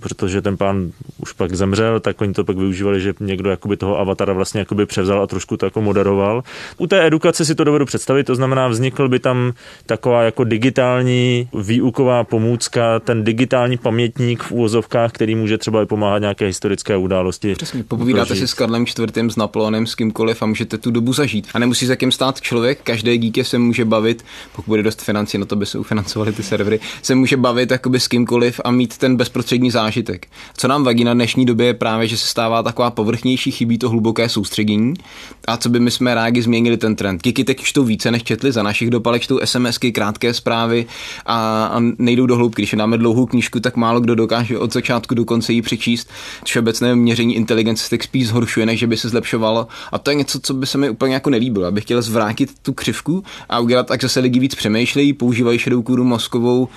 protože 0.00 0.42
ten 0.42 0.56
pán 0.56 0.90
už 1.18 1.32
pak 1.32 1.54
zemřel, 1.54 2.00
tak 2.00 2.20
oni 2.20 2.32
to 2.32 2.44
pak 2.44 2.56
využívali, 2.56 3.00
že 3.00 3.14
někdo 3.20 3.50
jakoby 3.50 3.76
toho 3.76 3.98
avatara 3.98 4.32
vlastně 4.32 4.58
jakoby 4.60 4.86
převzal 4.86 5.22
a 5.22 5.26
trošku 5.26 5.56
to 5.56 5.66
jako 5.66 5.82
moderoval. 5.82 6.42
U 6.78 6.86
té 6.86 7.06
edukace 7.06 7.44
si 7.44 7.54
to 7.54 7.64
dovedu 7.64 7.84
představit, 7.84 8.24
to 8.24 8.34
znamená, 8.34 8.68
vznikl 8.68 9.08
by 9.08 9.18
tam 9.18 9.52
taková 9.86 10.22
jako 10.22 10.44
digitální 10.44 11.48
výuková 11.62 12.24
pomůcka, 12.24 12.98
ten 12.98 13.24
digitální 13.24 13.76
pamětník 13.76 14.42
v 14.42 14.52
úvozovkách, 14.52 15.12
který 15.12 15.34
může 15.34 15.58
třeba 15.58 15.82
i 15.82 15.86
pomáhat 15.86 16.18
nějaké 16.18 16.46
historické 16.46 16.96
události. 16.96 17.54
Přesně, 17.54 17.84
popovídáte 17.84 18.26
prožít. 18.26 18.42
si 18.42 18.48
s 18.48 18.54
Karlem 18.54 18.86
čtvrtým, 18.86 19.30
s 19.30 19.36
Napoleonem, 19.36 19.86
s 19.86 19.94
kýmkoliv 19.94 20.42
a 20.42 20.46
můžete 20.46 20.78
tu 20.78 20.90
dobu 20.90 21.12
zažít. 21.12 21.48
A 21.54 21.58
nemusí 21.58 21.86
se 21.86 21.96
kým 21.96 22.12
stát 22.12 22.40
člověk, 22.40 22.80
každé 22.82 23.18
dítě 23.18 23.44
se 23.44 23.58
může 23.58 23.84
bavit, 23.84 24.24
pokud 24.56 24.66
bude 24.70 24.82
dost 24.82 25.02
financí, 25.02 25.38
na 25.38 25.46
to 25.46 25.56
by 25.56 25.66
se 25.66 25.78
ufinancovali 25.78 26.32
ty 26.32 26.42
servery, 26.42 26.80
se 27.02 27.14
může 27.14 27.36
bavit 27.36 27.70
jakoby 27.70 28.00
s 28.00 28.08
kýmkoliv 28.08 28.60
a 28.64 28.70
mít 28.70 28.98
ten 28.98 29.16
bezprostřední 29.16 29.65
zážitek. 29.70 30.26
Co 30.56 30.68
nám 30.68 30.84
vadí 30.84 31.04
na 31.04 31.14
dnešní 31.14 31.46
době 31.46 31.66
je 31.66 31.74
právě, 31.74 32.08
že 32.08 32.16
se 32.16 32.26
stává 32.26 32.62
taková 32.62 32.90
povrchnější, 32.90 33.50
chybí 33.50 33.78
to 33.78 33.90
hluboké 33.90 34.28
soustředění. 34.28 34.94
A 35.46 35.56
co 35.56 35.68
by 35.68 35.80
my 35.80 35.90
jsme 35.90 36.14
rádi 36.14 36.42
změnili 36.42 36.76
ten 36.76 36.96
trend. 36.96 37.22
Kiky 37.22 37.44
teď 37.44 37.60
čtou 37.60 37.84
více, 37.84 38.10
než 38.10 38.22
četli, 38.22 38.52
za 38.52 38.62
našich 38.62 38.90
dopalek 38.90 39.22
čtou 39.22 39.40
SMSky, 39.44 39.92
krátké 39.92 40.34
zprávy 40.34 40.86
a, 41.26 41.66
a 41.66 41.80
nejdou 41.98 42.26
do 42.26 42.36
hloubky. 42.36 42.62
Když 42.62 42.74
dáme 42.74 42.98
dlouhou 42.98 43.26
knížku, 43.26 43.60
tak 43.60 43.76
málo 43.76 44.00
kdo 44.00 44.14
dokáže 44.14 44.58
od 44.58 44.72
začátku 44.72 45.14
do 45.14 45.24
konce 45.24 45.52
ji 45.52 45.62
přečíst. 45.62 46.10
Všeobecné 46.44 46.96
měření 46.96 47.36
inteligence 47.36 47.88
se 47.88 47.96
spíš 48.02 48.28
zhoršuje, 48.28 48.66
než 48.66 48.84
by 48.84 48.96
se 48.96 49.08
zlepšovalo. 49.08 49.66
A 49.92 49.98
to 49.98 50.10
je 50.10 50.14
něco, 50.14 50.40
co 50.40 50.54
by 50.54 50.66
se 50.66 50.78
mi 50.78 50.90
úplně 50.90 51.14
jako 51.14 51.30
nelíbilo. 51.30 51.66
Abych 51.66 51.84
chtěl 51.84 52.02
zvrátit 52.02 52.50
tu 52.62 52.72
křivku 52.72 53.24
a 53.48 53.60
udělat 53.60 53.86
tak, 53.86 54.00
že 54.00 54.08
se 54.08 54.20
lidi 54.20 54.40
víc 54.40 54.54
přemýšlejí, 54.54 55.12
používají 55.12 55.58
šedou 55.58 55.82
kůru 55.82 56.04
mozkovou 56.04 56.68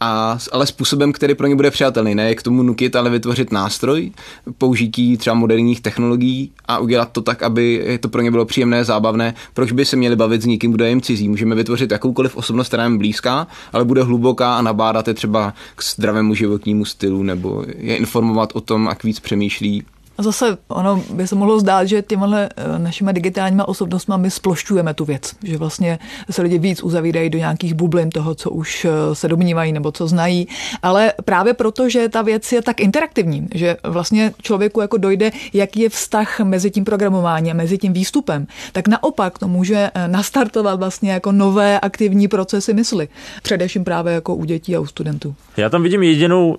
a, 0.00 0.38
ale 0.52 0.66
způsobem, 0.66 1.12
který 1.12 1.34
pro 1.34 1.46
ně 1.46 1.56
bude 1.56 1.70
přijatelný. 1.70 2.14
Ne 2.14 2.34
k 2.34 2.42
tomu 2.42 2.62
nutit, 2.62 2.96
ale 2.96 3.10
vytvořit 3.10 3.52
nástroj, 3.52 4.12
použití 4.58 5.16
třeba 5.16 5.34
moderních 5.34 5.80
technologií 5.80 6.52
a 6.68 6.78
udělat 6.78 7.12
to 7.12 7.22
tak, 7.22 7.42
aby 7.42 7.98
to 8.00 8.08
pro 8.08 8.20
ně 8.22 8.30
bylo 8.30 8.44
příjemné, 8.44 8.84
zábavné. 8.84 9.34
Proč 9.54 9.72
by 9.72 9.84
se 9.84 9.96
měli 9.96 10.16
bavit 10.16 10.42
s 10.42 10.46
někým, 10.46 10.72
kdo 10.72 10.84
je 10.84 10.90
jim 10.90 11.00
cizí? 11.00 11.28
Můžeme 11.28 11.54
vytvořit 11.54 11.90
jakoukoliv 11.90 12.36
osobnost, 12.36 12.68
která 12.68 12.84
jim 12.84 12.98
blízká, 12.98 13.46
ale 13.72 13.84
bude 13.84 14.02
hluboká 14.02 14.56
a 14.56 14.62
nabádat 14.62 15.08
je 15.08 15.14
třeba 15.14 15.54
k 15.76 15.82
zdravému 15.82 16.34
životnímu 16.34 16.84
stylu 16.84 17.22
nebo 17.22 17.64
je 17.78 17.96
informovat 17.96 18.50
o 18.54 18.60
tom, 18.60 18.86
jak 18.86 19.04
víc 19.04 19.20
přemýšlí 19.20 19.84
a 20.18 20.22
zase 20.22 20.58
ono 20.68 21.02
by 21.10 21.26
se 21.26 21.34
mohlo 21.34 21.60
zdát, 21.60 21.84
že 21.84 22.02
těmhle 22.02 22.48
eh, 22.56 22.78
našimi 22.78 23.12
digitálníma 23.12 23.68
osobnostmi 23.68 24.14
my 24.16 24.30
splošťujeme 24.30 24.94
tu 24.94 25.04
věc, 25.04 25.32
že 25.44 25.58
vlastně 25.58 25.98
se 26.30 26.42
lidi 26.42 26.58
víc 26.58 26.82
uzavírají 26.82 27.30
do 27.30 27.38
nějakých 27.38 27.74
bublin 27.74 28.10
toho, 28.10 28.34
co 28.34 28.50
už 28.50 28.84
eh, 28.84 29.14
se 29.14 29.28
domnívají 29.28 29.72
nebo 29.72 29.92
co 29.92 30.08
znají, 30.08 30.48
ale 30.82 31.12
právě 31.24 31.54
proto, 31.54 31.88
že 31.88 32.08
ta 32.08 32.22
věc 32.22 32.52
je 32.52 32.62
tak 32.62 32.80
interaktivní, 32.80 33.48
že 33.54 33.76
vlastně 33.84 34.32
člověku 34.42 34.80
jako 34.80 34.96
dojde, 34.96 35.30
jaký 35.52 35.80
je 35.80 35.88
vztah 35.88 36.40
mezi 36.40 36.70
tím 36.70 36.84
programováním, 36.84 37.56
mezi 37.56 37.78
tím 37.78 37.92
výstupem, 37.92 38.46
tak 38.72 38.88
naopak 38.88 39.38
to 39.38 39.48
může 39.48 39.90
eh, 39.94 40.08
nastartovat 40.08 40.78
vlastně 40.78 41.12
jako 41.12 41.32
nové 41.32 41.80
aktivní 41.80 42.28
procesy 42.28 42.74
mysli, 42.74 43.08
především 43.42 43.84
právě 43.84 44.14
jako 44.14 44.34
u 44.34 44.44
dětí 44.44 44.76
a 44.76 44.80
u 44.80 44.86
studentů. 44.86 45.34
Já 45.56 45.68
tam 45.68 45.82
vidím 45.82 46.02
jedinou 46.02 46.56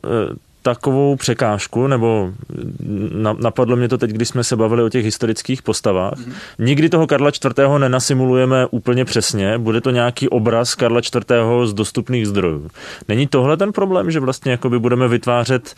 takovou 0.68 1.16
překážku, 1.16 1.88
nebo 1.88 2.32
napadlo 3.40 3.76
mě 3.76 3.88
to 3.88 3.98
teď, 3.98 4.12
když 4.12 4.28
jsme 4.28 4.44
se 4.44 4.56
bavili 4.56 4.84
o 4.84 4.90
těch 4.90 5.06
historických 5.06 5.62
postavách. 5.62 6.14
Mm-hmm. 6.14 6.34
Nikdy 6.60 6.90
toho 6.90 7.08
Karla 7.08 7.30
IV. 7.30 7.80
nenasimulujeme 7.80 8.68
úplně 8.72 9.06
přesně, 9.06 9.58
bude 9.58 9.82
to 9.82 9.92
nějaký 9.92 10.30
obraz 10.30 10.76
Karla 10.76 11.00
IV. 11.00 11.24
z 11.66 11.74
dostupných 11.74 12.28
zdrojů. 12.28 12.68
Není 13.08 13.28
tohle 13.28 13.58
ten 13.58 13.72
problém, 13.72 14.12
že 14.12 14.20
vlastně 14.20 14.52
jakoby 14.52 14.80
budeme 14.80 15.08
vytvářet, 15.08 15.76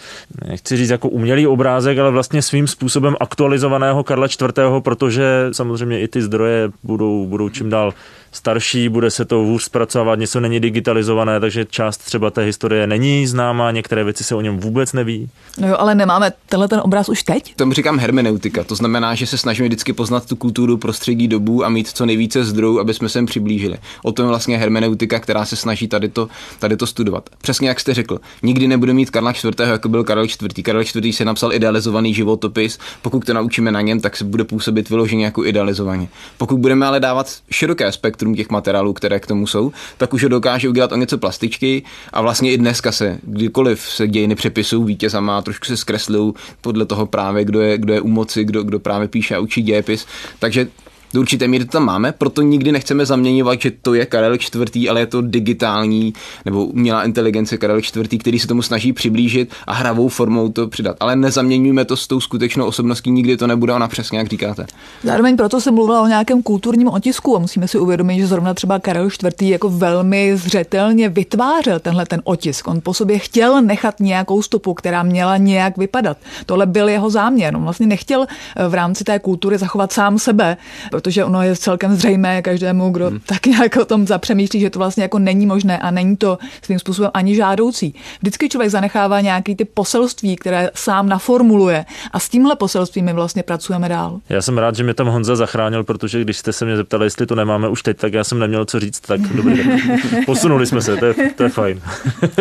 nechci 0.48 0.78
říct 0.78 0.90
jako 0.90 1.10
umělý 1.10 1.48
obrázek, 1.48 1.98
ale 1.98 2.12
vlastně 2.12 2.42
svým 2.42 2.68
způsobem 2.68 3.16
aktualizovaného 3.20 4.04
Karla 4.04 4.28
IV., 4.28 4.84
protože 4.84 5.50
samozřejmě 5.52 6.02
i 6.02 6.08
ty 6.08 6.22
zdroje 6.22 6.70
budou, 6.84 7.26
budou 7.26 7.50
čím 7.50 7.70
dál 7.70 7.94
starší, 8.32 8.90
bude 8.90 9.12
se 9.12 9.26
to 9.26 9.36
hůř 9.36 9.64
zpracovat, 9.64 10.20
něco 10.20 10.40
není 10.40 10.60
digitalizované, 10.60 11.40
takže 11.40 11.66
část 11.66 11.98
třeba 11.98 12.30
té 12.30 12.44
historie 12.44 12.88
není 12.88 13.28
známá, 13.28 13.72
některé 13.72 14.04
věci 14.04 14.24
se 14.24 14.36
o 14.36 14.42
něm 14.42 14.60
vůbec 14.60 14.94
neví. 14.94 15.30
No 15.58 15.68
jo, 15.68 15.76
ale 15.80 15.96
nemáme 15.96 16.32
tenhle 16.50 16.68
ten 16.68 16.82
obraz 16.84 17.10
už 17.10 17.24
teď? 17.24 17.56
Tomu 17.56 17.74
říkám 17.74 18.00
hermeneutika, 18.00 18.64
to 18.64 18.76
znamená, 18.76 19.16
že 19.16 19.28
se 19.28 19.38
snažíme 19.38 19.68
vždycky 19.68 19.94
poznat 19.94 20.26
tu 20.26 20.36
kulturu, 20.36 20.78
prostředí, 20.78 21.28
dobu 21.28 21.66
a 21.66 21.70
mít 21.70 21.88
co 21.88 22.06
nejvíce 22.06 22.44
zdrojů, 22.44 22.80
aby 22.80 22.94
jsme 22.94 23.10
sem 23.10 23.26
přiblížili. 23.26 23.78
O 24.04 24.12
tom 24.12 24.26
je 24.26 24.30
vlastně 24.30 24.58
hermeneutika, 24.58 25.20
která 25.20 25.46
se 25.46 25.56
snaží 25.56 25.88
tady 25.88 26.10
to, 26.10 26.28
tady 26.60 26.78
to 26.78 26.88
studovat. 26.88 27.30
Přesně 27.42 27.68
jak 27.68 27.80
jste 27.80 27.94
řekl, 27.94 28.20
nikdy 28.44 28.68
nebude 28.68 28.94
mít 28.94 29.10
Karla 29.10 29.32
IV. 29.32 29.60
jako 29.60 29.90
byl 29.90 30.04
Karel 30.04 30.24
IV. 30.24 30.64
Karel 30.64 30.82
IV. 30.82 31.16
se 31.16 31.26
napsal 31.26 31.54
idealizovaný 31.54 32.14
životopis, 32.14 32.80
pokud 33.02 33.26
to 33.26 33.34
naučíme 33.34 33.72
na 33.72 33.82
něm, 33.82 34.00
tak 34.00 34.18
se 34.18 34.24
bude 34.24 34.44
působit 34.44 34.90
vyloženě 34.90 35.26
jako 35.26 35.46
idealizovaně. 35.46 36.08
Pokud 36.38 36.58
budeme 36.60 36.86
ale 36.86 37.00
dávat 37.00 37.36
široké 37.52 37.92
spektrum 37.92 38.19
spektrum 38.20 38.36
těch 38.36 38.50
materiálů, 38.50 38.94
které 38.94 39.20
k 39.20 39.28
tomu 39.28 39.48
jsou, 39.48 39.72
tak 39.98 40.14
už 40.14 40.24
ho 40.24 40.30
dokáže 40.30 40.70
udělat 40.70 40.92
o 40.92 40.96
něco 40.96 41.18
plastičky 41.18 41.84
a 42.14 42.22
vlastně 42.22 42.52
i 42.52 42.58
dneska 42.58 42.92
se, 42.92 43.20
kdykoliv 43.24 43.80
se 43.80 44.08
dějiny 44.08 44.36
přepisují 44.36 44.86
vítězama, 44.86 45.42
trošku 45.42 45.66
se 45.66 45.78
zkreslují 45.78 46.34
podle 46.62 46.86
toho 46.86 47.06
právě, 47.06 47.46
kdo 47.46 47.62
je, 47.62 47.78
kdo 47.78 47.94
je 47.94 48.02
u 48.02 48.08
moci, 48.08 48.44
kdo, 48.44 48.64
kdo 48.64 48.80
právě 48.80 49.08
píše 49.08 49.36
a 49.36 49.40
učí 49.40 49.62
dějepis. 49.62 50.06
Takže 50.40 50.68
Do 51.14 51.20
určité 51.20 51.48
míry 51.48 51.66
to 51.66 51.72
tam 51.72 51.86
máme, 51.86 52.12
proto 52.12 52.42
nikdy 52.42 52.72
nechceme 52.72 53.06
zaměňovat, 53.06 53.62
že 53.62 53.72
to 53.82 53.94
je 53.94 54.06
Karel 54.06 54.34
IV., 54.34 54.90
ale 54.90 55.00
je 55.00 55.06
to 55.06 55.22
digitální 55.22 56.14
nebo 56.46 56.66
umělá 56.66 57.04
inteligence 57.04 57.58
Karel 57.58 57.78
IV., 57.78 58.20
který 58.20 58.40
se 58.40 58.48
tomu 58.48 58.62
snaží 58.62 58.94
přiblížit 58.94 59.52
a 59.68 59.74
hravou 59.74 60.08
formou 60.08 60.50
to 60.50 60.68
přidat. 60.68 60.98
Ale 61.00 61.16
nezaměňujeme 61.16 61.86
to 61.86 61.98
s 61.98 62.08
tou 62.08 62.20
skutečnou 62.20 62.66
osobností, 62.66 63.12
nikdy 63.12 63.38
to 63.38 63.48
nebude 63.48 63.74
ona 63.74 63.88
přesně, 63.88 64.18
jak 64.18 64.28
říkáte. 64.28 64.66
Zároveň 65.04 65.38
proto 65.38 65.62
se 65.62 65.72
mluvila 65.72 66.02
o 66.02 66.08
nějakém 66.08 66.44
kulturním 66.44 66.88
otisku 66.88 67.36
a 67.36 67.40
musíme 67.40 67.68
si 67.68 67.80
uvědomit, 67.80 68.20
že 68.20 68.28
zrovna 68.28 68.54
třeba 68.54 68.80
Karel 68.80 69.08
IV. 69.08 69.42
jako 69.42 69.70
velmi 69.70 70.38
zřetelně 70.38 71.10
vytvářel 71.10 71.80
tenhle 71.80 72.06
ten 72.06 72.22
otisk. 72.24 72.68
On 72.68 72.82
po 72.82 72.94
sobě 72.94 73.20
chtěl 73.20 73.62
nechat 73.62 74.00
nějakou 74.00 74.42
stopu, 74.42 74.74
která 74.74 75.04
měla 75.04 75.38
nějak 75.38 75.78
vypadat. 75.78 76.18
Tohle 76.46 76.66
byl 76.66 76.90
jeho 76.90 77.10
záměr. 77.10 77.56
On 77.56 77.64
vlastně 77.64 77.88
nechtěl 77.88 78.26
eh, 78.56 78.68
v 78.68 78.74
rámci 78.74 79.04
té 79.04 79.20
kultury 79.20 79.58
zachovat 79.58 79.92
sám 79.92 80.20
sebe, 80.20 80.58
protože 81.00 81.26
ono 81.26 81.42
je 81.42 81.56
celkem 81.56 81.96
zřejmé 81.96 82.42
každému, 82.42 82.90
kdo 82.90 83.08
hmm. 83.08 83.20
tak 83.26 83.46
nějak 83.46 83.78
o 83.78 83.86
tom 83.86 84.08
zapřemýšlí, 84.08 84.60
že 84.60 84.70
to 84.70 84.80
vlastně 84.80 85.04
jako 85.04 85.20
není 85.20 85.46
možné 85.46 85.78
a 85.78 85.92
není 85.92 86.18
to 86.18 86.38
svým 86.62 86.80
způsobem 86.80 87.12
ani 87.14 87.36
žádoucí. 87.36 87.96
Vždycky 88.22 88.50
člověk 88.50 88.72
zanechává 88.72 89.22
nějaký 89.22 89.56
ty 89.56 89.66
poselství, 89.66 90.36
které 90.36 90.70
sám 90.76 91.10
naformuluje 91.10 91.86
a 92.12 92.20
s 92.20 92.30
tímhle 92.30 92.56
poselstvím 92.56 93.06
my 93.06 93.14
vlastně 93.14 93.44
pracujeme 93.44 93.90
dál. 93.90 94.20
Já 94.30 94.42
jsem 94.42 94.58
rád, 94.58 94.76
že 94.76 94.84
mě 94.84 94.94
tam 94.94 95.08
Honza 95.08 95.36
zachránil, 95.36 95.84
protože 95.84 96.22
když 96.22 96.38
jste 96.38 96.54
se 96.54 96.66
mě 96.66 96.76
zeptali, 96.76 97.06
jestli 97.06 97.26
to 97.26 97.36
nemáme 97.36 97.70
už 97.70 97.84
teď, 97.84 97.98
tak 97.98 98.14
já 98.14 98.24
jsem 98.24 98.40
neměl 98.40 98.66
co 98.66 98.80
říct, 98.80 99.00
tak 99.00 99.22
dobrý. 99.22 99.64
Posunuli 100.26 100.66
jsme 100.66 100.82
se, 100.82 100.98
to 100.98 101.06
je, 101.06 101.14
to 101.36 101.44
je 101.44 101.50
fajn. 101.50 101.82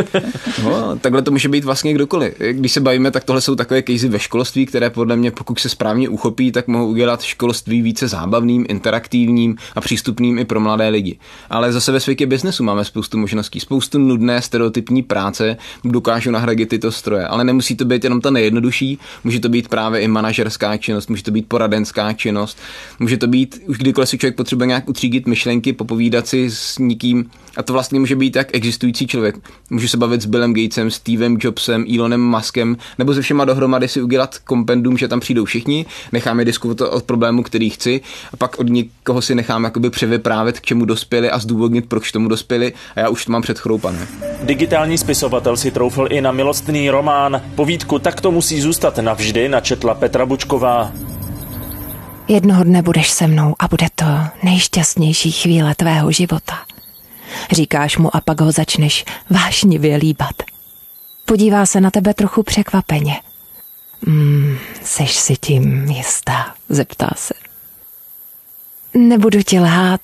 no, 0.64 0.98
takhle 0.98 1.22
to 1.22 1.30
může 1.30 1.48
být 1.48 1.64
vlastně 1.64 1.94
kdokoliv. 1.94 2.34
Když 2.38 2.72
se 2.72 2.80
bavíme, 2.80 3.10
tak 3.10 3.24
tohle 3.24 3.40
jsou 3.40 3.54
takové 3.54 3.82
casey 3.82 4.08
ve 4.08 4.18
školství, 4.18 4.66
které 4.66 4.90
podle 4.90 5.16
mě, 5.16 5.30
pokud 5.30 5.58
se 5.58 5.68
správně 5.68 6.08
uchopí, 6.08 6.52
tak 6.52 6.68
mohou 6.68 6.86
udělat 6.86 7.22
školství 7.22 7.82
více 7.82 8.08
zábavným, 8.48 8.66
interaktivním 8.68 9.56
a 9.74 9.80
přístupným 9.80 10.38
i 10.38 10.44
pro 10.44 10.60
mladé 10.60 10.88
lidi. 10.88 11.18
Ale 11.50 11.72
zase 11.72 11.92
ve 11.92 12.00
světě 12.00 12.26
biznesu 12.26 12.64
máme 12.64 12.84
spoustu 12.84 13.18
možností, 13.18 13.60
spoustu 13.60 13.98
nudné 13.98 14.42
stereotypní 14.42 15.02
práce, 15.02 15.56
dokážu 15.84 16.30
nahradit 16.30 16.68
tyto 16.68 16.92
stroje. 16.92 17.26
Ale 17.26 17.44
nemusí 17.44 17.76
to 17.76 17.84
být 17.84 18.04
jenom 18.04 18.20
ta 18.20 18.30
nejjednodušší, 18.30 18.98
může 19.24 19.40
to 19.40 19.48
být 19.48 19.68
právě 19.68 20.00
i 20.00 20.08
manažerská 20.08 20.76
činnost, 20.76 21.10
může 21.10 21.22
to 21.22 21.30
být 21.30 21.48
poradenská 21.48 22.12
činnost, 22.12 22.58
může 22.98 23.16
to 23.16 23.26
být 23.26 23.60
už 23.66 23.78
kdykoliv 23.78 24.08
si 24.08 24.18
člověk 24.18 24.36
potřebuje 24.36 24.66
nějak 24.66 24.88
utřídit 24.88 25.26
myšlenky, 25.26 25.72
popovídat 25.72 26.26
si 26.26 26.50
s 26.50 26.78
někým, 26.78 27.30
a 27.56 27.62
to 27.62 27.72
vlastně 27.72 28.00
může 28.00 28.16
být 28.16 28.36
jak 28.36 28.54
existující 28.54 29.06
člověk. 29.06 29.36
Můžu 29.70 29.88
se 29.88 29.96
bavit 29.96 30.22
s 30.22 30.26
Billem 30.26 30.54
Gatesem, 30.54 30.90
Stevem 30.90 31.36
Jobsem, 31.40 31.84
Elonem 31.94 32.22
Muskem, 32.22 32.76
nebo 32.98 33.14
se 33.14 33.22
všema 33.22 33.44
dohromady 33.44 33.88
si 33.88 34.02
udělat 34.02 34.38
kompendum, 34.38 34.98
že 34.98 35.08
tam 35.08 35.20
přijdou 35.20 35.44
všichni, 35.44 35.86
necháme 36.12 36.44
diskutovat 36.44 36.92
o 36.92 37.00
problému, 37.00 37.42
který 37.42 37.70
chci, 37.70 38.00
a 38.32 38.36
pak 38.38 38.58
od 38.58 38.68
někoho 38.68 39.22
si 39.22 39.34
nechám 39.34 39.64
jakoby 39.64 39.90
převyprávět, 39.90 40.60
k 40.60 40.64
čemu 40.64 40.84
dospěli 40.84 41.30
a 41.30 41.38
zdůvodnit, 41.38 41.88
proč 41.88 42.12
tomu 42.12 42.28
dospěli 42.28 42.72
a 42.96 43.00
já 43.00 43.08
už 43.08 43.24
to 43.24 43.32
mám 43.32 43.42
předchroupané. 43.42 44.06
Digitální 44.42 44.98
spisovatel 44.98 45.56
si 45.56 45.70
troufl 45.70 46.06
i 46.10 46.20
na 46.20 46.32
milostný 46.32 46.90
román. 46.90 47.42
Povídku 47.54 47.98
Tak 47.98 48.20
to 48.20 48.30
musí 48.30 48.60
zůstat 48.60 48.98
navždy 48.98 49.48
načetla 49.48 49.94
Petra 49.94 50.26
Bučková. 50.26 50.92
Jednoho 52.28 52.64
dne 52.64 52.82
budeš 52.82 53.10
se 53.10 53.26
mnou 53.26 53.54
a 53.58 53.68
bude 53.68 53.86
to 53.94 54.04
nejšťastnější 54.42 55.32
chvíle 55.32 55.74
tvého 55.74 56.12
života. 56.12 56.54
Říkáš 57.52 57.98
mu 57.98 58.16
a 58.16 58.20
pak 58.20 58.40
ho 58.40 58.52
začneš 58.52 59.04
vášnivě 59.30 59.96
líbat. 59.96 60.42
Podívá 61.24 61.66
se 61.66 61.80
na 61.80 61.90
tebe 61.90 62.14
trochu 62.14 62.42
překvapeně. 62.42 63.20
Hmm, 64.06 64.58
seš 64.82 65.16
si 65.16 65.36
tím 65.36 65.84
jistá, 65.84 66.54
zeptá 66.68 67.10
se. 67.16 67.47
Nebudu 68.98 69.42
ti 69.42 69.60
lhát, 69.60 70.00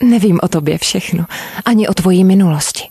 nevím 0.00 0.40
o 0.42 0.48
tobě 0.48 0.78
všechno, 0.78 1.24
ani 1.64 1.88
o 1.88 1.94
tvojí 1.94 2.24
minulosti. 2.24 2.88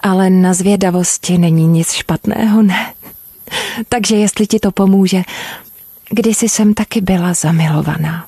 Ale 0.00 0.30
na 0.30 0.54
zvědavosti 0.54 1.38
není 1.38 1.66
nic 1.66 1.92
špatného, 1.92 2.62
ne? 2.62 2.92
Takže 3.88 4.16
jestli 4.16 4.46
ti 4.46 4.58
to 4.58 4.72
pomůže, 4.72 5.22
kdysi 6.10 6.48
jsem 6.48 6.74
taky 6.74 7.00
byla 7.00 7.34
zamilovaná. 7.34 8.27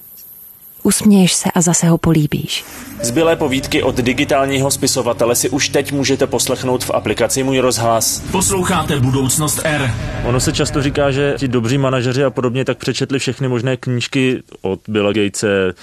Usměješ 0.83 1.35
se 1.35 1.51
a 1.55 1.61
zase 1.61 1.87
ho 1.87 1.99
políbíš. 1.99 2.65
Zbylé 3.03 3.37
povídky 3.37 3.83
od 3.83 3.97
digitálního 3.97 4.71
spisovatele 4.71 5.35
si 5.35 5.49
už 5.51 5.69
teď 5.69 5.93
můžete 5.93 6.27
poslechnout 6.27 6.85
v 6.85 6.91
aplikaci 6.91 7.43
Můj 7.43 7.59
rozhlas. 7.59 8.23
Posloucháte 8.33 9.01
Budoucnost 9.01 9.61
R. 9.65 9.95
Ono 10.25 10.41
se 10.41 10.53
často 10.53 10.83
říká, 10.83 11.11
že 11.11 11.35
ti 11.39 11.49
dobří 11.49 11.79
manažeři 11.79 12.25
a 12.25 12.31
podobně 12.31 12.65
tak 12.65 12.79
přečetli 12.79 13.19
všechny 13.19 13.49
možné 13.49 13.77
knížky 13.77 14.43
od 14.63 14.81
Billa 14.89 15.13
Gatese, 15.13 15.75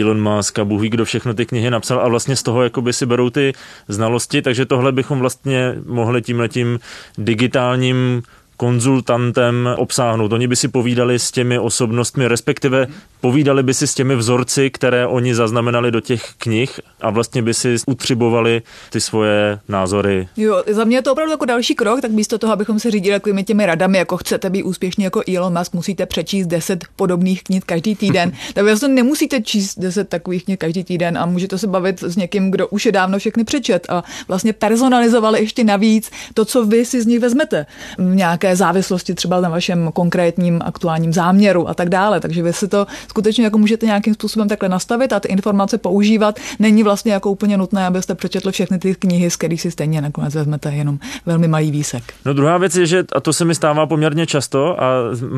Elon 0.00 0.22
Musk 0.22 0.58
a 0.58 0.64
Bůh 0.64 0.82
kdo 0.82 1.04
všechno 1.04 1.34
ty 1.34 1.46
knihy 1.46 1.70
napsal 1.70 2.00
a 2.00 2.08
vlastně 2.08 2.36
z 2.36 2.42
toho 2.42 2.62
jakoby 2.62 2.92
si 2.92 3.06
berou 3.06 3.30
ty 3.30 3.52
znalosti, 3.88 4.42
takže 4.42 4.66
tohle 4.66 4.92
bychom 4.92 5.18
vlastně 5.18 5.74
mohli 5.86 6.22
tímhletím 6.22 6.80
digitálním 7.18 8.22
konzultantem 8.56 9.68
obsáhnout. 9.76 10.32
Oni 10.32 10.48
by 10.48 10.56
si 10.56 10.68
povídali 10.68 11.18
s 11.18 11.30
těmi 11.30 11.58
osobnostmi, 11.58 12.28
respektive 12.28 12.86
povídali 13.24 13.62
by 13.62 13.74
si 13.74 13.86
s 13.86 13.94
těmi 13.94 14.16
vzorci, 14.16 14.70
které 14.70 15.06
oni 15.06 15.34
zaznamenali 15.34 15.90
do 15.90 16.00
těch 16.00 16.22
knih 16.38 16.80
a 17.00 17.10
vlastně 17.10 17.42
by 17.42 17.54
si 17.54 17.76
utřibovali 17.86 18.62
ty 18.90 19.00
svoje 19.00 19.58
názory. 19.68 20.28
Jo, 20.36 20.62
za 20.70 20.84
mě 20.84 20.96
je 20.96 21.02
to 21.02 21.12
opravdu 21.12 21.30
jako 21.30 21.44
další 21.44 21.74
krok, 21.74 22.00
tak 22.00 22.10
místo 22.10 22.38
toho, 22.38 22.52
abychom 22.52 22.80
se 22.80 22.90
řídili 22.90 23.16
takovými 23.16 23.44
těmi 23.44 23.66
radami, 23.66 23.98
jako 23.98 24.16
chcete 24.16 24.50
být 24.50 24.62
úspěšní 24.62 25.04
jako 25.04 25.22
Elon 25.36 25.58
Musk, 25.58 25.72
musíte 25.72 26.06
přečíst 26.06 26.46
10 26.46 26.84
podobných 26.96 27.44
knih 27.44 27.64
každý 27.64 27.94
týden. 27.94 28.32
tak 28.54 28.64
vlastně 28.64 28.88
nemusíte 28.88 29.40
číst 29.40 29.78
10 29.78 30.08
takových 30.08 30.44
knih 30.44 30.58
každý 30.58 30.84
týden 30.84 31.18
a 31.18 31.26
můžete 31.26 31.58
se 31.58 31.66
bavit 31.66 32.02
s 32.02 32.16
někým, 32.16 32.50
kdo 32.50 32.68
už 32.68 32.86
je 32.86 32.92
dávno 32.92 33.18
všechny 33.18 33.44
přečet 33.44 33.86
a 33.88 34.04
vlastně 34.28 34.52
personalizovali 34.52 35.40
ještě 35.40 35.64
navíc 35.64 36.10
to, 36.34 36.44
co 36.44 36.64
vy 36.64 36.84
si 36.84 37.02
z 37.02 37.06
nich 37.06 37.20
vezmete. 37.20 37.66
Nějaké 37.98 38.43
závislosti 38.52 39.14
třeba 39.14 39.40
na 39.40 39.48
vašem 39.48 39.90
konkrétním 39.92 40.60
aktuálním 40.64 41.12
záměru 41.12 41.68
a 41.68 41.74
tak 41.74 41.88
dále. 41.88 42.20
Takže 42.20 42.42
vy 42.42 42.52
si 42.52 42.68
to 42.68 42.86
skutečně 43.08 43.44
jako 43.44 43.58
můžete 43.58 43.86
nějakým 43.86 44.14
způsobem 44.14 44.48
takhle 44.48 44.68
nastavit 44.68 45.12
a 45.12 45.20
ty 45.20 45.28
informace 45.28 45.78
používat. 45.78 46.38
Není 46.58 46.82
vlastně 46.82 47.12
jako 47.12 47.30
úplně 47.30 47.56
nutné, 47.56 47.86
abyste 47.86 48.14
přečetli 48.14 48.52
všechny 48.52 48.78
ty 48.78 48.94
knihy, 48.94 49.30
z 49.30 49.36
kterých 49.36 49.60
si 49.60 49.70
stejně 49.70 50.00
nakonec 50.00 50.34
vezmete 50.34 50.72
jenom 50.72 50.98
velmi 51.26 51.48
malý 51.48 51.70
výsek. 51.70 52.02
No 52.24 52.32
druhá 52.32 52.58
věc 52.58 52.76
je, 52.76 52.86
že 52.86 53.04
a 53.12 53.20
to 53.20 53.32
se 53.32 53.44
mi 53.44 53.54
stává 53.54 53.86
poměrně 53.86 54.26
často 54.26 54.82
a 54.82 54.86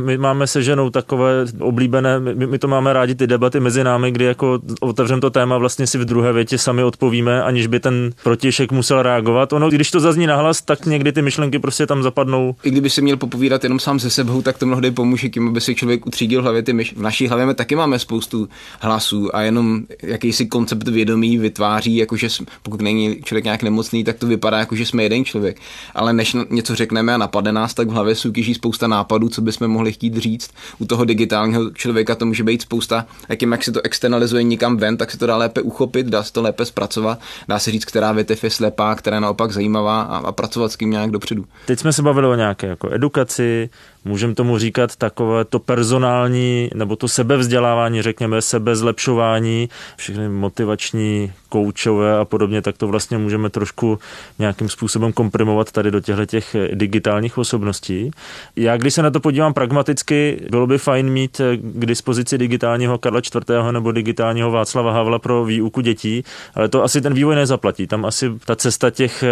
my 0.04 0.18
máme 0.18 0.46
se 0.46 0.62
ženou 0.62 0.90
takové 0.90 1.32
oblíbené, 1.60 2.20
my, 2.20 2.46
my 2.46 2.58
to 2.58 2.68
máme 2.68 2.92
rádi 2.92 3.14
ty 3.14 3.26
debaty 3.26 3.60
mezi 3.60 3.84
námi, 3.84 4.10
kdy 4.10 4.24
jako 4.24 4.58
otevřem 4.80 5.20
to 5.20 5.30
téma, 5.30 5.58
vlastně 5.58 5.86
si 5.86 5.98
v 5.98 6.04
druhé 6.04 6.32
větě 6.32 6.58
sami 6.58 6.82
odpovíme, 6.82 7.42
aniž 7.42 7.66
by 7.66 7.80
ten 7.80 8.10
protějšek 8.22 8.72
musel 8.72 9.02
reagovat. 9.02 9.52
Ono, 9.52 9.70
když 9.70 9.90
to 9.90 10.00
zazní 10.00 10.26
nahlas, 10.26 10.62
tak 10.62 10.86
někdy 10.86 11.12
ty 11.12 11.22
myšlenky 11.22 11.58
prostě 11.58 11.86
tam 11.86 12.02
zapadnou. 12.02 12.54
I 12.62 12.70
kdyby 12.70 12.90
si 12.96 13.02
měl 13.02 13.16
popovídat 13.16 13.64
jenom 13.64 13.78
sám 13.78 13.98
se 13.98 14.10
sebou, 14.10 14.42
tak 14.42 14.58
to 14.58 14.66
mnohdy 14.66 14.90
pomůže 14.90 15.28
tím, 15.28 15.48
aby 15.48 15.60
si 15.60 15.74
člověk 15.74 16.06
utřídil 16.06 16.42
hlavě 16.42 16.62
ty 16.62 16.72
myš. 16.72 16.94
V 16.96 17.02
naší 17.02 17.28
hlavě 17.28 17.54
taky 17.54 17.76
máme 17.76 17.98
spoustu 17.98 18.48
hlasů 18.80 19.36
a 19.36 19.42
jenom 19.42 19.82
jakýsi 20.02 20.46
koncept 20.46 20.88
vědomí 20.88 21.38
vytváří, 21.38 21.96
jakože 21.96 22.28
pokud 22.62 22.80
není 22.80 23.22
člověk 23.22 23.44
nějak 23.44 23.62
nemocný, 23.62 24.04
tak 24.04 24.18
to 24.18 24.26
vypadá 24.26 24.58
jako, 24.58 24.76
že 24.76 24.86
jsme 24.86 25.02
jeden 25.02 25.24
člověk. 25.24 25.60
Ale 25.94 26.12
než 26.12 26.36
něco 26.50 26.74
řekneme 26.74 27.14
a 27.14 27.18
napadne 27.18 27.52
nás, 27.52 27.74
tak 27.74 27.88
v 27.88 27.90
hlavě 27.90 28.14
soutěží 28.14 28.54
spousta 28.54 28.86
nápadů, 28.86 29.28
co 29.28 29.40
bychom 29.40 29.68
mohli 29.68 29.92
chtít 29.92 30.16
říct. 30.16 30.50
U 30.78 30.84
toho 30.84 31.04
digitálního 31.04 31.70
člověka 31.70 32.14
to 32.14 32.26
může 32.26 32.44
být 32.44 32.62
spousta, 32.62 33.06
jakým 33.28 33.52
jak 33.52 33.64
se 33.64 33.72
to 33.72 33.80
externalizuje 33.84 34.42
někam 34.42 34.76
ven, 34.76 34.96
tak 34.96 35.10
se 35.10 35.18
to 35.18 35.26
dá 35.26 35.36
lépe 35.36 35.60
uchopit, 35.60 36.06
dá 36.06 36.22
se 36.22 36.32
to 36.32 36.42
lépe 36.42 36.64
zpracovat, 36.64 37.18
dá 37.48 37.58
se 37.58 37.70
říct, 37.70 37.84
která 37.84 38.12
větev 38.12 38.44
je 38.44 38.50
slepá, 38.50 38.94
která 38.94 39.16
je 39.16 39.20
naopak 39.20 39.52
zajímavá 39.52 40.02
a, 40.02 40.16
a 40.16 40.32
pracovat 40.32 40.72
s 40.72 40.76
tím 40.76 40.90
nějak 40.90 41.10
dopředu. 41.10 41.44
Teď 41.66 41.78
jsme 41.78 41.92
se 41.92 42.02
bavili 42.02 42.26
o 42.26 42.34
nějaké 42.34 42.66
jako 42.66 42.85
edukaci, 42.92 43.70
můžeme 44.06 44.34
tomu 44.34 44.58
říkat 44.58 44.96
takové 44.96 45.44
to 45.44 45.58
personální 45.58 46.70
nebo 46.74 46.96
to 46.96 47.08
sebevzdělávání, 47.08 48.02
řekněme, 48.02 48.42
sebezlepšování, 48.42 49.68
všechny 49.96 50.28
motivační 50.28 51.32
koučové 51.48 52.18
a 52.18 52.24
podobně, 52.24 52.62
tak 52.62 52.78
to 52.78 52.88
vlastně 52.88 53.18
můžeme 53.18 53.50
trošku 53.50 53.98
nějakým 54.38 54.68
způsobem 54.68 55.12
komprimovat 55.12 55.72
tady 55.72 55.90
do 55.90 56.00
těchto 56.00 56.26
těch 56.26 56.56
digitálních 56.74 57.38
osobností. 57.38 58.10
Já 58.56 58.76
když 58.76 58.94
se 58.94 59.02
na 59.02 59.10
to 59.10 59.20
podívám 59.20 59.54
pragmaticky, 59.54 60.40
bylo 60.50 60.66
by 60.66 60.78
fajn 60.78 61.10
mít 61.10 61.40
k 61.62 61.86
dispozici 61.86 62.38
digitálního 62.38 62.98
Karla 62.98 63.20
IV. 63.20 63.72
nebo 63.72 63.92
digitálního 63.92 64.50
Václava 64.50 64.92
Havla 64.92 65.18
pro 65.18 65.44
výuku 65.44 65.80
dětí, 65.80 66.24
ale 66.54 66.68
to 66.68 66.84
asi 66.84 67.00
ten 67.00 67.14
vývoj 67.14 67.34
nezaplatí. 67.34 67.86
Tam 67.86 68.04
asi 68.04 68.32
ta 68.44 68.56
cesta 68.56 68.90
těch, 68.90 69.24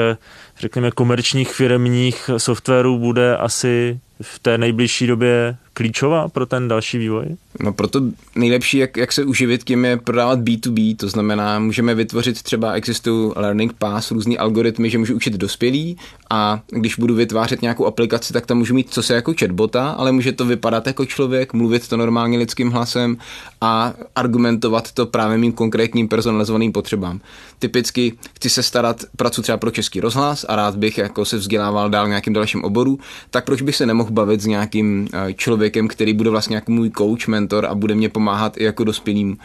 řekněme, 0.59 0.91
komerčních 0.91 1.53
firmních 1.53 2.31
softwarů 2.37 2.99
bude 2.99 3.37
asi 3.37 4.01
v 4.23 4.39
té 4.39 4.59
nejbližší 4.59 5.07
době 5.07 5.57
klíčová 5.73 6.29
pro 6.29 6.47
ten 6.47 6.69
další 6.69 6.99
vývoj? 6.99 7.37
No 7.61 7.73
proto 7.73 8.03
nejlepší, 8.37 8.79
jak, 8.79 8.97
jak 8.97 9.13
se 9.13 9.25
uživit 9.25 9.65
tím, 9.65 9.85
je 9.85 9.97
prodávat 9.97 10.41
B2B, 10.41 10.97
to 10.97 11.09
znamená, 11.09 11.59
můžeme 11.59 11.95
vytvořit 11.95 12.43
třeba, 12.43 12.73
existují 12.73 13.33
learning 13.37 13.73
pass, 13.73 14.11
různý 14.11 14.39
algoritmy, 14.39 14.91
že 14.91 14.99
můžu 14.99 15.15
učit 15.15 15.35
dospělí 15.35 15.97
a 16.31 16.61
když 16.69 16.97
budu 16.97 17.15
vytvářet 17.15 17.63
nějakou 17.63 17.87
aplikaci, 17.87 18.33
tak 18.33 18.47
tam 18.47 18.59
můžu 18.59 18.75
mít 18.75 18.91
co 18.91 19.03
se 19.03 19.15
jako 19.15 19.35
chatbota, 19.41 19.91
ale 19.91 20.13
může 20.13 20.33
to 20.33 20.45
vypadat 20.45 20.87
jako 20.87 21.07
člověk, 21.07 21.53
mluvit 21.53 21.89
to 21.89 21.97
normálně 21.97 22.39
lidským 22.39 22.71
hlasem 22.71 23.17
a 23.61 23.95
argumentovat 24.17 24.93
to 24.93 25.07
právě 25.07 25.39
mým 25.39 25.53
konkrétním 25.53 26.09
personalizovaným 26.09 26.73
potřebám. 26.73 27.21
Typicky 27.59 28.13
chci 28.37 28.51
se 28.51 28.63
starat, 28.63 29.05
pracuji 29.17 29.43
třeba 29.43 29.59
pro 29.59 29.71
český 29.71 30.01
rozhlas 30.01 30.47
a 30.49 30.57
rád 30.57 30.77
bych 30.77 30.99
jako 30.99 31.25
se 31.25 31.37
vzdělával 31.37 31.91
dál 31.91 32.09
nějakým 32.09 32.33
dalším 32.33 32.65
oboru, 32.65 32.99
tak 33.31 33.45
proč 33.45 33.63
bych 33.63 33.77
se 33.77 33.87
nemohl 33.87 34.11
bavit 34.11 34.41
s 34.41 34.47
nějakým 34.47 35.09
eh, 35.13 35.33
člověkem, 35.33 35.89
který 35.89 36.13
bude 36.13 36.31
vlastně 36.31 36.57
jako 36.57 36.73
můj 36.73 36.91
coach, 36.99 37.29
mentor 37.45 37.67
a 37.67 37.75
bude 37.75 37.95
mě 37.95 38.09
pomáhat 38.09 38.57
i 38.57 38.65
jako 38.65 38.85
dospělým 38.85 39.37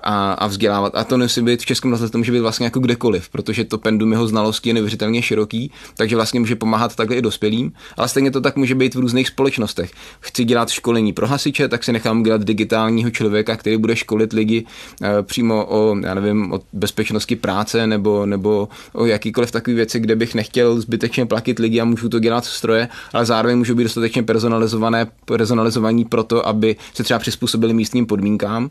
a, 0.00 0.32
a 0.32 0.46
vzdělávat. 0.46 0.92
A 0.94 1.04
to 1.04 1.16
nemusí 1.16 1.42
být 1.42 1.62
v 1.62 1.66
českém 1.66 1.90
rozhlase, 1.90 2.12
to 2.12 2.18
může 2.18 2.32
být 2.32 2.40
vlastně 2.40 2.66
jako 2.66 2.80
kdekoliv, 2.80 3.28
protože 3.28 3.64
to 3.64 3.78
pendum 3.78 4.12
jeho 4.12 4.28
znalosti 4.28 4.70
je 4.70 4.74
neuvěřitelně 4.74 5.22
široký, 5.22 5.72
takže 5.96 6.16
vlastně 6.16 6.40
může 6.40 6.56
pomáhat 6.56 6.96
takhle 6.96 7.16
i 7.16 7.22
dospělým, 7.22 7.72
ale 7.96 8.08
stejně 8.08 8.30
to 8.30 8.40
tak 8.40 8.56
může 8.56 8.74
být 8.74 8.94
v 8.94 8.98
různých 8.98 9.28
společnostech. 9.28 9.90
Chci 10.20 10.44
dělat 10.44 10.70
školení 10.70 11.12
pro 11.12 11.26
hasiče, 11.26 11.68
tak 11.68 11.84
si 11.84 11.92
nechám 11.92 12.22
dělat 12.22 12.44
digitálního 12.44 13.10
člověka, 13.10 13.56
který 13.56 13.76
bude 13.76 13.96
školit 13.96 14.32
lidi 14.32 14.64
e, 15.02 15.22
přímo 15.22 15.66
o, 15.68 15.96
já 16.02 16.14
nevím, 16.14 16.52
o 16.52 16.60
bezpečnosti 16.72 17.36
práce 17.36 17.86
nebo, 17.86 18.26
nebo 18.26 18.68
o 18.92 19.06
jakýkoliv 19.06 19.50
takové 19.50 19.74
věci, 19.74 20.00
kde 20.00 20.16
bych 20.16 20.34
nechtěl 20.34 20.80
zbytečně 20.80 21.26
platit 21.26 21.58
lidi 21.58 21.80
a 21.80 21.84
můžu 21.84 22.08
to 22.08 22.18
dělat 22.18 22.44
stroje, 22.44 22.88
ale 23.12 23.26
zároveň 23.26 23.58
můžou 23.58 23.74
být 23.74 23.82
dostatečně 23.82 24.22
personalizované, 24.22 25.06
personalizovaní 25.24 26.04
proto, 26.04 26.48
aby 26.48 26.76
se 26.94 27.02
třeba 27.02 27.18
přizpůsobili 27.18 27.45
místním 27.72 28.06
podmínkám 28.06 28.68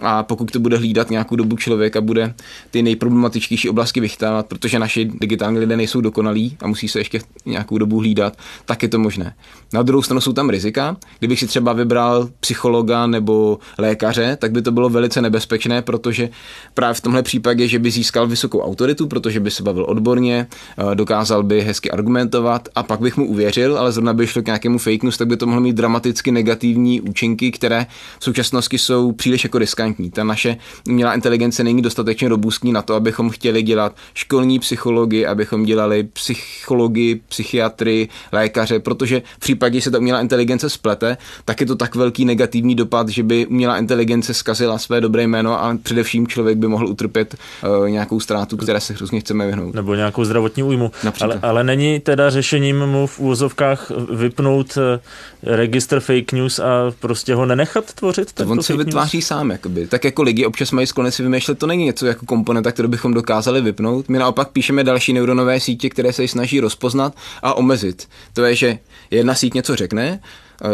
a 0.00 0.22
pokud 0.22 0.50
to 0.50 0.60
bude 0.60 0.76
hlídat 0.76 1.10
nějakou 1.10 1.36
dobu 1.36 1.56
člověk 1.56 1.96
a 1.96 2.00
bude 2.00 2.34
ty 2.70 2.82
nejproblematičtější 2.82 3.68
oblasti 3.68 4.00
vychtávat, 4.00 4.46
protože 4.46 4.78
naši 4.78 5.04
digitální 5.04 5.58
lidé 5.58 5.76
nejsou 5.76 6.00
dokonalí 6.00 6.56
a 6.62 6.66
musí 6.66 6.88
se 6.88 7.00
ještě 7.00 7.20
nějakou 7.46 7.78
dobu 7.78 7.98
hlídat, 7.98 8.36
tak 8.64 8.82
je 8.82 8.88
to 8.88 8.98
možné. 8.98 9.34
Na 9.72 9.82
druhou 9.82 10.02
stranu 10.02 10.20
jsou 10.20 10.32
tam 10.32 10.50
rizika. 10.50 10.96
Kdybych 11.18 11.38
si 11.38 11.46
třeba 11.46 11.72
vybral 11.72 12.28
psychologa 12.40 13.06
nebo 13.06 13.58
lékaře, 13.78 14.36
tak 14.40 14.52
by 14.52 14.62
to 14.62 14.72
bylo 14.72 14.88
velice 14.88 15.22
nebezpečné, 15.22 15.82
protože 15.82 16.28
právě 16.74 16.94
v 16.94 17.00
tomhle 17.00 17.22
případě, 17.22 17.68
že 17.68 17.78
by 17.78 17.90
získal 17.90 18.26
vysokou 18.26 18.60
autoritu, 18.60 19.06
protože 19.06 19.40
by 19.40 19.50
se 19.50 19.62
bavil 19.62 19.84
odborně, 19.88 20.46
eh, 20.78 20.94
dokázal 20.94 21.42
by 21.42 21.60
hezky 21.60 21.90
argumentovat 21.90 22.68
a 22.74 22.82
pak 22.82 23.00
bych 23.00 23.16
mu 23.16 23.26
uvěřil, 23.26 23.78
ale 23.78 23.92
zrovna 23.92 24.12
by 24.12 24.26
šlo 24.26 24.42
k 24.42 24.46
nějakému 24.46 24.78
fake 24.78 25.02
news, 25.02 25.16
tak 25.16 25.28
by 25.28 25.36
to 25.36 25.46
mohlo 25.46 25.60
mít 25.60 25.76
dramaticky 25.76 26.32
negativní 26.32 27.00
účinky, 27.00 27.50
které 27.50 27.86
v 28.18 28.24
současnosti 28.24 28.78
jsou 28.78 29.12
příliš 29.12 29.44
jako 29.44 29.58
riskantní 29.58 29.83
riskantní. 29.84 30.10
Ta 30.10 30.24
naše 30.24 30.56
umělá 30.88 31.14
inteligence 31.14 31.64
není 31.64 31.82
dostatečně 31.82 32.28
robustní 32.28 32.72
na 32.72 32.82
to, 32.82 32.94
abychom 32.94 33.30
chtěli 33.30 33.62
dělat 33.62 33.96
školní 34.14 34.58
psychologii, 34.58 35.26
abychom 35.26 35.64
dělali 35.64 36.02
psychologii, 36.02 37.20
psychiatry, 37.28 38.08
lékaře, 38.32 38.78
protože 38.78 39.22
v 39.36 39.38
případě, 39.38 39.78
že 39.78 39.84
se 39.84 39.90
ta 39.90 39.98
umělá 39.98 40.20
inteligence 40.20 40.70
splete, 40.70 41.16
tak 41.44 41.60
je 41.60 41.66
to 41.66 41.76
tak 41.76 41.94
velký 41.94 42.24
negativní 42.24 42.74
dopad, 42.74 43.08
že 43.08 43.22
by 43.22 43.46
umělá 43.46 43.78
inteligence 43.78 44.34
zkazila 44.34 44.78
své 44.78 45.00
dobré 45.00 45.22
jméno 45.22 45.64
a 45.64 45.76
především 45.82 46.26
člověk 46.26 46.58
by 46.58 46.68
mohl 46.68 46.86
utrpět 46.86 47.34
uh, 47.34 47.88
nějakou 47.88 48.20
ztrátu, 48.20 48.56
které 48.56 48.80
se 48.80 48.94
hrozně 48.94 49.20
chceme 49.20 49.46
vyhnout. 49.46 49.74
Nebo 49.74 49.94
nějakou 49.94 50.24
zdravotní 50.24 50.62
újmu. 50.62 50.90
Ale, 51.20 51.38
ale 51.42 51.64
není 51.64 52.00
teda 52.00 52.30
řešením 52.30 52.86
mu 52.86 53.06
v 53.06 53.18
úvozovkách 53.18 53.92
vypnout 54.10 54.78
eh, 54.78 55.00
registr 55.42 56.00
fake 56.00 56.32
news 56.32 56.58
a 56.58 56.92
prostě 57.00 57.34
ho 57.34 57.46
nenechat 57.46 57.92
tvořit? 57.92 58.32
To 58.32 58.46
on 58.46 58.62
se 58.62 58.76
vytváří 58.76 59.16
news? 59.16 59.26
sám, 59.26 59.50
jakoby 59.50 59.73
jakoby. 59.80 59.90
Tak 59.90 60.04
jako 60.04 60.22
lidi 60.22 60.46
občas 60.46 60.70
mají 60.70 60.86
sklony 60.86 61.12
si 61.12 61.22
vymýšlet, 61.22 61.58
to 61.58 61.66
není 61.66 61.84
něco 61.84 62.06
jako 62.06 62.26
komponenta, 62.26 62.72
kterou 62.72 62.88
bychom 62.88 63.14
dokázali 63.14 63.60
vypnout. 63.60 64.08
My 64.08 64.18
naopak 64.18 64.48
píšeme 64.48 64.84
další 64.84 65.12
neuronové 65.12 65.60
sítě, 65.60 65.90
které 65.90 66.12
se 66.12 66.28
snaží 66.28 66.60
rozpoznat 66.60 67.14
a 67.42 67.54
omezit. 67.54 68.08
To 68.32 68.44
je, 68.44 68.54
že 68.56 68.78
jedna 69.10 69.34
síť 69.34 69.54
něco 69.54 69.76
řekne, 69.76 70.20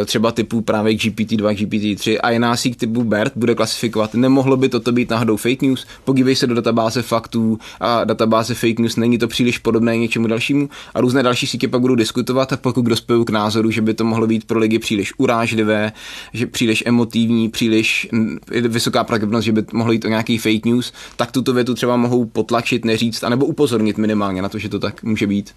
třeba 0.05 0.33
typu 0.33 0.61
právě 0.61 0.95
GPT-2, 0.95 1.55
GPT-3 1.55 2.19
a 2.23 2.31
jiná 2.31 2.57
síť 2.57 2.79
typu 2.79 3.05
BERT 3.05 3.33
bude 3.37 3.55
klasifikovat, 3.55 4.15
nemohlo 4.15 4.57
by 4.57 4.69
toto 4.69 4.93
být 4.93 5.11
náhodou 5.11 5.37
fake 5.37 5.63
news, 5.63 5.87
podívej 6.05 6.37
se 6.37 6.47
do 6.47 6.55
databáze 6.55 7.03
faktů. 7.03 7.59
A 7.81 8.05
databáze 8.05 8.55
fake 8.55 8.79
news, 8.79 8.97
není 8.97 9.19
to 9.19 9.29
příliš 9.29 9.59
podobné 9.59 9.99
něčemu 9.99 10.27
dalšímu. 10.27 10.69
A 10.95 11.01
různé 11.01 11.23
další 11.23 11.47
sítě 11.47 11.69
pak 11.69 11.81
budou 11.81 11.95
diskutovat. 11.95 12.53
A 12.53 12.57
pokud 12.57 12.83
dospějí 12.83 13.25
k 13.25 13.31
názoru, 13.31 13.71
že 13.71 13.83
by 13.83 13.95
to 13.95 14.05
mohlo 14.05 14.27
být 14.27 14.45
pro 14.45 14.59
lidi 14.59 14.79
příliš 14.79 15.13
urážlivé, 15.19 15.93
že 16.33 16.47
příliš 16.47 16.83
emotivní, 16.87 17.49
příliš 17.49 18.09
vysoká 18.51 19.05
pravděpodobnost, 19.05 19.45
že 19.45 19.53
by 19.53 19.65
mohlo 19.73 19.93
jít 19.93 20.05
o 20.05 20.09
nějaký 20.09 20.39
fake 20.39 20.67
news, 20.67 20.93
tak 21.17 21.33
tuto 21.33 21.53
větu 21.53 21.75
třeba 21.75 21.97
mohou 21.97 22.25
potlačit, 22.25 22.85
neříct, 22.85 23.25
anebo 23.25 23.47
upozornit 23.47 23.99
minimálně 23.99 24.43
na 24.43 24.49
to, 24.49 24.59
že 24.59 24.69
to 24.69 24.79
tak 24.79 25.03
může 25.03 25.27
být. 25.27 25.51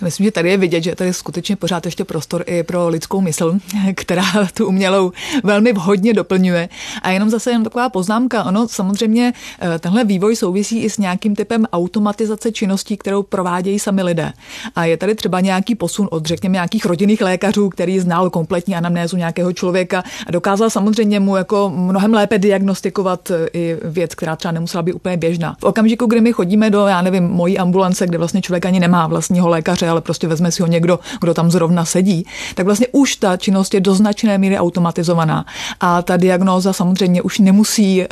Myslím, 0.00 0.24
že 0.24 0.30
tady 0.30 0.50
je 0.50 0.56
vidět, 0.56 0.82
že 0.82 0.94
tady 0.94 1.10
je 1.10 1.14
skutečně 1.14 1.56
pořád 1.56 1.84
ještě 1.86 2.04
prostor 2.04 2.44
i 2.46 2.62
pro 2.62 2.88
lidskou 2.88 3.20
mysl, 3.20 3.58
která 3.94 4.24
tu 4.54 4.66
umělou 4.66 5.12
velmi 5.42 5.72
vhodně 5.72 6.14
doplňuje. 6.14 6.68
A 7.02 7.10
jenom 7.10 7.30
zase 7.30 7.50
jen 7.50 7.64
taková 7.64 7.88
poznámka, 7.88 8.44
ono 8.44 8.68
samozřejmě 8.68 9.32
eh, 9.60 9.78
tenhle 9.78 10.04
vývoj 10.04 10.36
souvisí 10.36 10.82
i 10.82 10.90
s 10.90 10.98
nějakým 10.98 11.36
typem 11.36 11.66
automatizace 11.72 12.52
činností, 12.52 12.96
kterou 12.96 13.22
provádějí 13.22 13.78
sami 13.78 14.02
lidé. 14.02 14.32
A 14.76 14.84
je 14.84 14.96
tady 14.96 15.14
třeba 15.14 15.40
nějaký 15.40 15.74
posun 15.74 16.08
od, 16.10 16.26
řekněme, 16.26 16.52
nějakých 16.52 16.84
rodinných 16.86 17.20
lékařů, 17.20 17.68
který 17.68 18.00
znal 18.00 18.30
kompletní 18.30 18.76
anamnézu 18.76 19.16
nějakého 19.16 19.52
člověka 19.52 20.04
a 20.26 20.30
dokázal 20.30 20.70
samozřejmě 20.70 21.20
mu 21.20 21.36
jako 21.36 21.72
mnohem 21.74 22.14
lépe 22.14 22.38
diagnostikovat 22.38 23.30
eh, 23.30 23.48
i 23.52 23.76
věc, 23.84 24.14
která 24.14 24.36
třeba 24.36 24.52
nemusela 24.52 24.82
být 24.82 24.92
úplně 24.92 25.16
běžná. 25.16 25.56
V 25.60 25.64
okamžiku, 25.64 26.06
kdy 26.06 26.20
my 26.20 26.32
chodíme 26.32 26.70
do, 26.70 26.86
já 26.86 27.02
nevím, 27.02 27.24
mojí 27.24 27.58
ambulance, 27.58 28.06
kde 28.06 28.18
vlastně 28.18 28.42
člověk 28.42 28.66
ani 28.66 28.80
nemá 28.80 29.06
vlastního 29.06 29.48
lékaře, 29.54 29.88
ale 29.88 30.00
prostě 30.00 30.26
vezme 30.28 30.50
si 30.52 30.62
ho 30.62 30.68
někdo, 30.68 30.98
kdo 31.20 31.34
tam 31.34 31.50
zrovna 31.50 31.84
sedí, 31.84 32.26
tak 32.54 32.66
vlastně 32.66 32.86
už 32.92 33.16
ta 33.16 33.36
činnost 33.36 33.74
je 33.74 33.80
do 33.80 33.94
značné 33.94 34.38
míry 34.38 34.58
automatizovaná. 34.58 35.46
A 35.80 36.02
ta 36.02 36.16
diagnóza 36.16 36.72
samozřejmě 36.72 37.22
už 37.22 37.38
nemusí 37.38 38.02
uh, 38.02 38.06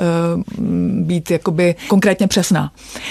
být 1.03 1.31
jakoby 1.31 1.75
konkrétně 1.89 2.27
přesná. 2.29 2.71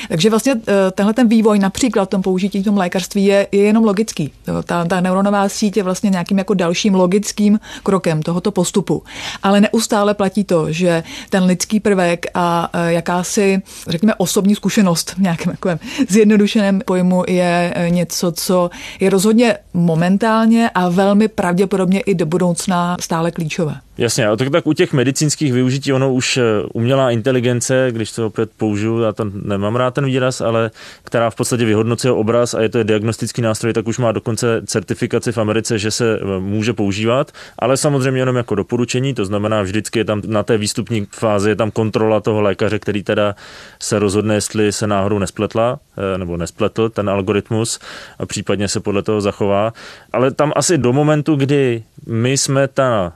Takže 0.10 0.30
vlastně 0.30 0.54
uh, 0.54 0.62
tenhle 0.92 1.14
ten 1.14 1.28
vývoj 1.28 1.60
například 1.60 2.06
v 2.06 2.10
tom 2.10 2.22
použití 2.22 2.62
v 2.62 2.64
tom 2.64 2.78
lékařství 2.78 3.26
je, 3.26 3.48
je 3.52 3.62
jenom 3.64 3.84
logický. 3.84 4.32
Ta, 4.64 4.86
ta 4.86 5.02
neuronová 5.02 5.50
síť 5.50 5.78
je 5.78 5.84
vlastně 5.84 6.10
nějakým 6.10 6.38
jako 6.38 6.54
dalším 6.54 6.96
logickým 6.96 7.60
krokem 7.84 8.22
tohoto 8.22 8.52
postupu. 8.52 9.04
Ale 9.44 9.62
neustále 9.62 10.14
platí 10.14 10.44
to, 10.44 10.72
že 10.72 11.04
ten 11.30 11.44
lidský 11.44 11.80
prvek 11.80 12.26
a 12.34 12.70
uh, 12.74 12.88
jakási, 12.88 13.62
řekněme, 13.88 14.16
osobní 14.16 14.56
zkušenost 14.56 15.12
v 15.18 15.22
nějakém 15.22 15.52
takovém 15.52 15.80
zjednodušeném 16.10 16.82
pojmu 16.86 17.24
je 17.28 17.74
něco, 17.90 18.21
co 18.32 18.70
je 19.00 19.10
rozhodně 19.10 19.58
momentálně 19.74 20.70
a 20.70 20.90
velmi 20.90 21.28
pravděpodobně 21.28 22.00
i 22.00 22.16
do 22.16 22.26
budoucna 22.26 22.98
stále 23.00 23.32
klíčové. 23.32 23.76
Jasně, 24.02 24.28
tak, 24.38 24.50
tak 24.50 24.68
u 24.68 24.74
těch 24.74 24.94
medicínských 24.94 25.54
využití, 25.54 25.94
ono 25.94 26.14
už 26.14 26.38
eh, 26.38 26.44
umělá 26.74 27.12
inteligence, 27.12 27.88
když 27.92 28.12
to 28.12 28.28
opět 28.28 28.52
použiju, 28.58 29.00
já 29.00 29.14
to 29.14 29.26
nemám 29.44 29.76
rád 29.76 29.94
ten 29.94 30.06
výraz, 30.06 30.42
ale 30.42 30.72
která 31.04 31.30
v 31.30 31.36
podstatě 31.36 31.66
vyhodnocuje 31.66 32.12
obraz 32.12 32.54
a 32.54 32.62
je 32.62 32.70
to 32.70 32.84
diagnostický 32.84 33.42
nástroj, 33.42 33.74
tak 33.74 33.88
už 33.88 33.98
má 33.98 34.12
dokonce 34.12 34.62
certifikaci 34.66 35.32
v 35.32 35.38
Americe, 35.38 35.80
že 35.80 35.92
se 35.92 36.20
eh, 36.22 36.40
může 36.40 36.74
používat, 36.74 37.32
ale 37.60 37.78
samozřejmě 37.78 38.22
jenom 38.22 38.36
jako 38.36 38.56
doporučení, 38.56 39.14
to 39.14 39.26
znamená 39.26 39.62
vždycky 39.62 40.00
je 40.00 40.06
tam 40.06 40.22
na 40.28 40.44
té 40.44 40.58
výstupní 40.58 41.08
fázi 41.12 41.50
je 41.50 41.56
tam 41.56 41.72
kontrola 41.72 42.20
toho 42.20 42.42
lékaře, 42.42 42.80
který 42.80 43.04
teda 43.04 43.36
se 43.80 44.00
rozhodne, 44.00 44.36
jestli 44.36 44.72
se 44.72 44.88
náhodou 44.88 45.20
nespletla 45.20 45.80
eh, 45.98 46.18
nebo 46.18 46.38
nespletl 46.38 46.90
ten 46.90 47.10
algoritmus 47.10 47.80
a 48.20 48.26
případně 48.26 48.68
se 48.68 48.80
podle 48.80 49.02
toho 49.02 49.22
zachová. 49.22 49.74
Ale 50.14 50.32
tam 50.32 50.52
asi 50.56 50.78
do 50.78 50.94
momentu, 50.94 51.36
kdy 51.36 51.84
my 52.08 52.38
jsme 52.38 52.68
ta 52.68 53.14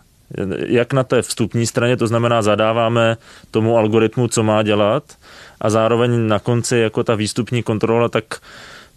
jak 0.68 0.94
na 0.94 1.04
té 1.04 1.22
vstupní 1.22 1.68
straně, 1.68 1.98
to 1.98 2.08
znamená 2.08 2.42
zadáváme 2.42 3.18
tomu 3.52 3.78
algoritmu, 3.78 4.28
co 4.28 4.44
má 4.44 4.64
dělat 4.64 5.04
a 5.62 5.70
zároveň 5.70 6.28
na 6.28 6.40
konci 6.40 6.78
jako 6.78 7.04
ta 7.04 7.16
výstupní 7.16 7.64
kontrola, 7.64 8.10
tak 8.10 8.26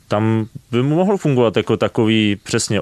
tam 0.08 0.46
by 0.70 0.82
mohl 0.82 1.16
fungovat 1.16 1.56
jako 1.56 1.76
takový 1.76 2.36
přesně 2.42 2.80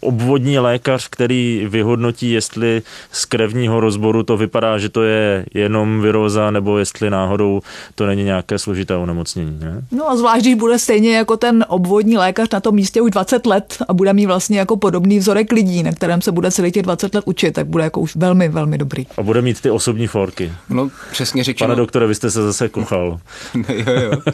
obvodní 0.00 0.58
lékař, 0.58 1.08
který 1.08 1.66
vyhodnotí, 1.68 2.30
jestli 2.30 2.82
z 3.12 3.24
krevního 3.24 3.80
rozboru 3.80 4.22
to 4.22 4.36
vypadá, 4.36 4.78
že 4.78 4.88
to 4.88 5.02
je 5.02 5.46
jenom 5.54 6.00
viróza, 6.00 6.50
nebo 6.50 6.78
jestli 6.78 7.10
náhodou 7.10 7.60
to 7.94 8.06
není 8.06 8.24
nějaké 8.24 8.58
složité 8.58 8.96
onemocnění. 8.96 9.58
Ne? 9.60 9.82
No 9.92 10.10
a 10.10 10.16
zvlášť, 10.16 10.42
když 10.42 10.54
bude 10.54 10.78
stejně 10.78 11.16
jako 11.16 11.36
ten 11.36 11.64
obvodní 11.68 12.16
lékař 12.16 12.48
na 12.52 12.60
tom 12.60 12.74
místě 12.74 13.00
už 13.00 13.10
20 13.10 13.46
let 13.46 13.76
a 13.88 13.94
bude 13.94 14.12
mít 14.12 14.26
vlastně 14.26 14.58
jako 14.58 14.76
podobný 14.76 15.18
vzorek 15.18 15.52
lidí, 15.52 15.82
na 15.82 15.92
kterém 15.92 16.22
se 16.22 16.32
bude 16.32 16.50
celý 16.50 16.72
těch 16.72 16.82
20 16.82 17.14
let 17.14 17.24
učit, 17.26 17.50
tak 17.50 17.66
bude 17.66 17.84
jako 17.84 18.00
už 18.00 18.16
velmi, 18.16 18.48
velmi 18.48 18.78
dobrý. 18.78 19.06
A 19.16 19.22
bude 19.22 19.42
mít 19.42 19.60
ty 19.60 19.70
osobní 19.70 20.06
forky. 20.06 20.52
No, 20.70 20.90
přesně 21.10 21.44
řečeno. 21.44 21.68
Pane 21.68 21.76
doktore, 21.76 22.06
vy 22.06 22.14
jste 22.14 22.30
se 22.30 22.42
zase 22.42 22.68
kuchal. 22.68 23.18
jo, 23.68 24.00
jo. 24.00 24.32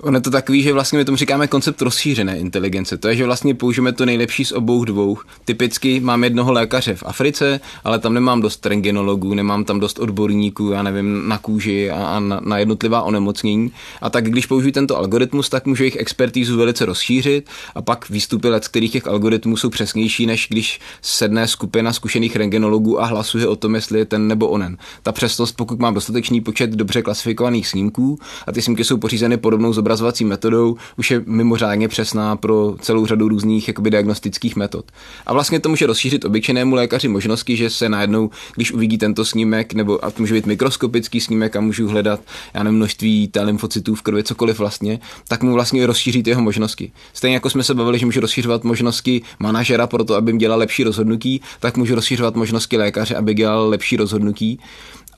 Ono 0.00 0.20
to 0.20 0.30
takový, 0.30 0.62
že 0.62 0.72
vlastně 0.72 0.98
my 0.98 1.04
tomu 1.04 1.16
říkáme 1.16 1.46
koncept 1.60 1.82
rozšířené 1.82 2.38
inteligence. 2.38 2.96
To 2.96 3.08
je, 3.08 3.16
že 3.16 3.24
vlastně 3.24 3.54
použijeme 3.54 3.92
to 3.92 4.06
nejlepší 4.06 4.44
z 4.44 4.52
obou 4.52 4.84
dvou. 4.84 5.18
Typicky 5.44 6.00
mám 6.00 6.24
jednoho 6.24 6.52
lékaře 6.52 6.94
v 6.94 7.02
Africe, 7.06 7.60
ale 7.84 7.98
tam 7.98 8.14
nemám 8.14 8.40
dost 8.40 8.66
rengenologů, 8.66 9.34
nemám 9.34 9.64
tam 9.64 9.80
dost 9.80 9.98
odborníků, 9.98 10.70
já 10.70 10.82
nevím, 10.82 11.28
na 11.28 11.38
kůži 11.38 11.90
a, 11.90 12.06
a 12.06 12.20
na, 12.20 12.40
na 12.44 12.58
jednotlivá 12.58 13.02
onemocnění. 13.02 13.72
A 14.00 14.10
tak 14.10 14.24
když 14.24 14.46
použiju 14.46 14.72
tento 14.72 14.96
algoritmus, 14.96 15.48
tak 15.48 15.66
můžu 15.66 15.82
jejich 15.82 15.96
expertízu 15.96 16.56
velice 16.56 16.84
rozšířit 16.84 17.48
a 17.74 17.82
pak 17.82 18.10
výstupy 18.10 18.48
let, 18.48 18.68
kterých 18.68 18.92
těch 18.92 19.06
algoritmů 19.06 19.56
jsou 19.56 19.70
přesnější, 19.70 20.26
než 20.26 20.46
když 20.50 20.80
sedne 21.02 21.48
skupina 21.48 21.92
zkušených 21.92 22.36
rengenologů 22.36 23.02
a 23.02 23.06
hlasuje 23.06 23.48
o 23.48 23.56
tom, 23.56 23.74
jestli 23.74 23.98
je 23.98 24.04
ten 24.04 24.28
nebo 24.28 24.48
onen. 24.48 24.76
Ta 25.02 25.12
přesnost, 25.12 25.52
pokud 25.52 25.78
mám 25.78 25.94
dostatečný 25.94 26.40
počet 26.40 26.70
dobře 26.70 27.02
klasifikovaných 27.02 27.68
snímků 27.68 28.18
a 28.46 28.52
ty 28.52 28.62
snímky 28.62 28.84
jsou 28.84 28.96
pořízeny 28.96 29.36
podobnou 29.36 29.72
zobrazovací 29.72 30.24
metodou, 30.24 30.76
už 30.98 31.10
je 31.10 31.22
mimořádně 31.50 31.88
přesná 31.88 32.36
pro 32.36 32.76
celou 32.80 33.06
řadu 33.06 33.28
různých 33.28 33.68
jakoby, 33.68 33.90
diagnostických 33.90 34.56
metod. 34.56 34.84
A 35.26 35.32
vlastně 35.32 35.60
to 35.60 35.68
může 35.68 35.86
rozšířit 35.86 36.24
obyčejnému 36.24 36.74
lékaři 36.74 37.08
možnosti, 37.08 37.56
že 37.56 37.70
se 37.70 37.88
najednou, 37.88 38.30
když 38.56 38.72
uvidí 38.72 38.98
tento 38.98 39.24
snímek, 39.24 39.74
nebo 39.74 40.04
a 40.04 40.10
to 40.10 40.22
může 40.22 40.34
být 40.34 40.46
mikroskopický 40.46 41.20
snímek 41.20 41.56
a 41.56 41.60
můžu 41.60 41.88
hledat, 41.88 42.20
já 42.54 42.62
nevím, 42.62 42.76
množství 42.76 43.30
lymfocytů 43.42 43.94
v 43.94 44.02
krvi, 44.02 44.22
cokoliv 44.22 44.58
vlastně, 44.58 45.00
tak 45.28 45.42
mu 45.42 45.52
vlastně 45.52 45.86
rozšíří 45.86 46.22
jeho 46.26 46.42
možnosti. 46.42 46.92
Stejně 47.12 47.34
jako 47.34 47.50
jsme 47.50 47.62
se 47.62 47.74
bavili, 47.74 47.98
že 47.98 48.06
můžu 48.06 48.20
rozšířovat 48.20 48.64
možnosti 48.64 49.22
manažera 49.38 49.86
pro 49.86 50.04
to, 50.04 50.14
aby 50.14 50.32
dělal 50.32 50.58
lepší 50.58 50.84
rozhodnutí, 50.84 51.40
tak 51.60 51.76
můžu 51.76 51.94
rozšířovat 51.94 52.36
možnosti 52.36 52.76
lékaře, 52.76 53.16
aby 53.16 53.34
dělal 53.34 53.68
lepší 53.68 53.96
rozhodnutí. 53.96 54.58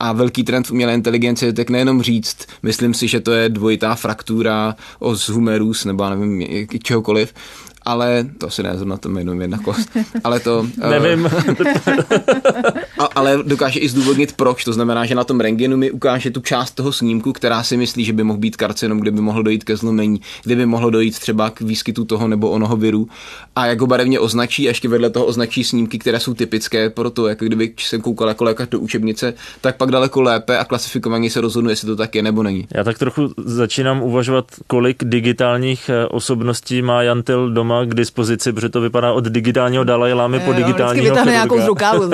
A 0.02 0.12
velký 0.12 0.44
trend 0.44 0.66
v 0.66 0.70
umělé 0.70 0.94
inteligenci 0.94 1.46
je 1.46 1.52
tak 1.52 1.70
nejenom 1.70 2.02
říct, 2.02 2.36
myslím 2.62 2.94
si, 2.94 3.08
že 3.08 3.20
to 3.20 3.32
je 3.32 3.48
dvojitá 3.48 3.94
fraktura 3.94 4.76
o 4.98 5.14
humerus 5.32 5.84
nebo 5.84 6.10
nevím, 6.10 6.66
čehokoliv, 6.82 7.34
ale 7.82 8.26
to 8.38 8.50
si 8.50 8.62
ne 8.62 8.76
na 8.84 8.96
tom 8.96 9.18
jenom 9.18 9.40
jedna 9.40 9.58
kost, 9.58 9.90
ale 10.24 10.40
to... 10.40 10.66
Nevím. 10.90 11.28
a, 13.02 13.08
ale 13.14 13.38
dokáže 13.42 13.80
i 13.80 13.88
zdůvodnit 13.88 14.32
proč, 14.32 14.64
to 14.64 14.72
znamená, 14.72 15.06
že 15.06 15.14
na 15.14 15.24
tom 15.24 15.40
rengenu 15.40 15.76
mi 15.76 15.90
ukáže 15.90 16.30
tu 16.30 16.40
část 16.40 16.70
toho 16.70 16.92
snímku, 16.92 17.32
která 17.32 17.62
si 17.62 17.76
myslí, 17.76 18.04
že 18.04 18.12
by 18.12 18.24
mohl 18.24 18.38
být 18.38 18.56
karcinom, 18.56 19.00
kde 19.00 19.10
by 19.10 19.20
mohlo 19.20 19.42
dojít 19.42 19.64
ke 19.64 19.76
zlomení, 19.76 20.20
kde 20.44 20.56
by 20.56 20.66
mohlo 20.66 20.90
dojít 20.90 21.18
třeba 21.18 21.50
k 21.50 21.60
výskytu 21.60 22.04
toho 22.04 22.28
nebo 22.28 22.50
onoho 22.50 22.76
viru 22.76 23.08
a 23.56 23.66
jako 23.66 23.86
barevně 23.86 24.20
označí 24.20 24.66
a 24.66 24.70
ještě 24.70 24.88
vedle 24.88 25.10
toho 25.10 25.26
označí 25.26 25.64
snímky, 25.64 25.98
které 25.98 26.20
jsou 26.20 26.34
typické 26.34 26.90
pro 26.90 27.10
to, 27.10 27.28
jako 27.28 27.44
kdyby 27.44 27.72
jsem 27.78 28.00
koukal 28.00 28.28
jako 28.28 28.44
lékař 28.44 28.68
do 28.68 28.80
učebnice, 28.80 29.34
tak 29.60 29.76
pak 29.76 29.90
daleko 29.90 30.22
lépe 30.22 30.58
a 30.58 30.64
klasifikovaně 30.64 31.30
se 31.30 31.40
rozhodnu, 31.40 31.70
jestli 31.70 31.86
to 31.86 31.96
tak 31.96 32.14
je 32.14 32.22
nebo 32.22 32.42
není. 32.42 32.66
Já 32.74 32.84
tak 32.84 32.98
trochu 32.98 33.30
začínám 33.36 34.02
uvažovat, 34.02 34.44
kolik 34.66 35.04
digitálních 35.04 35.88
eh, 35.88 36.06
osobností 36.06 36.82
má 36.82 37.02
Jantil 37.02 37.50
doma 37.50 37.72
doma 37.72 37.84
k 37.84 37.94
dispozici, 37.94 38.52
protože 38.52 38.68
to 38.68 38.80
vypadá 38.80 39.12
od 39.12 39.24
digitálního 39.24 39.84
Dalaj 39.84 40.12
Lámy 40.12 40.40
po 40.40 40.52
digitálního 40.52 41.04
chirurga. 41.04 41.30
nějakou 41.30 41.60
z 41.60 41.66
rukávu. 41.66 42.10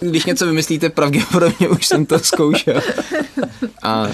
Když 0.00 0.24
něco 0.24 0.46
vymyslíte, 0.46 0.90
pravděpodobně 0.90 1.68
už 1.68 1.86
jsem 1.86 2.06
to 2.06 2.18
zkoušel. 2.18 2.80
A 3.82 4.08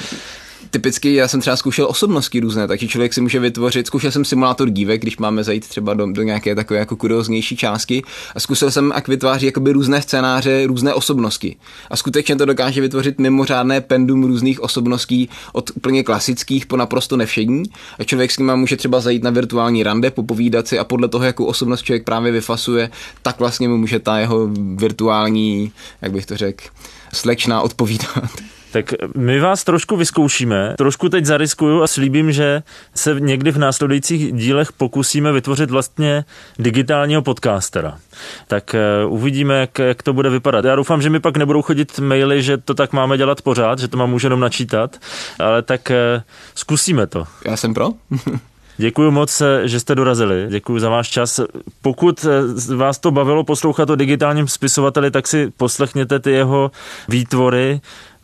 typicky 0.70 1.14
já 1.14 1.28
jsem 1.28 1.40
třeba 1.40 1.56
zkoušel 1.56 1.86
osobnosti 1.86 2.40
různé, 2.40 2.68
takže 2.68 2.88
člověk 2.88 3.14
si 3.14 3.20
může 3.20 3.40
vytvořit, 3.40 3.86
zkoušel 3.86 4.10
jsem 4.10 4.24
simulátor 4.24 4.70
dívek, 4.70 5.02
když 5.02 5.18
máme 5.18 5.44
zajít 5.44 5.68
třeba 5.68 5.94
do, 5.94 6.06
do 6.12 6.22
nějaké 6.22 6.54
takové 6.54 6.80
jako 6.80 6.96
kurioznější 6.96 7.56
částky 7.56 8.02
a 8.34 8.40
zkusil 8.40 8.70
jsem, 8.70 8.92
jak 8.94 9.08
vytváří 9.08 9.46
jakoby 9.46 9.72
různé 9.72 10.02
scénáře, 10.02 10.66
různé 10.66 10.94
osobnosti. 10.94 11.56
A 11.90 11.96
skutečně 11.96 12.36
to 12.36 12.44
dokáže 12.44 12.80
vytvořit 12.80 13.18
mimořádné 13.18 13.80
pendum 13.80 14.24
různých 14.24 14.60
osobností 14.60 15.28
od 15.52 15.70
úplně 15.74 16.02
klasických 16.02 16.66
po 16.66 16.76
naprosto 16.76 17.16
nevšední. 17.16 17.62
A 17.98 18.04
člověk 18.04 18.30
s 18.30 18.38
nimi 18.38 18.52
může 18.56 18.76
třeba 18.76 19.00
zajít 19.00 19.22
na 19.22 19.30
virtuální 19.30 19.82
rande, 19.82 20.10
popovídat 20.10 20.68
si 20.68 20.78
a 20.78 20.84
podle 20.84 21.08
toho, 21.08 21.24
jakou 21.24 21.44
osobnost 21.44 21.82
člověk 21.82 22.04
právě 22.04 22.32
vyfasuje, 22.32 22.90
tak 23.22 23.38
vlastně 23.38 23.68
mu 23.68 23.76
může 23.76 23.98
ta 23.98 24.18
jeho 24.18 24.48
virtuální, 24.74 25.72
jak 26.02 26.12
bych 26.12 26.26
to 26.26 26.36
řekl, 26.36 26.64
slečna 27.12 27.60
odpovídat. 27.60 28.30
Tak 28.72 28.94
my 29.16 29.40
vás 29.40 29.64
trošku 29.64 29.96
vyzkoušíme, 29.96 30.74
trošku 30.78 31.08
teď 31.08 31.24
zariskuju 31.24 31.82
a 31.82 31.86
slíbím, 31.86 32.32
že 32.32 32.62
se 32.94 33.16
někdy 33.20 33.50
v 33.50 33.58
následujících 33.58 34.32
dílech 34.32 34.72
pokusíme 34.72 35.32
vytvořit 35.32 35.70
vlastně 35.70 36.24
digitálního 36.58 37.22
podcastera. 37.22 37.98
Tak 38.46 38.74
eh, 38.74 39.04
uvidíme, 39.08 39.60
jak, 39.60 39.78
jak 39.78 40.02
to 40.02 40.12
bude 40.12 40.30
vypadat. 40.30 40.64
Já 40.64 40.76
doufám, 40.76 41.02
že 41.02 41.10
mi 41.10 41.20
pak 41.20 41.36
nebudou 41.36 41.62
chodit 41.62 41.98
maily, 41.98 42.42
že 42.42 42.56
to 42.56 42.74
tak 42.74 42.92
máme 42.92 43.18
dělat 43.18 43.42
pořád, 43.42 43.78
že 43.78 43.88
to 43.88 43.96
mám 43.96 44.14
už 44.14 44.22
jenom 44.22 44.40
načítat, 44.40 44.96
ale 45.38 45.62
tak 45.62 45.90
eh, 45.90 46.22
zkusíme 46.54 47.06
to. 47.06 47.26
Já 47.46 47.56
jsem 47.56 47.74
pro. 47.74 47.88
Děkuji 48.76 49.10
moc, 49.10 49.40
eh, 49.40 49.68
že 49.68 49.80
jste 49.80 49.94
dorazili. 49.94 50.46
Děkuji 50.48 50.78
za 50.78 50.88
váš 50.88 51.08
čas. 51.08 51.40
Pokud 51.82 52.26
vás 52.76 52.98
to 52.98 53.10
bavilo 53.10 53.44
poslouchat 53.44 53.90
o 53.90 53.96
digitálním 53.96 54.48
spisovateli, 54.48 55.10
tak 55.10 55.28
si 55.28 55.52
poslechněte 55.56 56.18
ty 56.18 56.30
jeho 56.30 56.70
výtvory. 57.08 57.80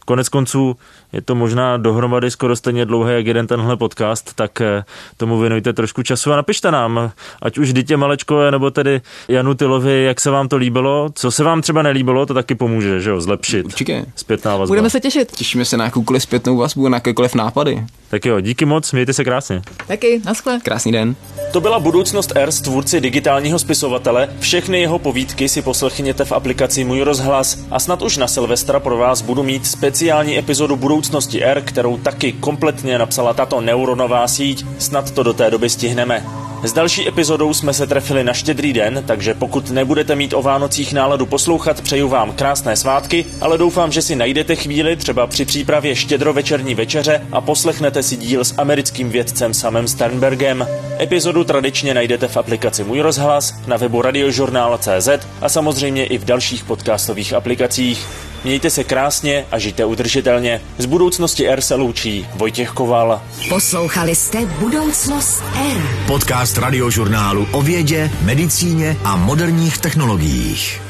Konec 0.06 0.28
konců 0.28 0.76
je 1.12 1.22
to 1.22 1.34
možná 1.34 1.76
dohromady 1.76 2.30
skoro 2.30 2.56
stejně 2.56 2.84
dlouhé, 2.84 3.14
jak 3.14 3.26
jeden 3.26 3.46
tenhle 3.46 3.76
podcast, 3.76 4.34
tak 4.34 4.60
eh, 4.60 4.84
tomu 5.16 5.38
věnujte 5.38 5.72
trošku 5.72 6.02
času 6.02 6.32
a 6.32 6.36
napište 6.36 6.70
nám, 6.70 7.10
ať 7.42 7.58
už 7.58 7.72
Dítě 7.72 7.96
Malečkové 7.96 8.50
nebo 8.50 8.70
tedy 8.70 9.00
Janu 9.28 9.54
Tylovi, 9.54 10.04
jak 10.04 10.20
se 10.20 10.30
vám 10.30 10.48
to 10.48 10.56
líbilo, 10.56 11.08
co 11.14 11.30
se 11.30 11.44
vám 11.44 11.62
třeba 11.62 11.82
nelíbilo, 11.82 12.26
to 12.26 12.34
taky 12.34 12.54
pomůže, 12.54 13.00
že 13.00 13.10
jo, 13.10 13.20
zlepšit. 13.20 13.66
Určitě. 13.66 14.06
Zpětná 14.16 14.56
vazba. 14.56 14.70
Budeme 14.70 14.90
se 14.90 15.00
těšit. 15.00 15.32
Těšíme 15.32 15.64
se 15.64 15.76
na 15.76 15.84
jakoukoliv 15.84 16.22
zpětnou 16.22 16.56
vazbu, 16.56 16.88
na 16.88 16.96
jakékoliv 16.96 17.34
nápady. 17.34 17.84
Tak 18.08 18.26
jo, 18.26 18.40
díky 18.40 18.64
moc, 18.64 18.92
mějte 18.92 19.12
se 19.12 19.24
krásně. 19.24 19.62
Taky, 19.86 20.22
naschle. 20.24 20.60
Krásný 20.62 20.92
den. 20.92 21.16
To 21.52 21.60
byla 21.60 21.78
budoucnost 21.78 22.32
R 22.34 22.50
z 22.50 22.60
tvůrci 22.60 23.00
digitálního 23.00 23.58
spisovatele. 23.58 24.28
Všechny 24.40 24.80
jeho 24.80 24.98
povídky 24.98 25.48
si 25.48 25.62
poslechněte 25.62 26.24
v 26.24 26.32
aplikaci 26.32 26.84
Můj 26.84 27.00
rozhlas 27.00 27.58
a 27.70 27.78
snad 27.80 28.02
už 28.02 28.16
na 28.16 28.28
Silvestra 28.28 28.80
pro 28.80 28.96
vás 28.96 29.22
budu 29.22 29.42
mít 29.42 29.66
speciální 29.66 30.38
epizodu 30.38 30.76
budoucnosti 30.96 31.44
R, 31.44 31.62
kterou 31.62 31.96
taky 31.96 32.32
kompletně 32.32 32.98
napsala 32.98 33.34
tato 33.34 33.60
neuronová 33.60 34.28
síť. 34.28 34.66
Snad 34.78 35.10
to 35.10 35.22
do 35.22 35.32
té 35.32 35.50
doby 35.50 35.70
stihneme. 35.70 36.24
S 36.62 36.72
další 36.72 37.08
epizodou 37.08 37.54
jsme 37.54 37.72
se 37.72 37.86
trefili 37.86 38.24
na 38.24 38.32
štědrý 38.32 38.72
den, 38.72 39.04
takže 39.06 39.34
pokud 39.34 39.70
nebudete 39.70 40.14
mít 40.14 40.34
o 40.34 40.42
Vánocích 40.42 40.92
náladu 40.92 41.26
poslouchat, 41.26 41.80
přeju 41.80 42.08
vám 42.08 42.32
krásné 42.32 42.76
svátky, 42.76 43.24
ale 43.40 43.58
doufám, 43.58 43.92
že 43.92 44.02
si 44.02 44.16
najdete 44.16 44.56
chvíli 44.56 44.96
třeba 44.96 45.26
při 45.26 45.44
přípravě 45.44 45.96
štědrovečerní 45.96 46.74
večeře 46.74 47.26
a 47.32 47.40
poslechnete 47.40 48.02
si 48.02 48.16
díl 48.16 48.44
s 48.44 48.54
americkým 48.58 49.10
vědcem 49.10 49.54
Samem 49.54 49.88
Sternbergem. 49.88 50.66
Epizodu 51.00 51.44
tradičně 51.44 51.94
najdete 51.94 52.28
v 52.28 52.36
aplikaci 52.36 52.84
Můj 52.84 53.00
rozhlas, 53.00 53.54
na 53.66 53.76
webu 53.76 54.02
radiožurnál.cz 54.02 55.08
a 55.40 55.48
samozřejmě 55.48 56.06
i 56.06 56.18
v 56.18 56.24
dalších 56.24 56.64
podcastových 56.64 57.32
aplikacích. 57.32 58.06
Mějte 58.46 58.70
se 58.70 58.84
krásně 58.84 59.44
a 59.50 59.58
žijte 59.58 59.84
udržitelně. 59.84 60.60
Z 60.78 60.86
budoucnosti 60.86 61.48
R 61.48 61.60
se 61.60 61.74
loučí 61.74 62.26
Vojtěch 62.34 62.70
Koval. 62.70 63.22
Poslouchali 63.48 64.14
jste 64.14 64.46
Budoucnost 64.46 65.42
R. 65.70 65.82
Podcast 66.06 66.58
radiožurnálu 66.58 67.46
o 67.52 67.62
vědě, 67.62 68.10
medicíně 68.22 68.96
a 69.04 69.16
moderních 69.16 69.78
technologiích. 69.78 70.85